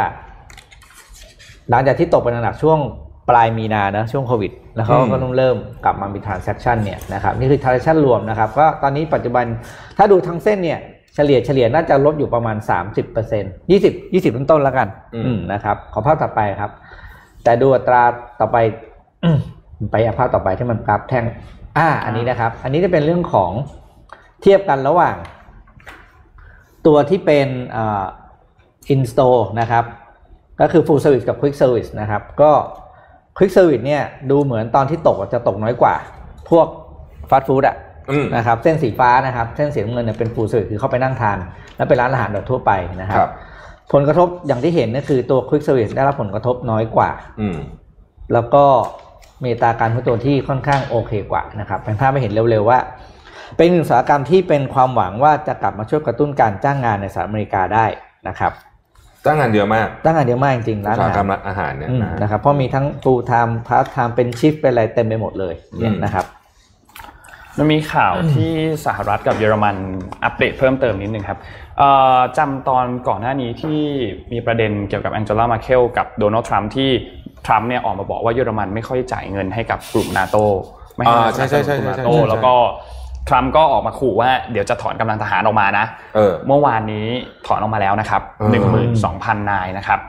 [1.70, 2.80] หลังจากที่ตกไปหนักๆช่วง
[3.30, 9.45] ปลายมีนานะช่วงโควิด แล้วเขาก็เริ่มเริ่มกลับมามี transaction เนี่ยนะครับนี่คือ transaction รวมนะครับก็ตอนนี้ปัจจุบัน
[9.97, 10.80] ถ้าดูทั้งเส้นเนี่ย
[11.16, 16.72] เฉลี่ยเฉลี่ยน่าจะลดอยู่ประมาณ 30เปอร์เซ็นต์ยี่สิบยี่สิบต้นๆแล้วกันอืมอืมนะครับขอภาพต่อไปครับ
[17.43, 18.03] แต่ดูอัตรา
[18.41, 18.57] ต่อไป
[19.24, 19.38] อืม
[19.91, 21.26] ไปอะภาพต่อไปที่มันกราฟแท่ง
[21.78, 23.51] อ่าอันนี้นะครับ อันนี้จะเป็นเรื่องของ
[24.41, 25.16] เทียบกันระหว่าง
[26.89, 28.05] ตัวที่เป็นอ่า
[28.93, 29.83] install นะครับ
[30.61, 32.51] ก็คือ full service กับ quick service นะครับ ก็
[33.37, 35.95] quick service เนี่ยดูเหมือนตอนที่ตกอะจะตกน้อยกว่า
[36.49, 36.67] พวก
[37.29, 37.75] fast food อะ
[38.11, 41.37] อืมนะครับ เส้นสีฟ้านะครับ เส้นสีน้ำเงินเนี่ยเป็น full service คือเข้าไปนั่งทาน
[41.75, 42.71] แล้วเป็นร้านอาหารแบบทั่วไป
[43.01, 43.31] นะครัครับบ
[43.93, 47.11] ผลกระทบอย่างที่เห็นก็คือตัว quick service ได้รับผลกระทบน้อยกว่า
[47.41, 47.57] อืม
[48.33, 48.63] แล้วก็
[49.43, 52.79] มีอัตราการฟื้นตัวที่ค่อนข้างโอเคกว่านะครับเป็นภาพให้เห็นเร็วๆว่า
[53.58, 57.86] เป็นหนึ่งอุตสาหกรรมที่เป็นความหวังว่าจะกลับมาช่วยกระตุ้นการจ้างงานในสหรัฐอเมริกาได้
[58.28, 58.52] นะครับ
[59.26, 66.26] จ้างงานเยอะมากจ้างงานเยอะมากจริงๆอุร้านตสาหอากรหารมอาหารเนี่ยอืมนะฮะนะครับเพราะมีทั้ง full time part time เป็นชิฟเป็นอะไรเต็มไปหมดเลยเนี่ยอืมนะครับ
[67.58, 68.52] มันมีข่าวที่
[68.86, 69.76] สหรัฐกับเยอรมัน
[70.24, 71.39] อัปเดตเพิ่มเติมนิดนึงครับ
[71.78, 73.80] เอ่อจำตอนก่อนหน้านี้ที่
[74.32, 76.89] มีประเด็นเกี่ยวกับแองเจล่ามาเคลกับโดนัลด์ทรัมป์ที่
[77.45, 80.38] ทรัมป์เนี่ยออกมาบอกว่าเยอรมันไม่ค่อยจ่ายเงินให้กับกลุ่มนาโต
[80.95, 82.56] ไม่ให้อ่าสนับสนุนใช่กลุ่มใช่นาใช่โตใช่แล้วก็
[83.28, 87.07] ทรัมป์ก็ออกมาขู่ว่าเดี๋ยวจะถอนกำลังทหารออกมานะเออเมื่อวานนี้
[87.47, 88.49] ถอนออกมาแล้วนะครับเออ
[88.99, 90.01] 12,000นายนะครับ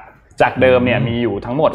[0.44, 1.70] จากเดิมเนี่ยมีอยู่ทั้งหมด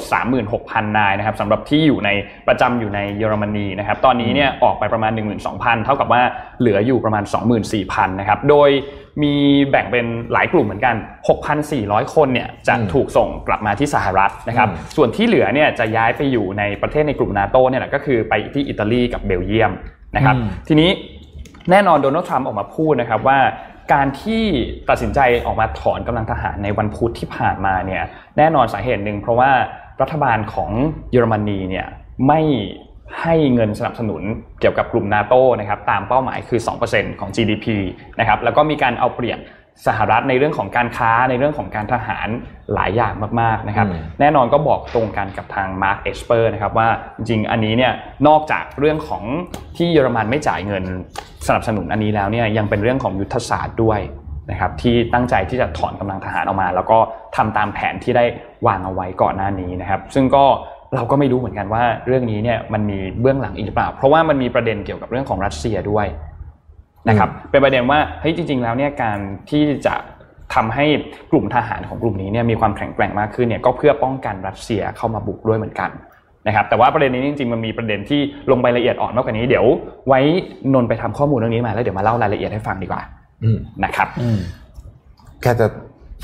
[0.45, 2.09] 36,000 นายนะครับสำหรับที่อยู่ใน
[2.47, 5.11] ประจำอยู่ในเยอรมนีนะครับตอนนี้เนี่ยออกไปประมาณ
[5.47, 6.21] 12,000 เท่ากับว่า
[6.59, 7.23] เหลืออยู่ประมาณ
[7.71, 8.69] 24,000 นะครับโดย
[9.23, 9.33] มี
[9.71, 10.95] แบ่งเป็นหลายกลุ่มเหมือนกัน
[11.55, 19.71] 6,400 คนเนี่ยจะอืมถูกส่งกลับมาที่สหรัฐนะครับอืมส่วนที่เหลือเนี่ยจะย้ายไปอยู่ในประเทศในกลุ่มนาโตเนี่ยแหละก็คือไปที่อิตาลีกับเบลเยียม
[20.15, 20.89] นะครับอืมทีนี้
[21.71, 23.39] แน่นอนโดนัลด์ทรัมป์ออกมาพูดนะครับว่า
[23.93, 24.43] การที่
[24.89, 28.03] ตัดสินใจออกมาถอนกำลังทหารในวันพุธที่ผ่านมาเนี่ย
[28.37, 29.51] แน่นอนสาเหตุหนึ่งเพราะว่า
[30.01, 30.71] รัฐบาลของ
[31.11, 31.87] เยอรมนีเนี่ย
[32.27, 32.41] ไม่
[33.21, 34.21] ให้เงินสนับสนุน
[34.59, 36.59] เกี่ยวกับกลุ่มนาโตนะครับตามเป้าหมายคือ
[36.89, 37.65] 2%ของ GDP
[38.19, 39.39] นะครับแล้วก็มีการเอาเปรียบ
[39.87, 42.27] สหรัฐในเรื่องของการค้าในเรื่องของการทหาร
[42.73, 46.87] หลายอย่างมากๆนะครับอืมแน่นอนก็บอกตรงกันกับทางมาร์ e เอสเปอร์นะครับว่า
[47.17, 47.93] จริงๆอันนี้เนี่ย
[48.27, 49.23] นอกจากเรื่องของ
[49.77, 50.83] ที่เยอรมันไม่จ่ายเงิน
[51.47, 53.99] สนับสนุนอันนี้แล้วเนี่ยยังเป็นเรื่องของยุทธศาสตร์ด้วย
[54.51, 56.97] นะครับที่ตั้งใจที่จะถอนกำลังทหารออกมา แล้วก็
[57.35, 58.25] ทำตามแผนที่ได้
[58.67, 60.45] วางเอาไว้ก่อนหน้านี้นะครับ ซึ่งก็
[60.95, 66.07] เราก็ไม่รู้เหมือนกันว่าเรื่องนี้เนี่ยมันมีเบื้องหลังอีกหรือเปล่า เพราะว่ามันมีประเด็นเกี่ยวกับเรื่องของรัสเซียด้วย
[67.09, 69.17] นะครับเป็นประเด็นว่าเฮ้ยจริง ๆ แล้วเนี่ยการ
[69.49, 69.95] ที่จะ
[70.55, 70.85] ทำให้
[71.31, 75.89] กลุ่มทหารของกลุ่มนี้เนี่ยมีความแข็งแกร่งมากขึ้นเนี่ยก็เพื่อป้องกันรัสเซียเข้ามาบุกด้วยเหมือนกัน
[76.47, 78.21] นะครับแต่ว่าประเด็นนี้จริงๆมันมีประเด็นที่
[78.51, 79.65] ลงรายละเอียดอ่อนมากกว่านี้เดี๋ยว
[80.07, 80.19] ไว้
[80.73, 83.01] นนท์ไปทำข้อมูลเรื่องนี้มาแล้วเดี๋ยวมาเล่ารายละเอียดให้ฟังดีกว่า
[83.43, 84.39] อืมนะครับอืม
[85.41, 85.67] แกจะ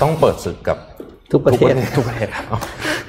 [0.02, 0.78] ต้องเปิดศึกกับ
[1.32, 2.44] ทุกประเทศทุกประเทศครับ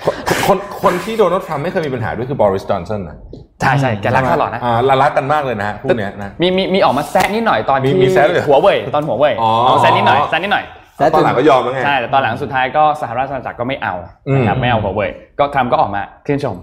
[0.06, 0.16] คน
[0.48, 3.18] คนคนที่โดนัลด์ทรัมป์ไม่เคยมีปัญหาด้วยคือบริสจอนสันนะ
[3.62, 10.64] ใช่ใช่แกรักตลอดนะอ่ารักกันมากเลยนะฮะพวกเนี้ยนะมีมีมีออกมาแซะนิดหน่อยตอนมีที่มีแซะด้วยเหรอหัวเว่ยตอนหัวเว่ยอ๋อเอาแซะนิดหน่อยแซะนิดหน่อย
[10.98, 13.94] แล้วตอนหลังก็ยอมแล้วไงใช่แต่ตอนหลังสุดท้ายก็สหราชอาณาจักรก็ไม่เอา
[14.36, 16.56] นะครับอืมไม่เอาหัวเว่ยก็ทรัมป์ก็ออกมาชื่นชม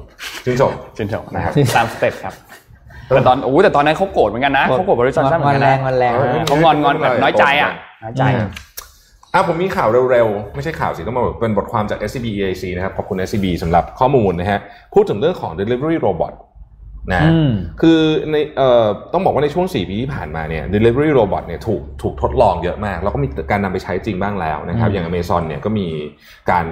[0.44, 2.34] ชื่นชมชื่นชมนะครับตาม step ครับ
[3.08, 7.72] แต่ตอนโอ้แต่ตอนนั้นเขาโกรธเหมือนกันนะเขาโกรธบริษัทเหมือนมันกันแรนะงมันแรงเออเขางอนงอนแบบน้อยใจอะ
[8.04, 8.48] น้อยใจอืม
[9.34, 14.60] อะผมมีข่าวเร็วๆ ไม่ใช่ข่าวสิต้องมาเป็นบทความจาก SCB EIC นะครับ ขอบคุณ SCB สำหรับข้อมูลนะฮะ
[14.94, 16.32] พูดถึงเรื่องของ delivery robot
[17.12, 18.00] นะอืมคือ
[18.32, 25.86] ในเอ่อต้องบอกว่าในช่วง 4 ปีที่ผ่านมาเนี่ย delivery robot เนี่ยถูกถูกทดลองเยอะมาก แล้วก็มีการนำไปใช้จริงบ้างแล้วนะครับอืมอย่าง Amazon เนี่ยก็มี
[26.50, 26.64] การ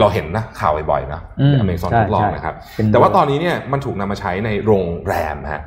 [0.00, 5.62] เราเห็นนะข่าวบ่อยๆนะอืม Amazon ใช่ทดลองใช่นะครับเป็นแต่ว่าตอนนี้เนี่ยมันถูกนำมาใช้ในโรงแรมฮะ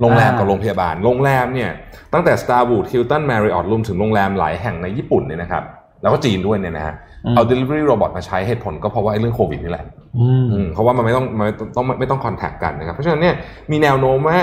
[0.00, 1.70] โรงแรมอ่ากับโรงพยาบาล โรงแรมเนี่ย
[2.12, 5.64] ตั้งแต่ Starwood Hilton Marriott รวมถึงโรงแรมหลายแห่งในญี่ปุ่นเนี่ยนะครับ
[6.02, 6.94] แล้วก็จีนด้วยเนี่ยนะฮะ
[7.34, 9.84] เอา delivery robot มาใช้เหตุผลก็เพราะว่าไอ้เรื่องโควิดนี่แหละ
[10.18, 13.34] อืมอืมเพราะว่ามันไม่ต้องมันไม่ต้องไม่ต้องคอนแทคกันนะครับ เพราะฉะนั้นเนี่ย
[13.70, 14.38] มีแนวโน้มว่า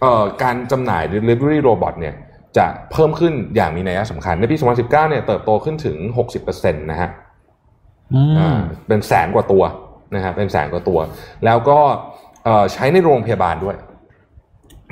[0.00, 2.14] เอ่อการจำหน่าย delivery robot เนี่ย
[2.56, 5.96] จะเพิ่มขึ้นอย่างมีนัยสำคัญ ในปี 2019 เนี่ยเติบโตขึ้นถึง
[6.38, 7.10] 60%นะฮะ
[8.14, 9.62] อือ่ามเป็นแสนกว่าตัว
[10.14, 10.98] นะฮะเป็นแสนกว่าตัว
[11.44, 11.78] แล้วก็
[12.44, 13.76] เอ่อใช้ในโรงพยาบาลด้วย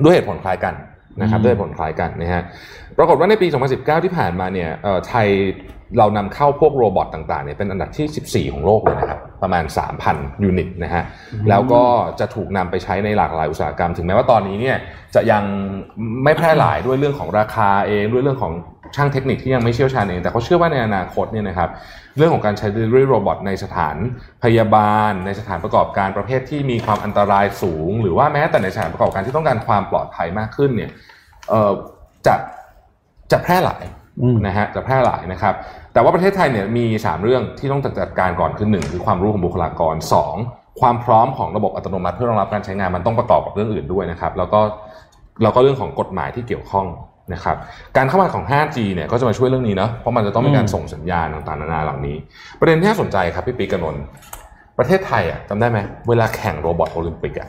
[0.04, 0.74] ด้วยเหตุผลคล้ายกัน
[1.20, 2.42] นะครับด้วยเหตุผลคล้ายกันนะฮะ
[2.98, 3.46] ปรากฏว่าในปี
[3.76, 5.28] 2019 ที่ผ่านมาเนี่ยเอ่อไทย
[5.98, 9.64] เรานำเข้าพวกโรบอทต่างๆเนี่ยเป็นอันดับที่ 14 ของโลกเลยนะครับ ประมาณ
[10.04, 11.02] 3,000 ยูนิตนะฮะ
[11.48, 11.82] แล้วก็
[12.20, 14.76] จะถูกนำไปใช้ในหลากหลายอุตสาหกรรม ถึงแม้ว่าตอนนี้เนี่ย
[15.14, 15.44] จะยัง
[16.24, 18.52] ไม่แพร่หลายด้วยเรื่องของราคาเองด้วยเรื่องของ
[18.96, 21.70] ช่างเทคนิคที่ยังไม่เชี่ยวชาญเอง แต่เขาเชื่อว่าในอนาคตเนี่ยนะครับ
[22.16, 23.96] เรื่องของการใช้ delivery robot ในสถาน
[24.44, 30.90] พยาบาล ในสถานประกอบการประเภทที่มีความอันตรายสูง หรือว่าแม้แต่ในสถานประกอบการที่ต้องการความปลอดภัยมากขึ้นเนี่ย
[31.48, 31.72] เอ่อ
[32.26, 32.34] จะ
[33.32, 33.84] จะแพร่หลาย
[34.22, 35.54] อืมนะฮะจะแพร่หลายนะครับ
[35.92, 39.94] แต่ว่าประเทศไทยเนี่ยมี 3 เรื่องที่ต้องจัดการก่อนคือ1คือความรู้ของบุคลากร
[40.38, 44.60] 2 ความพร้อมของระบบอัตโนมัติเพื่อรองรับการใช้งานมันต้องประกอบกับเรื่องอื่นด้วยนะครับ แล้วก็
[45.42, 46.86] แล้วก็เรื่องของกฎหมายที่เกี่ยวข้อง
[47.32, 47.56] นะครับ
[47.96, 52.16] การเข้ามาของ 5G เนี่ยก็จะมาช่วยเรื่องนี้เนาะเพราะมันจะต้องมีการส่งสัญญาณต่างๆนานาเหล่านี้
[52.60, 54.02] ประเด็นที่น่าสนใจครับพี่ปีกกนนท์
[54.78, 57.48] ประเทศไทยอะจำได้ไหมเวลาแข่งโรบอทโอลิมปิกอะ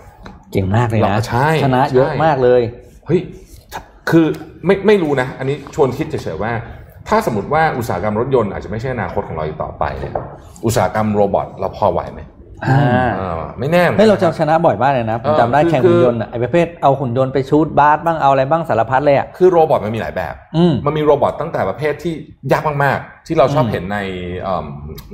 [0.51, 2.61] เก่งมากเลยนะใช่ชนะเยอะใช่มากเลย
[3.07, 3.21] เฮ้ย
[4.09, 4.25] คือ
[4.65, 6.51] ไม่ไม่รู้นะ อันนี้ชวนคิดเฉยๆว่า
[7.07, 10.13] ถ้าสมมติว่าอุตสาหกรรมรถยนต์อาจจะไม่ใช่อนาคตของเราอีกต่อไปเนี่ย
[10.65, 12.36] อุตสาหกรรม robot เราพอไหวไหมอ่าเออ
[13.59, 22.13] ไม่แน่หมือนไม่กันเราจะชนะบ่อยมากเลยนะผมเออจำได้คือแข่งคือหุ่นยนต์อะไอ้ประเภทเอาหุ่นยนต์ไปชูดบาสบ้างเอาอะไรบ้างสารพัดเลยอะคือ robot มันมีหลายแบบอืมมันมี robot ตั้งแต่ประเภทที่
[22.51, 23.97] ยากมากๆ ที่เราชอบอืมเห็นใน
[24.41, 24.65] เอิ่ม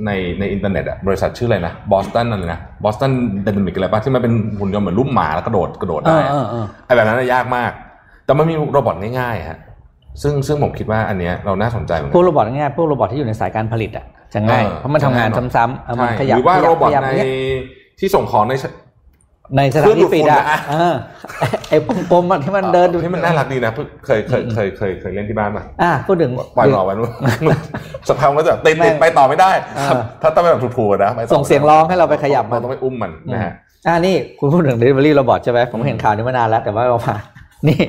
[0.06, 7.70] ในในอินเทอร์เน็ตอะบริษัทชื่ออะไรนะบอสตันนั่นเลยนะ Boston Dynamics อะไรป่ะที่มันเป็นหุ่นยนต์เหมือนรูปหมาแล้วกระโดดกระโดดเอได้ออะเออเออไอ้แบบนั้นนะยากมาก
[8.24, 9.58] แต่มันมี robot ง่ายๆฮะ
[10.22, 14.04] ซึ่งซึ่งผมคิดว่าอันเนี้ยเราน่าสนใจเหมือนกันพวกักนโรบอทง่ายๆพวก robot ที่อยู่ในสายการผลิตอะ
[14.34, 17.26] จะง่ายเออเพราะมันทำงานจะง่ายซ้ำๆเอามันใช่ขยับหรือว่าขยั robot ขยัในเนี่ย
[18.00, 18.54] ที่ส่งของใน
[19.56, 20.94] ในสถานที่ปิดอะเครื่องดูดฝุ่นอะเออ
[21.68, 21.76] ไอ้
[22.12, 23.72] กลมๆอะที่มันเดินดูที่มันน่ารักดีนะ
[24.06, 27.10] เคยเคยเคยเคยเคยเล่นที่บ้านป่ะอะพูดถึงปล่อยหลอไว้นู่น
[28.08, 33.52] สักพักมันก็จะติดแม่ติงดไปต่อไม่ได้เออถ้าต้องไปแบบถูกๆนะไม่ต่อส่งเสียงร้องให้เราไปขยับมันเราต้องไปอุ้มมันนะฮะ
[33.86, 37.14] อ่านี่คุณพูดถึง delivery robot ใช่ไหมผมเห็นข่าวนี้มานานแล้ว แต่ว่าเรามา
[37.68, 37.80] นี่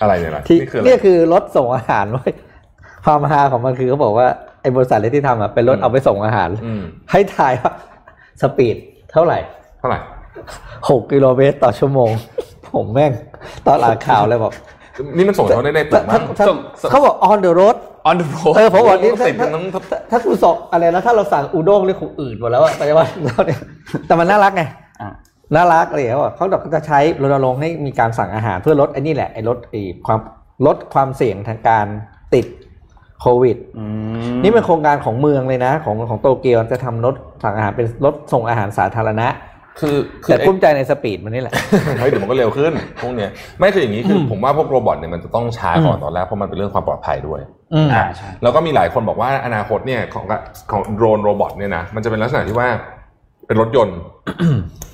[0.00, 2.32] อะไรเนี่ยล่ะที่นี่คืออะไรนี่คือรถส่งอาหารเว้ย
[3.04, 4.28] ความฮาของมันคือเขาบอกว่า
[4.60, 7.72] ไอ้บริษัทเล็กที่ทำอะเป็นรถอืมเอาไปส่งอาหารอืมให้ถ่ายว่า
[8.40, 8.76] สปีด
[9.12, 9.38] เท่าไหร่
[9.78, 9.98] เท่าไหร่
[10.88, 12.10] หกกิโลเมตรต่อชั่วโมง
[12.74, 13.12] ผมแม่ง
[13.66, 14.52] ตอนอ่านข่าวเลยบอก
[15.16, 17.76] นี่มันส่งเขาได้ในตึกมั้งถ้าส่งส่งเขาบอก on the road
[18.08, 19.80] on the road เออผมบอกนี่ติดถ้าทั้งถ้า
[20.10, 23.60] ถ้าคุณส่งอะไรนะถ้าเราสั่งอุด้งนี่คงอืดหมดแล้วอะปัจจุบันเราเนี่ย
[24.06, 24.62] แต่มันน่ารักไง
[25.00, 25.10] อ่า
[25.54, 30.20] น่ารักเลยเขาบอกเขาบอกเขาจะใช้รณรงค์ให้มีการสั่งอาหารเพื่อลดไอ้นี่แหละไอ้ลดไอ้ความ
[30.66, 31.86] ลดความเสี่ยงทางการ
[32.34, 32.46] ติด
[33.20, 33.84] โควิดอื
[34.32, 39.28] มนี่เป็นโครงการของเมืองเลยนะ ของของโตเกียวจะทำรถสั่งอาหารเป็นรถส่งอาหารสาธารณะ
[39.80, 41.54] คือคือแต่ไอ้กลุ้มใจใน speed มันนี่แหละ
[42.00, 47.40] เฮ้ยเดี๋ยวมันก็เร็วขึ้นพวกเนี้ยไม่คืออย่างนี้คืออผมว่าพวก robot เนี่ยมันจะต้องช้าก่อนตอนแรกเพราะมันเป็นเรื่องความปลอดภัยด้วย
[47.74, 50.24] อืมอ่าใช่แล้วก็มีหลายคนบอกว่าอนาคตเนี่ยของ
[50.70, 52.68] ของโดรน robot เนี่ยนะมันจะเป็นลักษณะที่ว่า
[53.46, 53.98] เป็นรถยนต์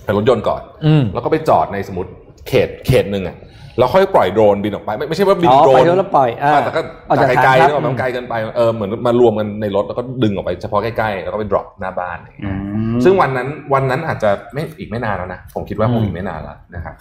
[0.05, 2.11] เป็นรถยนต์ก่อนอืมแล้วก็ไปจอดในสมมติ
[2.49, 3.37] เขตเขตหนึ่งอะ
[3.79, 16.95] แล้วค่อยปล่อยโดรนบินออกไป ไม่ไม่ใช่ว่าบินอ๋อโดรไปนแล้วปล่อยอ่าแต่ก็ออกจากไกลทางๆครับนึกออกไหมมันไกลเกินไปเออเหมือนมารวมกันในรถแล้วก็ดึงออกไปเฉพาะใกล้ๆแล้วก็ไป drop หน้าบ้านอะไรอย่างเงี้ยอืมซึ่งวันนั้นวันนั้นอาจจะไม่อีกไม่นานแล้วนะผมคิดว่าคงอีกไม่นานแล้วนะครับ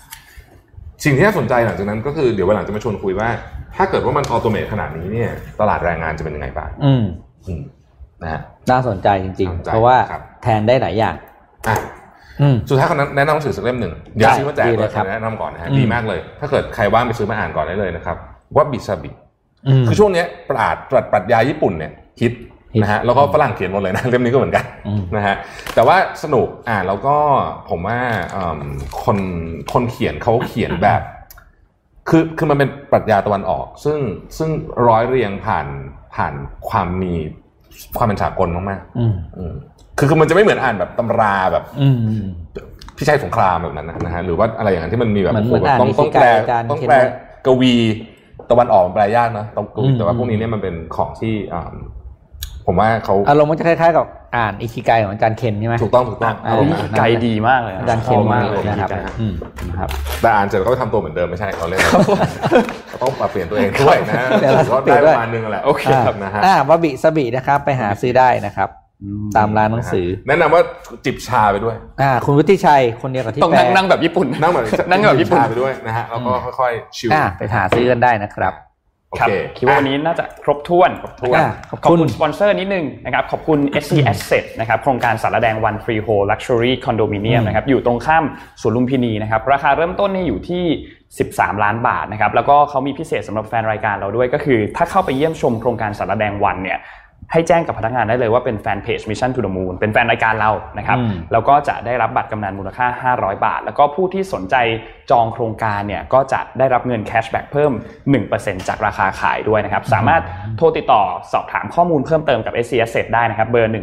[1.03, 3.29] สิ่งที่น่าสนใจหลังจากนั้นก็คือเดี๋ยววันหลังจะมาชวนคุยว่า
[3.75, 7.03] ถ้าเกิดว่ามัน automate ขนาดนี้เนี่ย ตลาดแรงงานจะเป็นยังไงบ้างอืม
[7.47, 7.61] อืม
[8.23, 11.15] นะฮะน่าสนใจจริงน่าสนๆใจเพราะว่าครับแทนได้หลายอย่าง
[11.67, 11.94] อะอืม
[12.69, 18.17] สุดท้ายเขาแนะนำหนังสือสักเล่มหนึ่งอย่าได้ซื้อมาแจกดีเลเลยยครับแนะนำก่อนนะฮะอืมดีมากเลย ถ้าเกิดใครว่างไปซื้อมาอ่านก่อนได้เลยนะครับ
[18.55, 19.11] วาบิซาบิ
[19.67, 22.33] อืมคือช่วงเนี้ยปราดปรัชปรัชญาญี่ปุ่นเนี่ยฮิต
[22.75, 25.35] ฮิตนะฮะแล้วก็ฝรั่งเขียนหมดเลยนะเล่มนี้ก็เหมือนกันอืมนะฮะ
[25.75, 27.15] แต่ว่าสนุกอ่านแล้วก็
[27.69, 27.99] ผมว่า
[28.31, 28.61] เอิ่ม
[29.03, 29.17] คน
[29.73, 31.01] คนเขียนเขาเขียนแบบ
[32.09, 33.99] คือคือมันเป็นปรัชญาตะวันออก ซึ่ง
[34.37, 34.49] ซึ่ง
[34.87, 35.67] ร้อยเรียงผ่าน
[36.15, 36.33] ผ่าน
[36.69, 37.13] ความมี
[37.97, 39.53] ความเป็นสากลมากอืมๆอืม
[39.97, 41.97] คือคือมันจะไม่เหมือนอ่านแบบตำราแบบอืม
[42.97, 47.09] พี่ชัยสงครามแบบนั้นนะนะฮะหรือว่าอะไรอย่างนั้นที่มันมีแบบเหมือนโอ้โหเหมือนอ่านต้องต้องแปลนิติการอาจารย์ต้องเขียนแปลไว้
[47.45, 47.73] กวี
[48.51, 51.71] ตะวันออกมันแปลยากนะต้องกวีอืมแต่ว่าพวกนี้เนี่ยมันเป็นของที่อ่า
[52.67, 59.33] ผมว่าเขาอารมณ์มันจะคล้ายๆกับอ่านอิคิไกของอาจารย์เคนใช่ไหมถูกต้องถูกต้องอ่าอารมณ์วินั้นธีไกลดีมากเลยอาจารย์เคนมากเลยนะครับชอบมากเลยอืม
[59.79, 59.89] ครับ
[60.21, 61.79] แต่อ่านเสร็จแล้วก็ไปทำตัวเหมือนเดิมไม่ใช่เราเล่น
[63.01, 68.69] ต้องปรับเปลี่ยนตัวเองด้วยนะเดี๋ยวเราก็เปลี่ได้ยนด้วยประมาณนึงแหละโอเคครับนะฮะอ่าวาบิสบินะครับไปหาซื้อได้นะครับ
[69.37, 70.61] ตามร้านหนังสือ แนะนำว่า
[71.05, 78.53] จิบชาไปด้วย อ่า คุณวุฒิชัยคนเดียวกับที่ต้องแปลนั่งนั่งแบบญี่ปุ่นนั่งแบบนั่งแบบญี่ปุ่นจิชาไปด้วยนะฮะแล้วก็ค่อยๆชิลอ่าไปหาซื้อกันได้นะครับ
[79.09, 80.91] โอครับเคคิดว่าวันนี้น่าจะครบถ้วน
[81.21, 88.23] ถ้วนอะขอบขอบคุคุณณสปอนเซอร์นิดนึงนะครับขอบคุณ SC Asset นะครับโครงการสารแดง One Free Hole Luxury Condominium นะครับอยู่ตรงข้าม
[88.61, 90.63] สวนลุมพินีนะครับราคาเริ่มต้นเนี่ยอยู่ที่
[91.13, 96.79] 13 ล้านบาทนะครับแล้วก็เขามีพิเศษสำหรับแฟนรายการเราด้วยก็คือ ถ้าเข้าไปเยี่ยมชมโครงการสารแดงวันเนี่ย
[97.31, 104.55] ให้แจ้งกับพนักงานได้เลยว่าเป็นแฟนเพจ Mission to the Moon เป็นแฟนรายการเรานะครับอืมแล้วก็จะได้รับบัตรกำนันมูลค่า 500 บาท แล้วก็ผู้ที่สนใจ
[105.11, 107.71] จองโครงการเนี่ยก็จะได้รับเงินแคชแบ็กเพิ่ม
[108.19, 110.21] 1%จากราคาขายด้วยนะครับ สามารถ
[110.57, 111.03] โทรติดต่อ
[111.33, 113.73] สอบถามข้อมูลเพิ่มเติมกับ s c s ได้นะครับเบอร์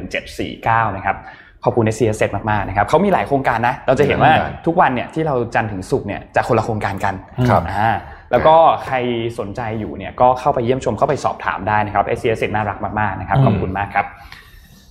[0.43, 1.17] 1749 นะครับ
[1.65, 7.15] ขอบคุณ s c s มากๆนะครับเขามีหลายโครงการนะ เราจะเห็นว่าหลายโครงการทุกวันเนี่ยที่เราจันทร์ถึงศุกร์เนี่ยจะคนละโครงการกัน
[7.49, 7.93] ครับอ่า
[8.33, 8.97] แล้วก็ใคร
[9.39, 14.07] สนใจอยู่เนี่ยก็เข้าไปเยี่ยมชมเข้าไปสอบถามได้นะครับ s c s น่ารักมากๆนะครับขอบคุณมากครับ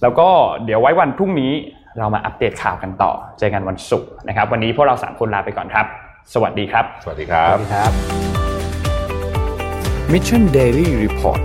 [0.01, 0.27] แล้วก็
[0.65, 1.51] เดี๋ยวไว้วันพรุ่งนี้
[1.97, 5.85] เรามาอัปเดตข่าวกันต่อ เจอกันวันศุกร์นะครับ วันนี้พวกเราสามคนลาไปก่อนครับ
[6.33, 7.91] สวัสดีครับ สวัสดีครัสบวัสดีครับ
[10.13, 11.41] Mission Daily Report